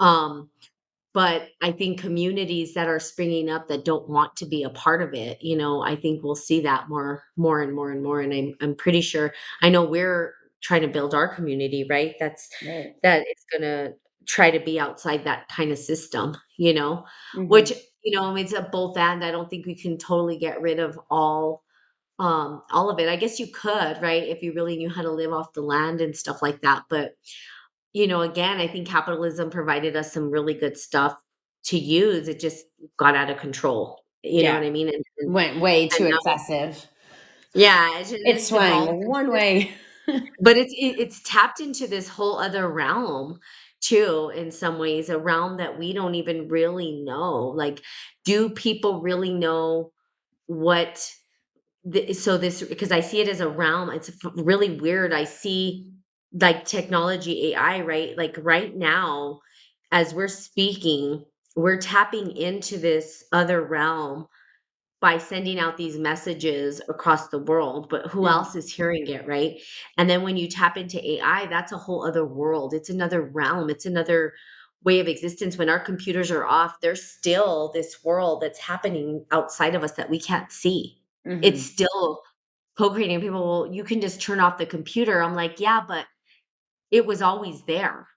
[0.01, 0.51] Um,
[1.15, 5.03] but I think communities that are springing up that don't want to be a part
[5.03, 8.21] of it, you know, I think we'll see that more more and more and more,
[8.21, 12.15] and I'm I'm pretty sure I know we're trying to build our community, right?
[12.21, 12.97] That's Right.
[13.03, 13.93] that is gonna
[14.29, 17.05] try to be outside that kinda system, you know?
[17.49, 17.83] Which, Mhm.
[18.05, 20.99] you know, it's a both and, I don't think we can totally get rid of
[21.11, 21.65] all,
[22.21, 23.09] um, all of it.
[23.11, 26.01] I guess you could, right, if you really knew how to live off the land
[26.03, 27.15] and stuff like that, but,
[27.95, 31.19] you know, again, I think capitalism provided us some really good stuff
[31.67, 32.67] to use, it just
[32.99, 34.05] got out of control.
[34.25, 34.89] You know what I mean?
[34.89, 36.87] And and Went way too now excessive.
[37.55, 39.73] Yeah, it's just It evolved one way.
[40.41, 43.41] but it's it it's tapped into this whole other realm
[43.81, 47.49] too, in some ways, a realm that we don't even really know.
[47.57, 47.83] Like,
[48.25, 49.93] do people really know
[50.47, 51.11] what
[51.85, 55.13] the so this because I see it as a realm, it's really weird.
[55.13, 55.91] I see,
[56.33, 58.17] like, technology, AI, right?
[58.19, 59.41] Like, right now,
[59.93, 61.25] as we're speaking,
[61.57, 64.27] we're tapping into this other realm
[65.01, 68.57] by sending out these messages across the world, but who else Mhm.
[68.57, 69.61] is hearing it, right?
[69.97, 73.71] And then when you tap into AI, that's a whole other world, it's another realm,
[73.71, 74.35] it's another
[74.85, 75.57] way of existence.
[75.59, 80.11] When our computers are off, there's still this world that's happening outside of us that
[80.11, 80.99] we can't see.
[81.43, 81.65] It's Mhm.
[81.65, 82.23] still
[82.79, 83.21] co-creating.
[83.21, 86.07] People, "Well, you can just turn off the computer." I'm like, "Yeah, but
[86.93, 88.09] it was always there."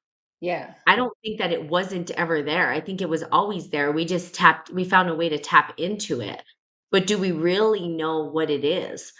[0.41, 0.73] Yeah.
[0.87, 4.05] I don't think that it wasn't ever there, I think it was always there, we
[4.05, 6.43] just tapped we found a way to tap into it.
[6.91, 9.13] But do we really know what it is?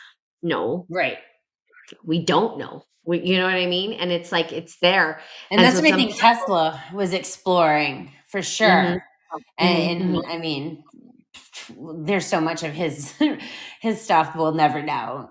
[0.43, 0.87] No.
[0.89, 1.17] Right.
[2.03, 2.83] We don't know.
[3.05, 3.93] We you know what I mean?
[3.93, 5.19] And it's like, it's there.
[5.51, 8.69] And And that's so what I think people Tesla was exploring for sure.
[8.69, 9.01] Mhm,
[9.57, 10.21] And mhm.
[10.21, 10.83] and I mean,
[12.05, 13.13] there's so much of his
[13.81, 15.29] his stuff we'll never know.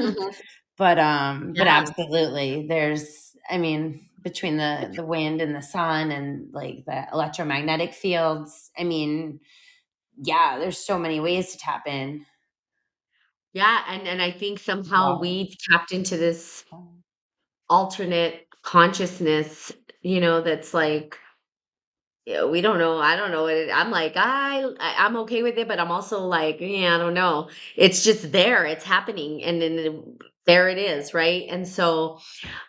[0.00, 0.34] Mhm.
[0.78, 6.52] But, um, but absolutely, there's I mean, between the the wind and the sun and,
[6.54, 9.40] like, the electromagnetic fields, I mean,
[10.16, 12.26] yeah, there's so many ways to tap in.
[13.52, 15.20] Yeah, and and I think somehow Wow.
[15.20, 16.64] we've tapped into this
[17.68, 19.72] alternate consciousness,
[20.02, 21.18] you know, that's like
[22.26, 25.42] Yeah, we don't know, I don't know what it I'm like, I I I'm okay
[25.42, 29.42] with it, but I'm also like, "Yeah, I don't know." It's just there, it's happening,
[29.42, 31.46] and then there it is, right?
[31.48, 32.18] And so,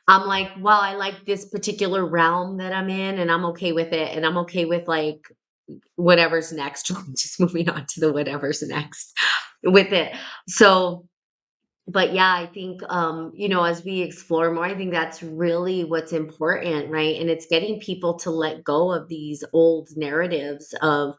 [0.07, 3.93] I'm like, "Well, I like this particular realm that I'm in, and I'm okay with
[3.93, 5.21] it, and I'm okay with, like,
[5.95, 6.87] whatever's next."
[7.17, 9.13] Just moving on to the whatever's next
[9.63, 10.15] with it.
[10.47, 11.05] So
[11.87, 15.83] but yeah, I think, um, you know, as we explore more, I think that's really
[15.83, 17.19] what's important, right?
[17.19, 21.15] And it's getting people to let go of these old narratives of,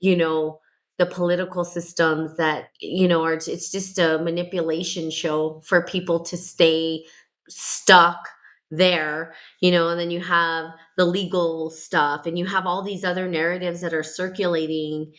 [0.00, 0.60] you know,
[0.98, 6.36] the political systems that, you know, are it's just a manipulation show for people to
[6.36, 7.04] stay
[7.48, 8.28] stuck
[8.70, 10.66] there, you know, and then you have
[10.98, 15.12] the legal stuff, and you have all these other narratives that are circulating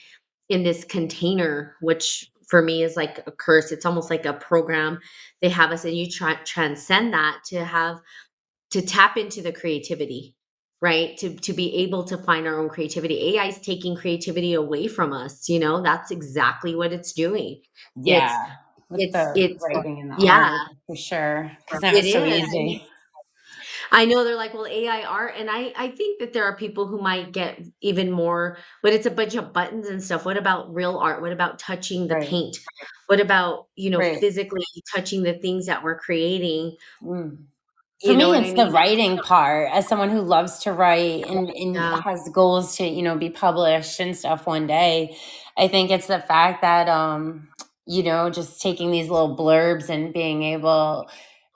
[0.50, 5.00] in this container, which for me is like a curse, it's almost like a program
[5.42, 8.00] they have us and you tran transcend that to have
[8.72, 10.36] to tap into the creativity,
[10.82, 11.18] right?
[11.20, 13.38] To to be able to find our own creativity.
[13.38, 17.62] AI is taking creativity away from us, you know, that's exactly what it's doing.
[18.06, 18.48] It's Yeah,
[18.98, 20.60] it's the it's writing and the yeah.
[20.88, 22.84] for sure, 'cause now It it's so is, easy.
[23.92, 26.88] I know they're like, "Well, AI art," and I I think that there are people
[26.88, 30.26] who might get even more but it's a bunch of buttons and stuff.
[30.26, 31.22] What about real art?
[31.22, 32.30] What about touching the Right.
[32.30, 32.58] paint?
[33.08, 34.20] What about, you know, Right.
[34.22, 34.64] physically
[34.96, 36.76] touching the things that we're creating?
[37.04, 37.38] Mm.
[38.06, 38.72] For You me, it's the mean?
[38.72, 39.70] writing part.
[39.74, 42.02] As someone who loves to write and and Yeah.
[42.06, 45.18] has goals to, you know, be published and stuff one day,
[45.58, 47.50] I think it's the fact that, um,
[47.88, 51.10] you know, just taking these little blurbs and being able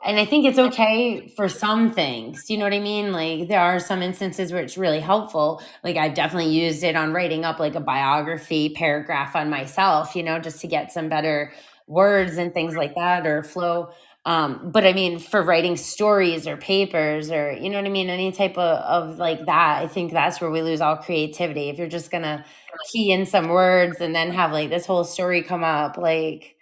[0.05, 3.11] and I think it's okay for some things, you know what I mean?
[3.11, 5.61] Like, there are some instances where it's really helpful.
[5.83, 10.23] Like, I've definitely used it on writing up, like, a biography paragraph on myself, you
[10.23, 11.53] know, just to get some better
[11.87, 13.91] words and things like that or flow.
[14.25, 18.09] Um, but I mean, for writing stories or papers or, you know what I mean?
[18.09, 21.69] Any type of, of like that, I think that's where we lose all creativity.
[21.69, 22.45] If you're just gonna
[22.93, 26.55] key in some words and then have like this whole story come up, like,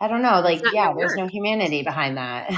[0.00, 2.50] I don't know, like, yeah, there's no humanity behind that.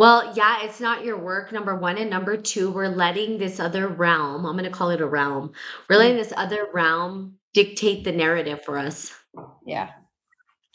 [0.00, 3.86] Well, yeah, it's not your work, number 1, and number 2, we're letting this other
[3.86, 5.52] realm, I'm gonna call it a realm,
[5.90, 9.12] we're letting this other realm dictate the narrative for us,
[9.66, 9.90] yeah.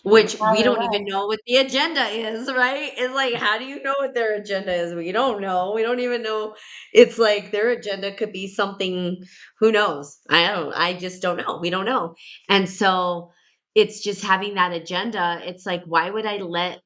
[0.03, 2.91] Which we don't even know what the agenda is, right?
[2.95, 4.93] It's like, how do you know what their agenda is?
[4.93, 5.71] We don't know.
[5.73, 6.55] We don't even know.
[6.93, 9.23] It's like their agenda could be something,
[9.59, 10.19] who knows?
[10.29, 11.57] I don't, I just don't know.
[11.59, 12.13] We don't know.
[12.47, 13.31] And so
[13.73, 15.41] it's just having that agenda.
[15.41, 16.81] It's like, why would I let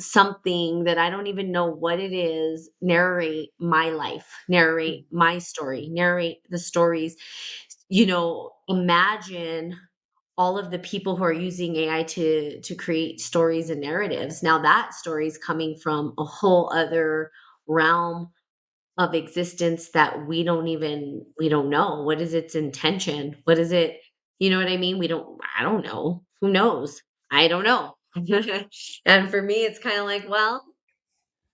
[0.00, 5.16] something that I don't even know what it is narrate my life, narrate mm.
[5.18, 7.16] my story, narrate the stories.
[7.88, 9.76] You know, imagine
[10.38, 14.42] all of the people who are using AI to to create stories and narratives.
[14.42, 17.30] Now that story is coming from a whole other
[17.68, 18.32] realm
[18.98, 22.02] of existence that we don't even we don't know.
[22.02, 23.36] What is its intention?
[23.44, 24.00] What is it?
[24.38, 24.98] You know what I mean?
[24.98, 26.24] We don't I don't know.
[26.40, 27.02] Who knows?
[27.30, 27.94] I don't know.
[29.06, 30.64] and for me it's kind of like, well,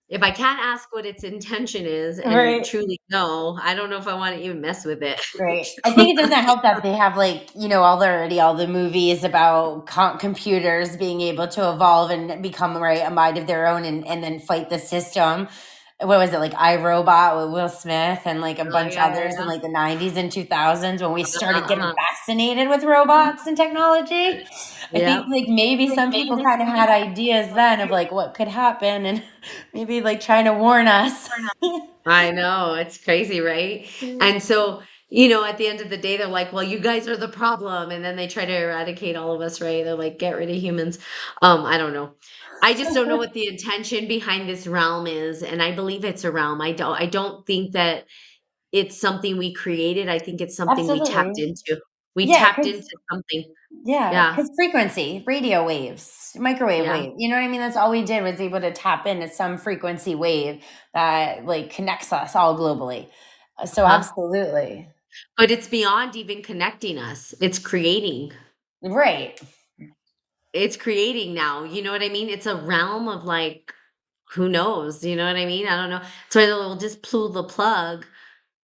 [0.09, 2.63] if I can't ask what its intention is and Right.
[2.63, 5.19] truly know, I don't know if I want to even mess with it.
[5.37, 5.67] Right.
[5.83, 8.55] I think it doesn't help that they have like, you know, all the, already all
[8.55, 13.47] the movies about com- computers being able to evolve and become right a mind of
[13.47, 15.49] their own and, and then fight the system.
[15.99, 19.01] What was it like I, Robot with Will Smith and like a Oh bunch yeah,
[19.01, 21.95] others in like the 90s and 2000s when we started getting Uh-huh.
[21.97, 24.45] fascinated with robots and technology.
[24.93, 28.47] I think like maybe some people kind of had ideas then of like what could
[28.47, 29.23] happen and
[29.73, 31.29] maybe like trying to warn us.
[32.05, 33.87] I know, it's crazy, right?
[34.19, 37.07] And so, you know, at the end of the day, they're like, "Well, you guys
[37.07, 39.83] are the problem," and then they try to eradicate all of us, right?
[39.83, 40.99] They're like, "Get rid of humans."
[41.41, 42.13] Um, I don't know.
[42.61, 46.23] I just don't know what the intention behind this realm is, and I believe it's
[46.23, 46.61] a realm.
[46.61, 48.05] I don't I don't think that
[48.71, 50.09] it's something we created.
[50.09, 51.81] I think it's something we tapped into.
[52.15, 53.53] We Yeah, tapped into something.
[53.85, 54.31] Yeah, Yeah.
[54.31, 56.91] because frequency, radio waves, microwave Yeah.
[56.91, 57.61] wave, you know what I mean?
[57.61, 60.63] That's all we did was able to tap into some frequency wave
[60.93, 63.09] that, like, connects us all globally.
[63.57, 63.93] Uh, so Huh?
[63.95, 64.87] absolutely.
[65.37, 67.33] But it's beyond even connecting us.
[67.41, 68.33] It's creating.
[68.81, 69.39] Right.
[70.53, 72.29] It's creating now, you know what I mean?
[72.29, 73.73] It's a realm of, like,
[74.31, 75.67] who knows, you know what I mean?
[75.67, 76.01] I don't know.
[76.29, 78.05] So I will just pull the plug,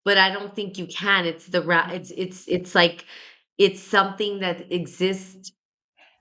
[0.05, 1.25] but I don't think you can.
[1.25, 3.05] It's the ra it's it's it's like
[3.59, 5.51] it's something that exists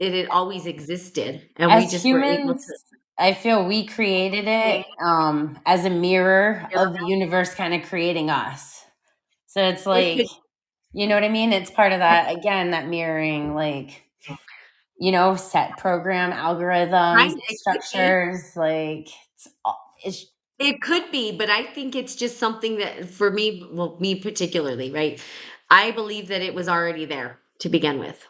[0.00, 2.74] it had always existed, and we As just were able humans, to
[3.18, 8.84] I feel we created it, um, as a mirror of the universe kinda creating us.
[9.46, 10.26] So it's like
[10.94, 11.52] you know what I mean?
[11.54, 14.05] It's part of that again, that mirroring, like,
[14.98, 19.48] you know, set program algorithms, Kind it structures, like, it's
[20.04, 20.26] it's
[20.58, 24.90] It could be, but I think it's just something that for me well, me particularly,
[24.90, 25.20] right?
[25.70, 28.26] I believe that it was already there to begin with,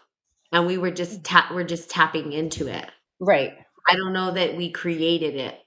[0.53, 2.91] and we were just tap we're just tapping into it.
[3.21, 3.53] Right.
[3.89, 5.61] I don't know that we created it.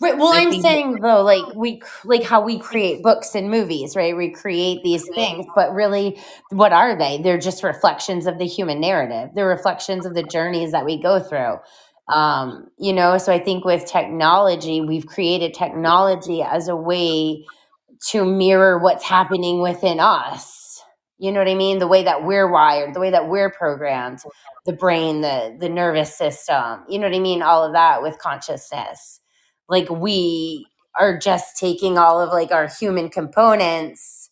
[0.00, 0.16] Right.
[0.16, 4.16] Well, I that saying though, like we like how we create books and movies, right?
[4.16, 6.20] We create these things, but really,
[6.50, 7.18] what are they?
[7.20, 9.30] They're just reflections of the human narrative.
[9.34, 11.56] They're reflections of the journeys that we go through.
[12.14, 17.44] Um, you know, so I think with technology, we've created technology as a way
[18.10, 20.82] to mirror what's happening within us.
[21.18, 21.78] You know what I mean?
[21.80, 24.20] The way that we're wired, the way that we're programmed,
[24.66, 26.84] the brain, the the nervous system.
[26.88, 27.42] You know what I mean?
[27.42, 29.20] All of that with consciousness.
[29.68, 30.66] Like we
[30.98, 34.30] are just taking all of like our human components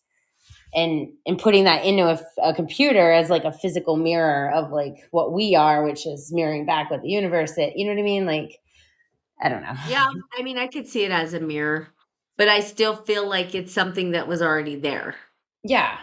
[0.73, 5.07] and and putting that into a, a computer as like a physical mirror of like
[5.11, 7.71] what we are, which is mirroring back what the universe is.
[7.75, 8.25] You know what I mean?
[8.25, 8.59] Like
[9.41, 9.75] I don't know.
[9.87, 11.89] yeah, I mean, I could see it as a mirror,
[12.37, 15.15] but I still feel like it's something that was already there.
[15.63, 15.97] Yeah.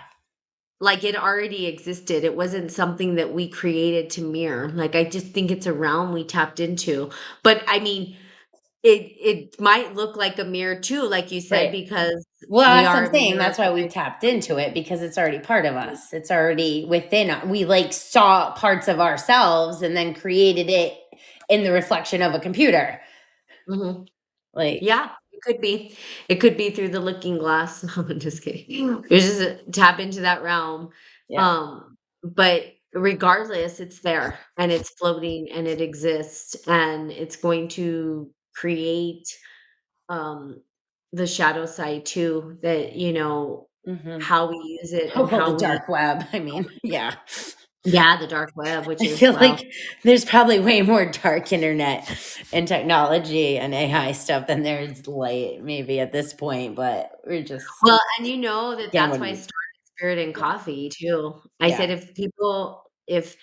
[0.81, 2.25] Like, it already existed.
[2.25, 4.69] It wasn't something that we created to mirror.
[4.69, 7.11] Like, I just think it's a realm we tapped into.
[7.43, 8.17] But, I mean
[8.85, 11.73] it it might look like a mirror too, like you said, Right.
[11.73, 13.39] because Well, we that's what are I'm saying.
[13.39, 16.13] That's why we tapped into it because it's already part of us.
[16.13, 17.45] It's already within us.
[17.47, 20.95] We like saw parts of ourselves and then created it
[21.49, 23.01] in the reflection of a computer.
[23.69, 24.07] Mhm.
[24.55, 25.97] Like, Yeah, it could be.
[26.29, 27.83] It could be through the looking glass.
[27.97, 29.05] No, I'm just kidding.
[29.11, 30.91] It's just a- tap into that realm.
[31.29, 31.47] yeah.
[31.49, 38.31] Um, but regardless, it's there and it's floating and it exists and it's going to
[38.55, 39.29] create
[40.09, 40.61] um
[41.13, 44.23] the shadow side too that you know Mhm.
[44.23, 46.25] how we use it Oh, and well, the we dark web.
[46.33, 47.15] I mean, yeah.
[47.85, 49.41] yeah the dark web which I is feel wow.
[49.41, 49.73] like
[50.03, 52.09] there's probably way more dark internet
[52.53, 56.75] and technology and AI stuff than there's light, maybe at this point.
[56.77, 59.49] But we're just Well, and you know that that's I started
[59.97, 61.41] Spirit and Coffee too.
[61.61, 61.77] I Yeah.
[61.79, 63.37] said if people if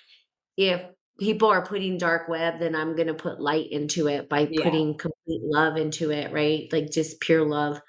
[0.58, 0.82] if
[1.22, 4.62] people are putting dark web, then I'm gonna put light into it by Yeah.
[4.64, 6.68] putting complete love into it, right?
[6.74, 7.82] Like just pure love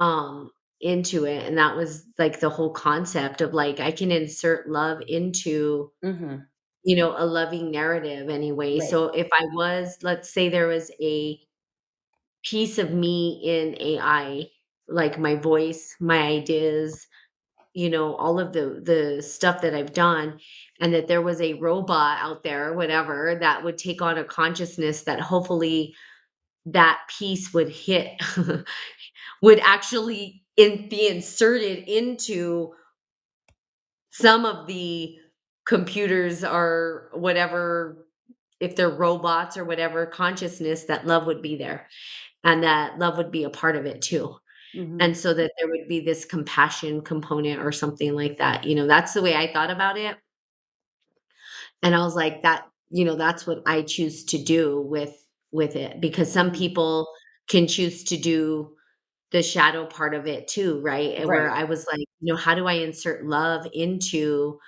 [0.00, 0.50] um
[0.80, 1.44] into it.
[1.46, 6.48] And that was like the whole concept of like I can insert love into Mhm.
[6.84, 8.80] you know a loving narrative anyway.
[8.80, 8.92] Right.
[8.92, 11.40] So if I was, let's say there was a
[12.44, 14.50] piece of me in AI,
[14.88, 17.07] like my voice, my ideas,
[17.74, 20.40] you know, all of the the stuff that I've done,
[20.80, 25.02] and that there was a robot out there, whatever, that would take on a consciousness
[25.02, 25.94] that hopefully
[26.66, 28.12] that piece would hit
[29.42, 32.72] would actually in, be inserted into
[34.10, 35.16] some of the
[35.66, 38.06] computers or whatever
[38.60, 41.86] if they're robots or whatever consciousness that love would be there
[42.44, 44.36] and that love would be a part of it too
[44.78, 44.98] Mhm.
[45.00, 48.86] and so that there would be this compassion component or something like that you know
[48.86, 50.16] that's the way i thought about it
[51.82, 55.76] and i was like that you know that's what i choose to do with with
[55.76, 56.56] it because some Mhm.
[56.56, 57.08] people
[57.48, 58.74] can choose to do
[59.32, 62.54] the shadow part of it too right and where i was like you know how
[62.54, 64.58] do i insert love into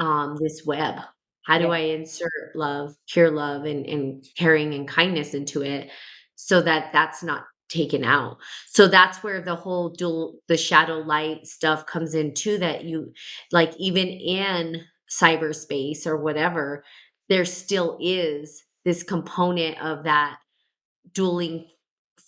[0.00, 0.96] um this web
[1.44, 1.70] how do Yeah.
[1.72, 5.90] i insert love pure love and, and caring and kindness into it
[6.36, 8.38] so that that's not taken out.
[8.68, 13.12] So that's where the whole dual the shadow light stuff comes in too that you
[13.52, 16.84] like even in cyberspace or whatever
[17.28, 20.38] there still is this component of that
[21.14, 21.66] dueling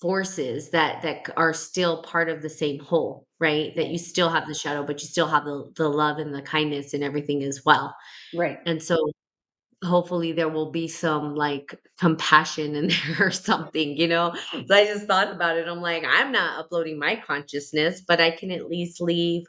[0.01, 3.75] forces that that are still part of the same whole right?
[3.75, 6.43] That you still have the shadow but you still have the, the love and the
[6.43, 7.95] kindness and everything as well.
[8.35, 8.59] Right.
[8.67, 8.97] and so
[9.83, 14.63] hopefully there will be some like compassion in there or something you know hmm.
[14.67, 18.31] so i just thought about it i'm like i'm not uploading my consciousness but i
[18.31, 19.43] can at least leave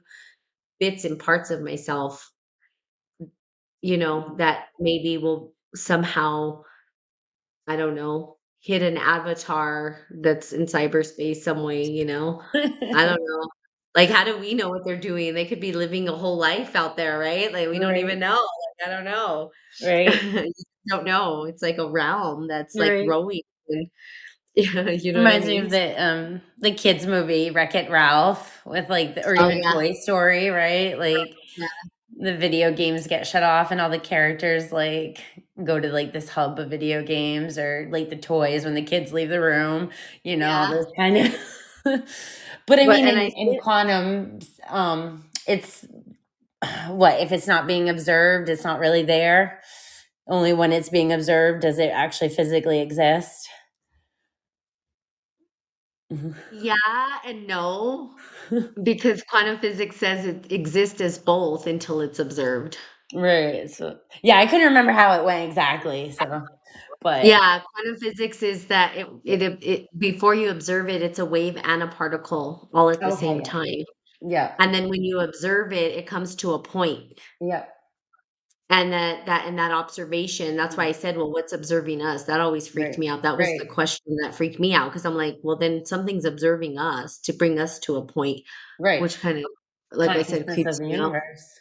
[0.80, 2.32] bits and parts of myself
[3.82, 6.62] you know that maybe will somehow
[7.68, 12.42] I don't know, hit an avatar that's in cyberspace some way, you know?
[12.54, 13.50] I don't know.
[13.96, 15.34] Like, how do we know what they're doing?
[15.34, 17.52] They could be living a whole life out there, right?
[17.54, 17.98] Like, we don't Right.
[17.98, 18.32] even know.
[18.80, 19.52] Like, I don't know.
[19.80, 20.24] Right.
[20.86, 21.46] You don't know.
[21.46, 23.06] It's like a realm that's like Right.
[23.06, 23.88] growing and
[24.56, 25.60] yeah, you know what I Reminds me mean?
[25.60, 29.62] of the um the kids movie Wreck It Ralph with like the, or Oh, even
[29.64, 29.72] yeah.
[29.72, 30.98] Toy Story, right?
[30.98, 31.68] Like Yeah.
[32.18, 35.24] the video games get shut off and all the characters like
[35.64, 39.14] go to like this hub of video games or like the toys when the kids
[39.14, 39.92] leave the room,
[40.24, 40.70] you know, all Yeah.
[40.70, 41.36] those kind of
[42.68, 45.86] But I But mean and in, I in quantum um it's
[46.90, 49.62] what if it's not being observed, it's not really there.
[50.28, 53.50] Only when it's being observed does it actually physically exist.
[56.12, 56.36] Mhm.
[56.52, 58.16] yeah and no,
[58.84, 62.78] because quantum physics says it exists as both until it's observed.
[63.14, 63.70] Right.
[63.70, 66.12] So yeah, I couldn't remember how it went exactly.
[66.12, 66.48] So,
[67.04, 71.26] but Yeah, quantum physics is that it it it before you observe it, it's a
[71.26, 73.86] wave and a particle all at the same time.
[74.22, 74.56] Yeah.
[74.60, 77.20] And then when you observe it, it comes to a point.
[77.42, 77.66] Yeah.
[78.70, 82.24] And that that in that observation, that's why I said, well, what's observing us?
[82.24, 82.98] That always freaked Right.
[83.00, 83.22] me out.
[83.24, 86.78] That was the question that freaked me out because I'm like, well, then something's observing
[86.80, 88.42] us to bring us to a point,
[88.80, 89.02] Right.
[89.02, 89.46] which kind of,
[89.92, 91.14] like I said, creeps me out.
[91.14, 91.60] universe.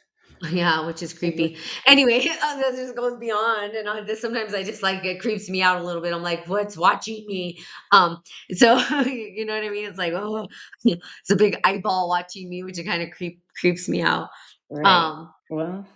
[0.51, 1.56] Yeah, which is creepy.
[1.86, 5.48] Anyway, uh, that just goes beyond, and I just sometimes I just like it creeps
[5.48, 6.12] me out a little bit.
[6.12, 7.59] I'm like, what's watching me?
[7.93, 8.20] Um,
[8.52, 9.86] so you know what I mean?
[9.89, 10.48] It's like, oh,
[10.85, 14.31] it's a big eyeball watching me, which it kind of creep creeps me out.
[14.69, 14.86] Right.
[14.86, 15.86] Um, Well,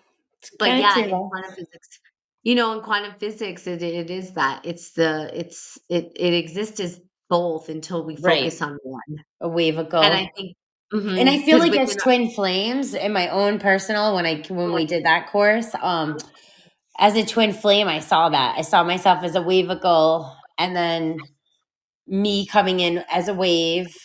[0.58, 1.88] but yeah, in quantum physics,
[2.42, 6.80] you know, in quantum physics, it it is that it's the it's it it exists
[6.80, 8.40] as both until we Right.
[8.40, 10.04] focus on one, A and wavicle.
[10.14, 10.56] I think
[11.16, 14.86] And I feel like as twin flames in my own personal when I when we
[14.86, 16.18] did that course, um
[16.98, 18.56] as a twin flame, I saw that.
[18.58, 21.28] I saw myself as a wavicle and then
[22.06, 23.96] me coming in as a wave,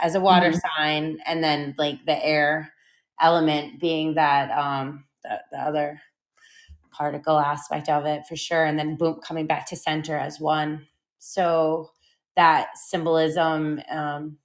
[0.00, 0.60] as a water Mhm.
[0.76, 2.72] sign, and then like the air
[3.20, 6.00] element being that um the, the other
[6.92, 10.86] particle aspect of it for sure and then boom coming back to center as one
[11.18, 11.90] so
[12.36, 14.38] that symbolism um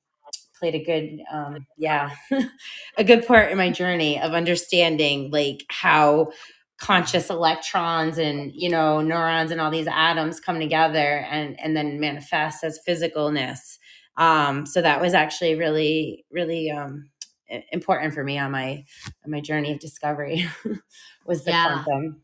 [0.63, 2.11] played a good um yeah
[2.97, 6.31] a good part in my journey of understanding like how
[6.79, 11.99] conscious electrons and you know neurons and all these atoms come together and and then
[11.99, 13.77] manifest as physicalness.
[14.17, 17.09] Um so that was actually really really um
[17.71, 18.83] important for me on my
[19.25, 20.45] on my journey of discovery
[21.25, 21.83] was the Yeah.
[21.83, 22.21] quantum.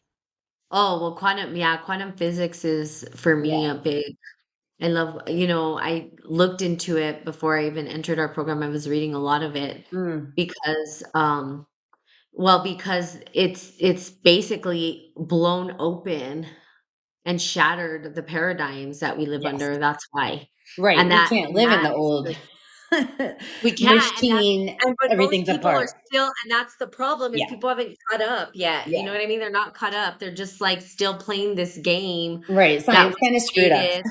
[0.72, 3.74] Oh, well, quantum yeah, quantum physics is for me yeah.
[3.74, 4.16] a big
[4.82, 8.64] I love you know, I looked into it before I even entered our program.
[8.64, 11.66] I was reading a lot of it mm, because um
[12.32, 16.46] well, because it's it's basically blown open
[17.26, 19.78] and shattered the paradigms that we live yes under.
[19.78, 20.48] That's why.
[20.78, 22.28] right And we that can't and live in the is old
[22.92, 26.52] the we can't and that's machine and but most everything's people are apart still and
[26.52, 28.88] that's the problem is yeah people haven't caught up yet.
[28.88, 29.40] You know yeah what I mean?
[29.40, 30.20] They're not caught up.
[30.20, 33.88] They're just like still playing this game right that science was kind of screwed us
[33.88, 34.06] created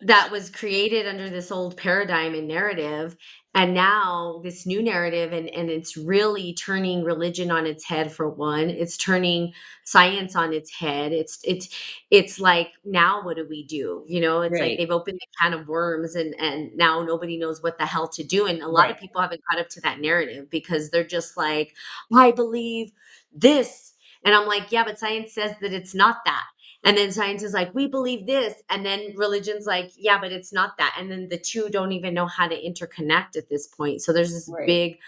[0.00, 3.16] that was created under this old paradigm and narrative
[3.56, 8.28] and now this new narrative and and it's really turning religion on its head for
[8.28, 8.68] one.
[8.68, 11.12] It's turning science on its head.
[11.12, 11.70] It's it's
[12.10, 14.04] it's like now what do we do?
[14.06, 14.78] You know it's like right.
[14.78, 18.22] they've opened the can of worms and and now nobody knows what the hell to
[18.22, 18.90] do and a lot right.
[18.90, 21.74] of people haven't caught up to that narrative because they're just like
[22.14, 22.92] i believe
[23.32, 23.94] this.
[24.24, 26.44] And i'm like yeah but science says that it's not that
[26.86, 28.54] and then science is like, we believe this.
[28.70, 30.96] And then religion's like, yeah, but it's not that.
[30.98, 34.02] And then the two don't even know how to interconnect at this point.
[34.02, 34.98] So there's this right big,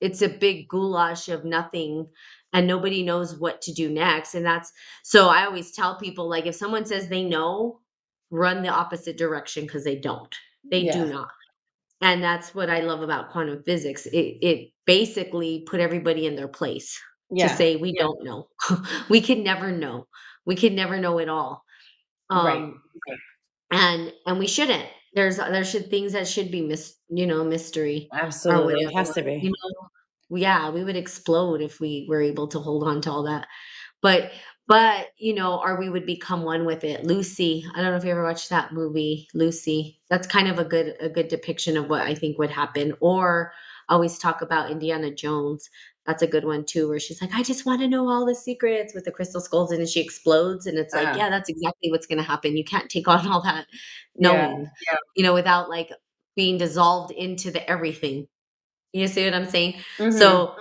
[0.00, 2.08] it's a big goulash of nothing
[2.54, 4.34] and nobody knows what to do next.
[4.34, 4.72] And that's
[5.02, 7.80] so I always tell people like, if someone says they know,
[8.30, 10.34] run the opposite direction because they don't.
[10.70, 11.28] They do not.
[12.00, 14.06] And that's what I love about quantum physics.
[14.06, 16.98] It, it basically put everybody in their place
[17.38, 18.48] to say, we don't know.
[19.10, 20.06] we can never know.
[20.48, 21.64] We can never know it all
[22.32, 22.82] right um
[23.70, 28.08] and and we shouldn't there's there should things that should be mis you know mystery
[28.12, 32.58] absolutely it has to you know yeah we would explode if we were able to
[32.58, 33.46] hold on to all that
[34.02, 34.32] but
[34.68, 37.02] but, you know, or we would become one with it.
[37.06, 39.98] Lucy, I don't know if you ever watched that movie, Lucy.
[40.10, 42.92] That's kind of a good a good depiction of what I think would happen.
[43.00, 43.52] Or
[43.88, 45.70] I always talk about Indiana Jones.
[46.08, 48.34] That's a good one too, where she's like, I just want to know all the
[48.36, 51.50] secrets with the crystal skulls, and then she explodes, and it's like, uh, yeah, that's
[51.50, 52.56] exactly what's gonna happen.
[52.58, 53.66] You can't take on all that
[54.18, 54.70] yeah knowing,
[55.16, 55.92] you know, without like
[56.36, 58.28] being dissolved into the everything.
[58.92, 59.76] You see what I'm saying?
[59.98, 60.54] hmm So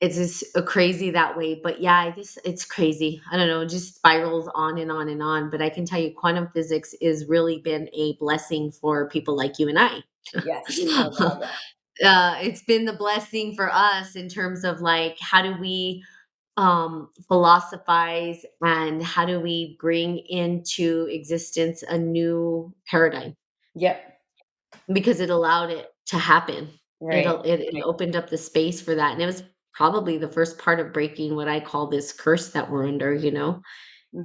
[0.00, 3.20] it's just uh, crazy that way, but yeah, I just it's crazy.
[3.32, 6.00] I don't know, it just spirals on and on and on, but I can tell
[6.00, 10.00] you quantum physics has really been a blessing for people like you and I.
[10.42, 10.80] yes
[11.18, 11.42] doubt
[12.04, 16.02] Uh, it's been the blessing for us in terms of like how do we
[16.56, 23.36] um philosophize and how do we bring into existence a new paradigm?
[23.74, 24.18] Yep.
[24.92, 26.68] Because it allowed it to happen.
[27.00, 27.26] It right.
[27.26, 30.58] al it it opened up the space for that, and it was probably the first
[30.58, 33.62] part of breaking what I call this curse that we're under, you know,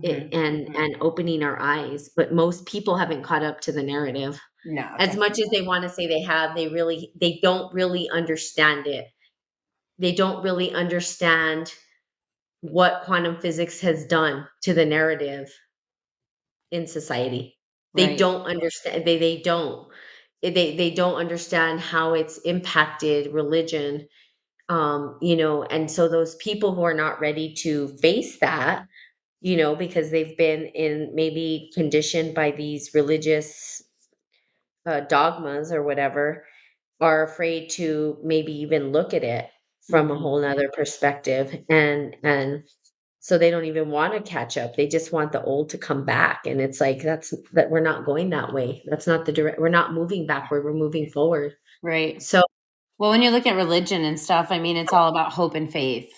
[0.01, 3.83] it hmm and and opening our eyes, but most people haven't caught up to the
[3.83, 4.39] narrative.
[4.65, 8.87] no As much as they wanna say they have, they really they don't really understand
[8.87, 9.07] it.
[9.99, 11.73] They don't really understand
[12.61, 15.51] what quantum physics has done to the narrative
[16.71, 17.57] in society.
[17.95, 19.87] They right don't understand they they don't.
[20.41, 24.07] They they don't understand how it's impacted religion
[24.69, 28.87] um you know and so those people who are not ready to face that
[29.43, 33.83] you know because they've been in maybe conditioned by these religious
[34.85, 36.45] uh, dogmas or whatever
[37.01, 39.49] are afraid to maybe even look at it
[39.89, 42.63] from a hmm whole nother perspective and and
[43.21, 44.75] so they don't even want to catch up.
[44.75, 48.05] They just want the old to come back and it's like that's that we're not
[48.05, 48.83] going that way.
[48.87, 51.53] That's not the direct we're not moving backward we're moving forward.
[51.81, 52.21] Right.
[52.21, 52.41] So
[52.99, 55.71] well when you look at religion and stuff i mean it's all about hope and
[55.71, 56.13] faith.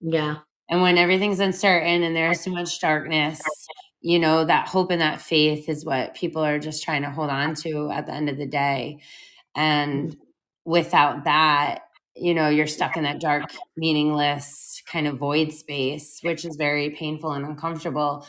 [0.00, 3.40] Yeah And when everything's uncertain and there's so much darkness,
[4.00, 7.30] you know, that hope and that faith is what people are just trying to hold
[7.30, 9.00] on to at the end of the day.
[9.54, 10.20] And mm-hmm.
[10.64, 11.80] without that,
[12.14, 13.44] you know, you're stuck in that dark,
[13.76, 18.26] meaningless kind of void space, which is very painful and uncomfortable.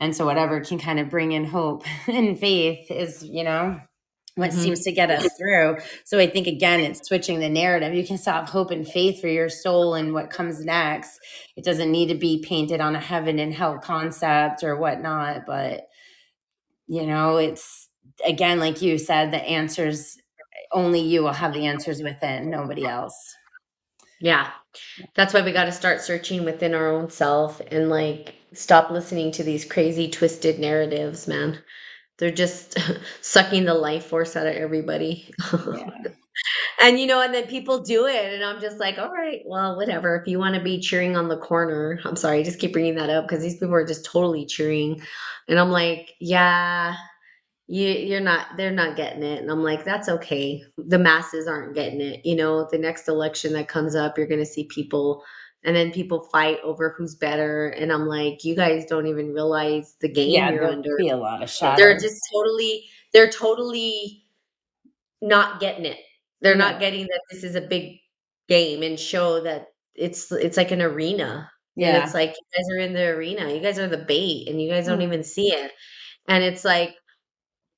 [0.00, 3.80] And so, whatever can kind of bring in hope and faith is, you know,
[4.36, 4.54] what Mhm.
[4.54, 5.78] seems to get us through.
[6.04, 7.94] So I think again, it's switching the narrative.
[7.94, 11.20] You can still have hope and faith for your soul and what comes next.
[11.56, 15.88] It doesn't need to be painted on a heaven and hell concept or whatnot, but
[16.86, 17.88] you know, it's
[18.24, 20.18] again, like you said, the answers
[20.72, 23.34] only you will have the answers within, nobody else.
[24.20, 24.50] Yeah.
[25.14, 29.30] That's why we got to start searching within our own self and like stop listening
[29.32, 31.58] to these crazy twisted narratives, man.
[32.18, 32.78] They're just
[33.22, 35.30] sucking the life force out of everybody.
[35.70, 35.90] Yeah.
[36.82, 39.76] and you know, and then people do it, and I'm just like, all right, well,
[39.76, 40.16] whatever.
[40.16, 42.96] If you want to be cheering on the corner, I'm sorry, I just keep bringing
[42.96, 45.02] that up because these people are just totally cheering,
[45.48, 46.96] and I'm like, yeah,
[47.68, 51.74] you you're not they're not getting it and i'm like that's okay the masses aren't
[51.74, 55.24] getting it you know the next election that comes up you're going to see people
[55.66, 59.96] and then people fight over who's better and i'm like you guys don't even realize
[60.00, 60.96] the game Yeah, you're under.
[60.96, 64.24] be a lot of they're just totally they're totally
[65.22, 65.98] not getting it.
[66.40, 67.98] They're not getting that this is a big
[68.48, 71.50] game and show that it's it's like an arena.
[71.76, 72.04] And Yeah.
[72.04, 73.52] it's like you guys are in the arena.
[73.52, 75.04] You guys are the bait and you guys don't Mm.
[75.04, 75.72] even see it.
[76.28, 76.94] And it's like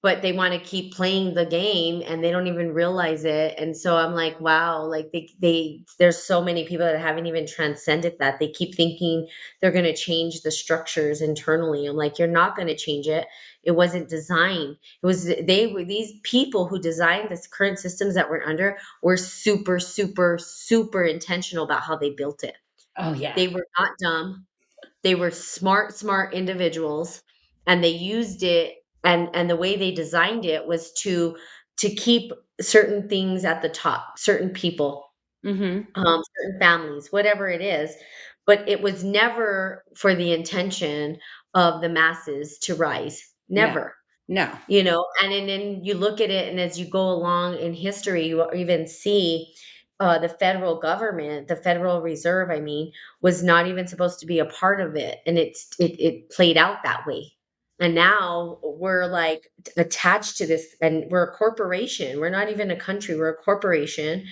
[0.03, 3.77] but they want to keep playing the game and they don't even realize it and
[3.77, 8.15] so i'm like wow like they they there's so many people that haven't even transcended
[8.19, 8.39] that.
[8.39, 9.29] They keep thinking
[9.61, 11.87] they're going to change the structures internally.
[11.87, 13.27] I'm like you're not going to change it.
[13.63, 14.77] It wasn't designed.
[15.03, 19.17] It was they were these people who designed this current systems that we're under were
[19.17, 22.57] super super super intentional about how they built it.
[22.97, 23.35] Oh yeah.
[23.35, 24.47] they were not dumb.
[25.03, 27.23] They were smart smart individuals
[27.67, 31.37] and they used it and and the way they designed it was to
[31.79, 35.05] to keep certain things at the top certain people
[35.45, 37.95] hmm um certain families whatever it is.
[38.47, 41.19] But it was never for the intention
[41.55, 43.23] of the masses to rise.
[43.49, 43.95] Never.
[44.31, 44.51] No.
[44.67, 47.73] you know and then, then you look at it and as you go along in
[47.73, 49.55] history you even see
[50.01, 52.93] uh, the federal government the federal reserve i mean
[53.23, 55.19] was not even supposed to be a part of it.
[55.27, 57.33] And it's it, it played out that way
[57.81, 62.77] and now we're like attached to this and we're a corporation we're not even a
[62.77, 64.25] country we're a corporation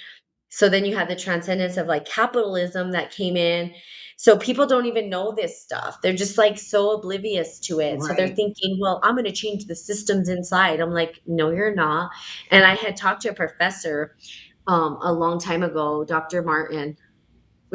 [0.50, 3.72] so then you have the transcendence of like capitalism that came in.
[4.18, 5.98] So people don't even know this stuff.
[6.02, 8.02] They're just like so oblivious to it.
[8.02, 10.80] So they're thinking, well, I'm going to change the systems inside.
[10.80, 12.12] I'm like, no, you're not.
[12.50, 14.16] And I had talked to a professor
[14.68, 16.42] um, a long time ago, Dr.
[16.42, 16.96] Martin.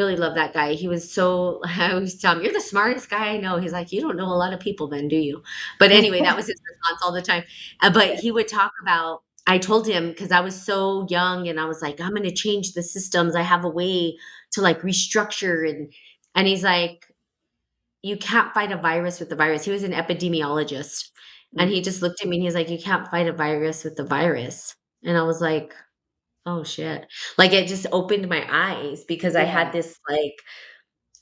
[0.01, 0.73] Really love that guy.
[0.73, 3.57] He was so, I always tell him, you're the smartest guy I know.
[3.57, 5.43] He's like, you don't know a lot of people then, do you?
[5.79, 7.43] But anyway, that was his response all the time.
[7.81, 11.59] Uh, but he would talk about, I told him because I was so young and
[11.59, 13.35] I was like, I'm going to change the systems.
[13.35, 14.17] I have a way
[14.53, 15.69] to like restructure.
[15.69, 15.91] And,
[16.35, 17.07] and he's like,
[18.01, 19.65] you can't fight a virus with the virus.
[19.65, 21.09] He was an epidemiologist.
[21.57, 21.73] And Mm.
[21.73, 24.05] he just looked at me and he's like, you can't fight a virus with the
[24.05, 24.75] virus.
[25.03, 25.75] And I was like,
[26.45, 27.05] oh shit.
[27.37, 29.51] Like it just opened my eyes because I Yeah.
[29.63, 30.35] had this like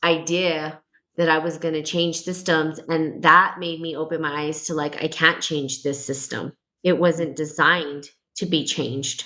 [0.03, 0.81] idea
[1.17, 2.79] that I was going to change systems.
[2.89, 6.53] And that made me open my eyes to like, I can't change this system.
[6.83, 8.05] It wasn't designed
[8.37, 9.25] to be changed.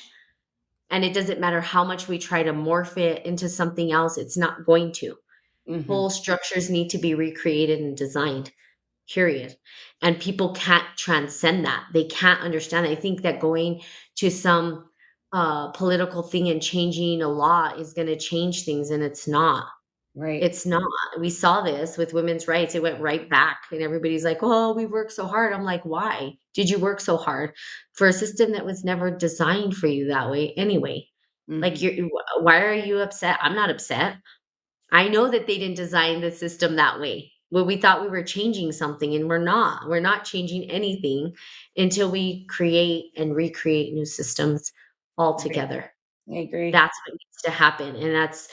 [0.90, 4.38] And it doesn't matter how much we try to morph it into something else, it's
[4.38, 5.18] not going to.
[5.70, 5.86] Mhm.
[5.88, 8.52] Whole structures need to be recreated and designed,
[9.10, 9.58] period.
[10.02, 11.88] And people can't transcend that.
[11.94, 12.88] They can't understand.
[12.88, 13.82] I think that going
[14.18, 14.90] to some
[15.34, 19.68] uh, political thing and changing a law is going to change things, and it's not.
[20.16, 20.44] Right.
[20.44, 20.84] It's not.
[21.20, 22.76] We saw this with women's rights.
[22.76, 26.34] It went right back, and everybody's like, "Oh, we worked so hard." I'm like, "Why
[26.54, 27.54] did you work so hard
[27.94, 31.08] for a system that was never designed for you that way anyway?"
[31.62, 31.82] Like, Mhm.
[31.82, 33.38] you're you- why are you upset?
[33.42, 34.18] I'm not upset.
[34.92, 37.32] I know that they didn't design the system that way.
[37.52, 39.88] Well, we thought we were changing something, and we're not.
[39.90, 41.36] We're not changing anything
[41.78, 44.72] until we create and recreate new systems
[45.18, 45.24] Right.
[45.26, 45.92] altogether
[46.32, 46.72] I agree.
[46.72, 48.48] that's what needs to happen and that's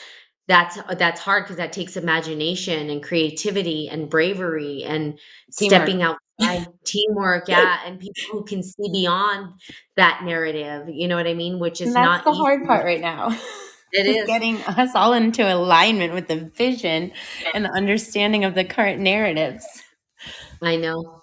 [0.49, 5.19] that's uh, that's hard because that takes imagination and creativity and bravery and
[5.57, 5.81] Teamwork.
[5.81, 9.53] stepping outside teamwork yeah and people who can see beyond
[9.97, 12.85] that narrative you know what i mean which is And that's not the hard part
[12.85, 13.29] right now.
[13.93, 17.13] it is is getting us all into alignment with the vision
[17.55, 19.67] and the understanding of the current narratives.
[20.63, 21.23] i know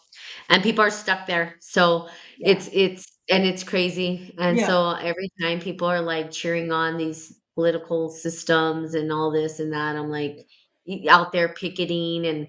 [0.49, 2.07] and people are stuck there so
[2.39, 2.51] Yeah.
[2.51, 4.33] it's it's and it's crazy.
[4.37, 4.65] And Yeah.
[4.65, 9.73] so every time people are like cheering on these political systems and all this and
[9.73, 10.45] that i'm like
[10.85, 12.47] y- out there picketing and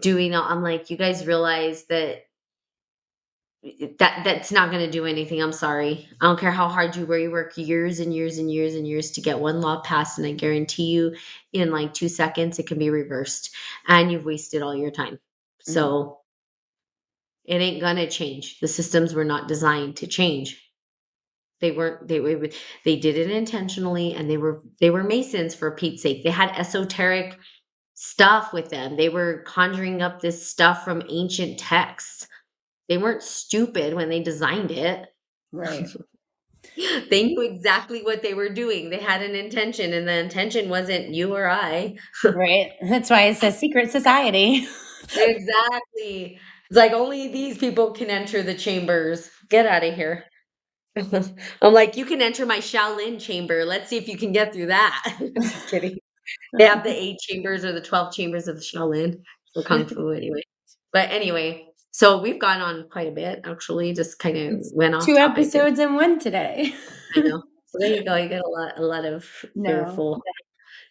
[0.00, 2.24] doing all, i'm like you guys realize that
[3.98, 5.42] that that's not going to do anything.
[5.42, 6.06] I'm sorry.
[6.20, 8.86] I don't care how hard you work you work years and years and years and
[8.86, 11.14] years to get one law passed and i guarantee you
[11.54, 13.50] in like two seconds it can be reversed
[13.88, 15.18] and you've wasted all your time.
[15.60, 16.23] So mm-hmm.
[17.44, 20.60] It ain't gonna change the systems were not designed to change
[21.60, 22.48] they weren't they were
[22.84, 26.50] they did it intentionally and they were they were masons for pete's sake they had
[26.58, 27.38] esoteric
[27.94, 32.26] stuff with them they were conjuring up this stuff from ancient texts
[32.88, 35.06] they weren't stupid when they designed it.
[35.52, 35.86] Right.
[37.10, 38.90] they knew exactly what they were doing.
[38.90, 41.96] They had an intention, and the intention wasn't you or I.
[42.24, 42.72] right.
[42.82, 44.66] That's why it's a secret society.
[45.16, 46.38] exactly.
[46.70, 49.30] It's like only these people can enter the chambers.
[49.48, 50.24] Get out of here.
[50.96, 53.64] I'm like, you can enter my Shaolin chamber.
[53.64, 55.16] Let's see if you can get through that.
[55.40, 55.98] Just kidding.
[56.56, 59.20] They have the eight chambers or the 12 chambers of the Shaolin
[59.52, 60.42] for Kung Fu anyway.
[60.92, 65.04] But anyway, so we've gone on quite a bit actually, just kind of went off.
[65.04, 66.74] Two episodes and one today.
[67.16, 67.42] I know.
[67.66, 68.14] So there you go.
[68.14, 69.92] You get a lot a lot of no.
[69.94, 70.22] full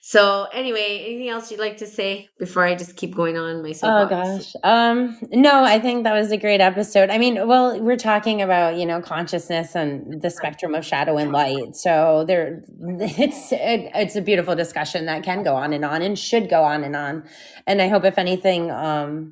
[0.05, 3.71] so anyway, anything else you'd like to say before I just keep going on my
[3.71, 4.11] soapbox?
[4.11, 4.69] Oh gosh.
[4.69, 7.09] Um no, I think that was a great episode.
[7.09, 11.31] I mean, well, we're talking about, you know, consciousness and the spectrum of shadow and
[11.31, 11.77] light.
[11.77, 16.19] So there it's it, it's a beautiful discussion that can go on and on and
[16.19, 17.23] should go on and on.
[17.65, 19.31] And I hope if anything um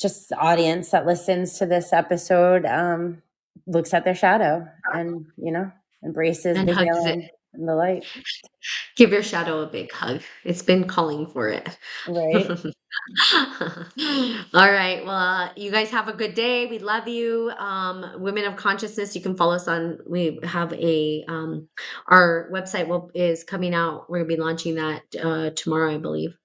[0.00, 3.20] just audience that listens to this episode um
[3.66, 4.64] looks at their shadow
[4.94, 5.72] and, you know,
[6.04, 7.28] embraces and the healing
[7.66, 8.04] the light.
[8.96, 10.22] Give your shadow a big hug.
[10.44, 11.68] It's been calling for it.
[12.06, 12.56] Right.
[14.54, 15.04] All right.
[15.04, 16.66] Well, uh, you guys have a good day.
[16.66, 17.50] We love you.
[17.58, 19.14] Um, Women of Consciousness.
[19.14, 19.98] You can follow us on.
[20.08, 21.68] We have a um,
[22.08, 24.10] our website will is coming out.
[24.10, 26.36] We're gonna be launching that uh, tomorrow, I believe.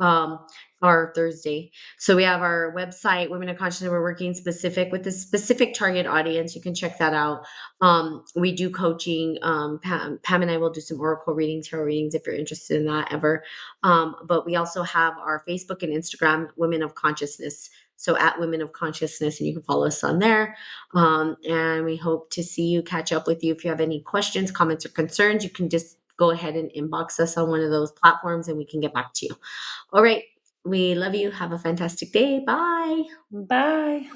[0.00, 0.40] Um,
[0.82, 1.72] our Thursday.
[1.98, 3.90] So we have our website, Women of Consciousness.
[3.90, 6.54] We're working specific with a specific target audience.
[6.54, 7.44] You can check that out.
[7.80, 9.38] Um, we do coaching.
[9.42, 12.78] Um, Pam, Pam, and I will do some oracle readings, tarot readings if you're interested
[12.78, 13.44] in that ever.
[13.82, 17.70] Um, but we also have our Facebook and Instagram, Women of Consciousness.
[17.96, 20.56] So at Women of Consciousness, and you can follow us on there.
[20.94, 23.54] Um, and we hope to see you, catch up with you.
[23.54, 27.20] If you have any questions, comments, or concerns, you can just go ahead and inbox
[27.20, 29.36] us on one of those platforms and we can get back to you.
[29.92, 30.24] All right.
[30.66, 31.30] We love you.
[31.30, 32.40] Have a fantastic day.
[32.40, 33.04] Bye.
[33.30, 34.06] Bye.